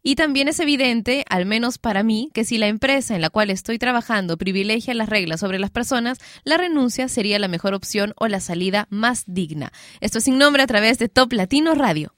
Y 0.03 0.15
también 0.15 0.47
es 0.47 0.59
evidente, 0.59 1.25
al 1.29 1.45
menos 1.45 1.77
para 1.77 2.03
mí, 2.03 2.29
que 2.33 2.45
si 2.45 2.57
la 2.57 2.67
empresa 2.67 3.15
en 3.15 3.21
la 3.21 3.29
cual 3.29 3.49
estoy 3.49 3.77
trabajando 3.77 4.37
privilegia 4.37 4.93
las 4.93 5.09
reglas 5.09 5.41
sobre 5.41 5.59
las 5.59 5.71
personas, 5.71 6.19
la 6.43 6.57
renuncia 6.57 7.07
sería 7.07 7.39
la 7.39 7.47
mejor 7.47 7.73
opción 7.73 8.13
o 8.17 8.27
la 8.27 8.39
salida 8.39 8.87
más 8.89 9.23
digna. 9.27 9.71
Esto 9.99 10.19
es 10.19 10.23
sin 10.23 10.37
nombre 10.37 10.63
a 10.63 10.67
través 10.67 10.97
de 10.97 11.09
Top 11.09 11.33
Latino 11.33 11.75
Radio. 11.75 12.13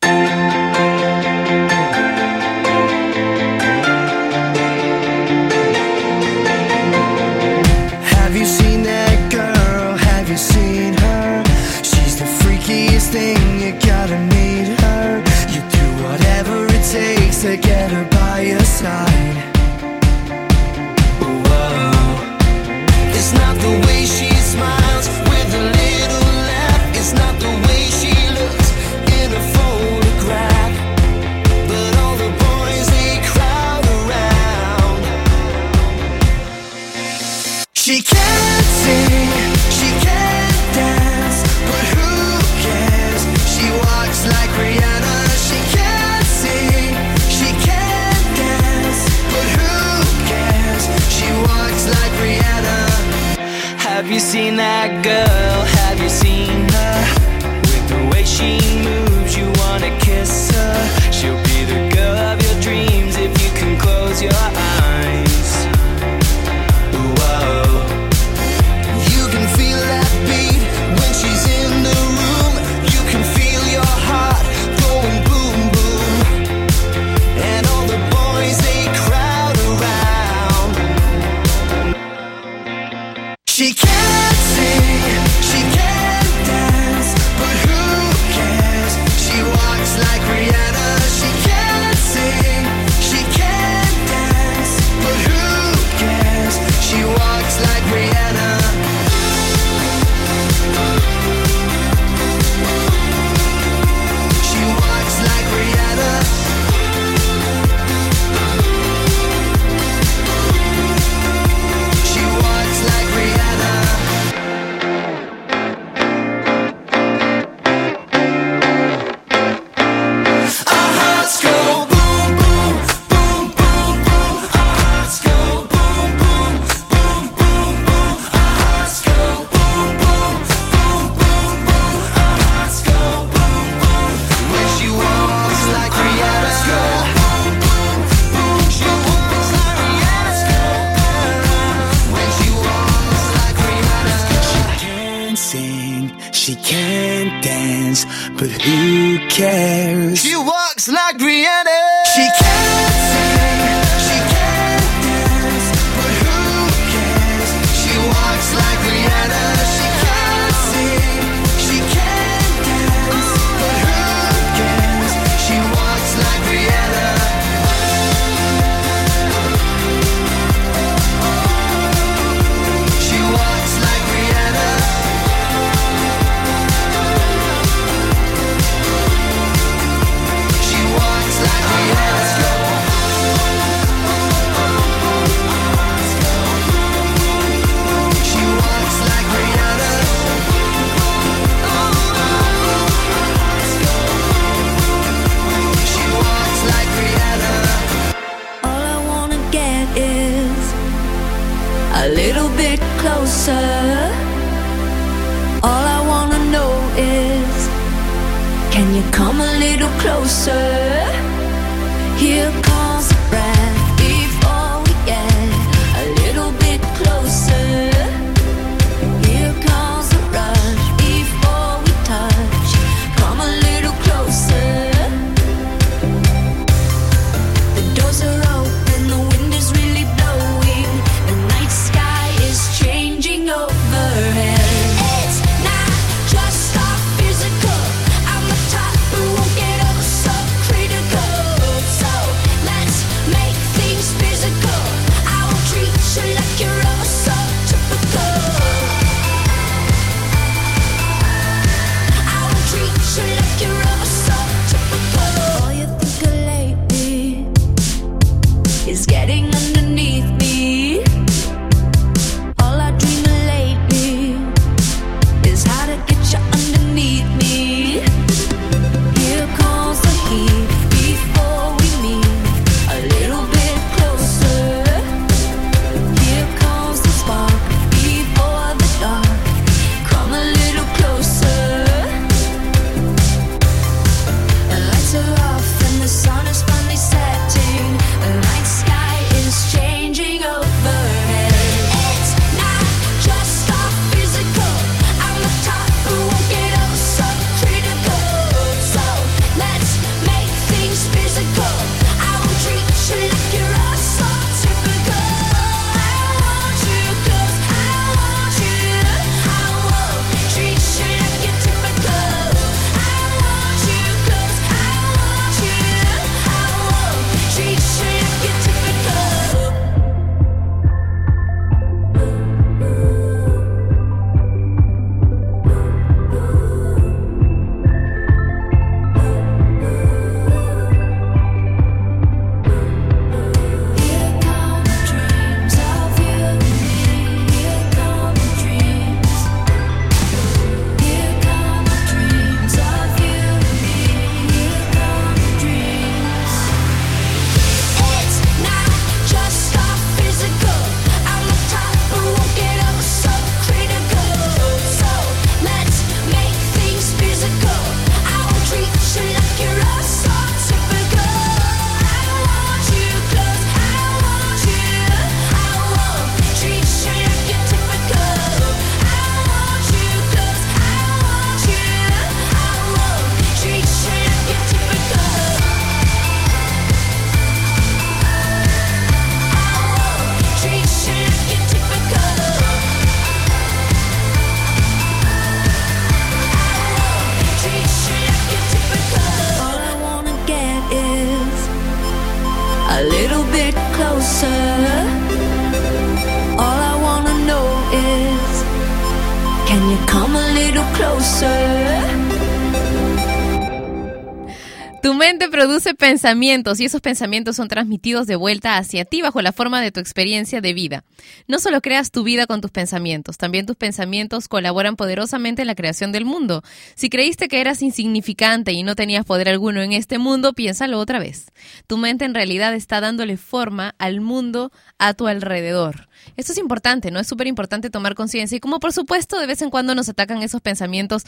Pensamientos 406.25 406.79
y 406.79 406.85
esos 406.85 407.01
pensamientos 407.01 407.55
son 407.55 407.67
transmitidos 407.67 408.25
de 408.25 408.35
vuelta 408.35 408.77
hacia 408.77 409.05
ti 409.05 409.21
bajo 409.21 409.43
la 409.43 409.51
forma 409.51 409.79
de 409.79 409.91
tu 409.91 409.99
experiencia 409.99 410.59
de 410.59 410.73
vida. 410.73 411.03
No 411.47 411.59
solo 411.59 411.81
creas 411.81 412.09
tu 412.09 412.23
vida 412.23 412.47
con 412.47 412.61
tus 412.61 412.71
pensamientos, 412.71 413.37
también 413.37 413.67
tus 413.67 413.75
pensamientos 413.75 414.47
colaboran 414.47 414.95
poderosamente 414.95 415.61
en 415.61 415.67
la 415.67 415.75
creación 415.75 416.11
del 416.11 416.25
mundo. 416.25 416.63
Si 416.95 417.11
creíste 417.11 417.47
que 417.47 417.61
eras 417.61 417.83
insignificante 417.83 418.71
y 418.71 418.81
no 418.81 418.95
tenías 418.95 419.23
poder 419.23 419.49
alguno 419.49 419.83
en 419.83 419.91
este 419.91 420.17
mundo, 420.17 420.53
piénsalo 420.53 420.97
otra 420.97 421.19
vez. 421.19 421.51
Tu 421.85 421.95
mente 421.95 422.25
en 422.25 422.33
realidad 422.33 422.73
está 422.73 423.01
dándole 423.01 423.37
forma 423.37 423.93
al 423.99 424.19
mundo 424.19 424.71
a 424.97 425.13
tu 425.13 425.27
alrededor. 425.27 426.09
Esto 426.37 426.53
es 426.53 426.57
importante, 426.57 427.11
¿no? 427.11 427.19
Es 427.19 427.27
súper 427.27 427.45
importante 427.45 427.91
tomar 427.91 428.15
conciencia 428.15 428.55
y 428.55 428.59
como 428.59 428.79
por 428.79 428.93
supuesto 428.93 429.39
de 429.39 429.45
vez 429.45 429.61
en 429.61 429.69
cuando 429.69 429.93
nos 429.93 430.09
atacan 430.09 430.41
esos 430.41 430.61
pensamientos 430.61 431.23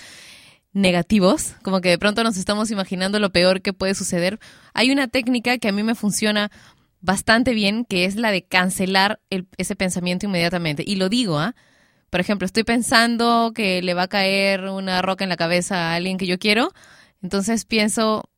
negativos, 0.78 1.56
como 1.64 1.82
que 1.82 1.90
de 1.90 1.98
pronto 1.98 2.24
nos 2.24 2.38
estamos 2.38 2.72
imaginando 2.72 3.20
lo 3.20 3.32
peor 3.32 3.62
que 3.62 3.74
puede 3.74 3.96
suceder, 3.96 4.40
hay 4.74 4.92
una 4.92 5.08
técnica 5.08 5.58
que 5.58 5.68
a 5.68 5.72
mí 5.72 5.84
me 5.84 5.96
funciona 5.96 6.52
bastante 7.02 7.54
bien, 7.54 7.86
que 7.86 8.06
es 8.06 8.16
la 8.16 8.32
de 8.32 8.44
cancelar 8.44 9.20
el- 9.30 9.48
ese 9.58 9.76
pensamiento 9.76 10.26
inmediatamente. 10.28 10.84
Y 10.86 10.96
lo 10.96 11.10
digo, 11.10 11.40
¿ah? 11.40 11.56
Por 12.10 12.20
ejemplo, 12.22 12.46
estoy 12.46 12.64
pensando 12.64 13.52
que 13.54 13.82
le 13.82 13.94
va 13.94 14.04
a 14.04 14.08
caer 14.08 14.66
una 14.66 15.02
roca 15.02 15.24
en 15.26 15.30
la 15.30 15.38
cabeza 15.38 15.92
a 15.92 15.96
alguien 15.96 16.18
que 16.18 16.28
yo 16.28 16.40
quiero 16.40 16.72
Entonces 17.24 17.66
pienso, 17.66 18.30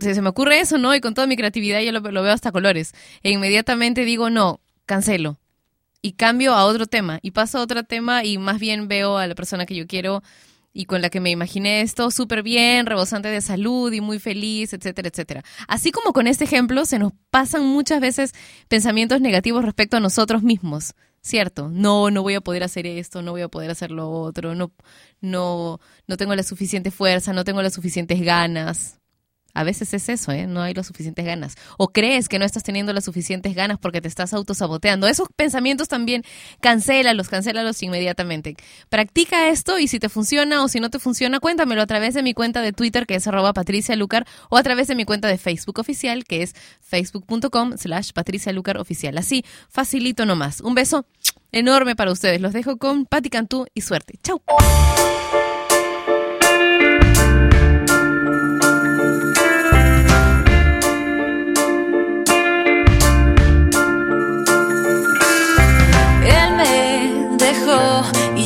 se, 0.00 0.14
se 0.14 0.22
me 0.22 0.28
ocurre 0.28 0.60
eso, 0.60 0.78
¿no? 0.78 0.94
Y 0.94 1.00
con 1.00 1.14
toda 1.14 1.26
mi 1.26 1.36
creatividad 1.36 1.80
yo 1.80 1.92
lo, 1.92 2.00
lo 2.00 2.22
veo 2.22 2.32
hasta 2.32 2.52
colores. 2.52 2.92
E 3.22 3.30
inmediatamente 3.30 4.04
digo, 4.04 4.30
no, 4.30 4.60
cancelo. 4.86 5.38
Y 6.02 6.12
cambio 6.12 6.54
a 6.54 6.64
otro 6.64 6.86
tema. 6.86 7.18
Y 7.22 7.32
paso 7.32 7.58
a 7.58 7.62
otro 7.62 7.82
tema 7.84 8.24
y 8.24 8.38
más 8.38 8.60
bien 8.60 8.86
veo 8.88 9.18
a 9.18 9.26
la 9.26 9.34
persona 9.34 9.66
que 9.66 9.74
yo 9.74 9.86
quiero 9.88 10.22
y 10.78 10.84
con 10.84 11.02
la 11.02 11.10
que 11.10 11.18
me 11.18 11.30
imaginé 11.30 11.80
esto 11.80 12.08
súper 12.12 12.44
bien, 12.44 12.86
rebosante 12.86 13.26
de 13.26 13.40
salud 13.40 13.92
y 13.92 14.00
muy 14.00 14.20
feliz, 14.20 14.72
etcétera, 14.72 15.08
etcétera. 15.08 15.42
Así 15.66 15.90
como 15.90 16.12
con 16.12 16.28
este 16.28 16.44
ejemplo, 16.44 16.84
se 16.84 17.00
nos 17.00 17.12
pasan 17.30 17.66
muchas 17.66 18.00
veces 18.00 18.32
pensamientos 18.68 19.20
negativos 19.20 19.64
respecto 19.64 19.96
a 19.96 20.00
nosotros 20.00 20.44
mismos. 20.44 20.94
¿Cierto? 21.20 21.68
No, 21.68 22.12
no 22.12 22.22
voy 22.22 22.34
a 22.34 22.40
poder 22.40 22.62
hacer 22.62 22.86
esto, 22.86 23.22
no 23.22 23.32
voy 23.32 23.42
a 23.42 23.48
poder 23.48 23.72
hacer 23.72 23.90
lo 23.90 24.08
otro, 24.08 24.54
no, 24.54 24.70
no, 25.20 25.80
no 26.06 26.16
tengo 26.16 26.36
la 26.36 26.44
suficiente 26.44 26.92
fuerza, 26.92 27.32
no 27.32 27.42
tengo 27.42 27.60
las 27.60 27.74
suficientes 27.74 28.20
ganas. 28.20 28.97
A 29.58 29.64
veces 29.64 29.92
es 29.92 30.08
eso, 30.08 30.30
¿eh? 30.30 30.46
No 30.46 30.62
hay 30.62 30.72
las 30.72 30.86
suficientes 30.86 31.24
ganas. 31.24 31.56
O 31.78 31.88
crees 31.88 32.28
que 32.28 32.38
no 32.38 32.44
estás 32.44 32.62
teniendo 32.62 32.92
las 32.92 33.04
suficientes 33.04 33.56
ganas 33.56 33.76
porque 33.76 34.00
te 34.00 34.06
estás 34.06 34.32
autosaboteando. 34.32 35.08
Esos 35.08 35.26
pensamientos 35.34 35.88
también, 35.88 36.22
cancélalos, 36.60 37.28
cancélalos 37.28 37.82
inmediatamente. 37.82 38.54
Practica 38.88 39.48
esto 39.48 39.80
y 39.80 39.88
si 39.88 39.98
te 39.98 40.08
funciona 40.08 40.62
o 40.62 40.68
si 40.68 40.78
no 40.78 40.90
te 40.90 41.00
funciona, 41.00 41.40
cuéntamelo 41.40 41.82
a 41.82 41.86
través 41.88 42.14
de 42.14 42.22
mi 42.22 42.34
cuenta 42.34 42.62
de 42.62 42.72
Twitter, 42.72 43.04
que 43.04 43.16
es 43.16 43.26
arroba 43.26 43.52
Patricia 43.52 43.96
Lucar, 43.96 44.28
o 44.48 44.58
a 44.58 44.62
través 44.62 44.86
de 44.86 44.94
mi 44.94 45.04
cuenta 45.04 45.26
de 45.26 45.38
Facebook 45.38 45.80
oficial, 45.80 46.22
que 46.22 46.44
es 46.44 46.54
facebook.com 46.80 47.76
slash 47.76 48.12
Patricia 48.12 48.52
Lucar 48.52 48.78
oficial. 48.78 49.18
Así, 49.18 49.44
facilito 49.68 50.24
nomás. 50.24 50.60
Un 50.60 50.76
beso 50.76 51.04
enorme 51.50 51.96
para 51.96 52.12
ustedes. 52.12 52.40
Los 52.40 52.52
dejo 52.52 52.76
con 52.76 53.06
Pati 53.06 53.28
Cantú 53.28 53.66
y 53.74 53.80
suerte. 53.80 54.20
Chau. 54.22 54.40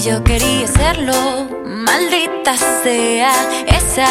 Yo 0.05 0.24
quería 0.24 0.66
serlo. 0.66 1.49
Maldita 1.65 2.57
sea, 2.83 3.33
esa 3.66 4.09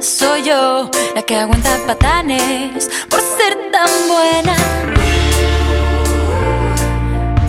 soy 0.00 0.44
yo, 0.44 0.88
la 1.14 1.22
que 1.22 1.36
aguanta 1.36 1.78
patanes 1.86 2.88
por 3.10 3.20
ser 3.20 3.56
tan 3.72 3.90
buena. 4.08 4.56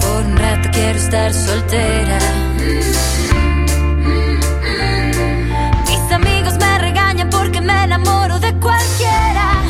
Por 0.01 0.25
un 0.25 0.37
rato 0.37 0.69
quiero 0.71 0.97
estar 0.97 1.33
soltera. 1.33 2.19
Mis 5.87 6.11
amigos 6.11 6.57
me 6.57 6.77
regañan 6.79 7.29
porque 7.29 7.61
me 7.61 7.83
enamoro 7.83 8.39
de 8.39 8.53
cualquiera. 8.55 9.61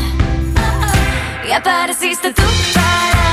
Y 1.47 1.51
apareciste 1.51 2.31
tú 2.33 2.43
para 2.73 3.32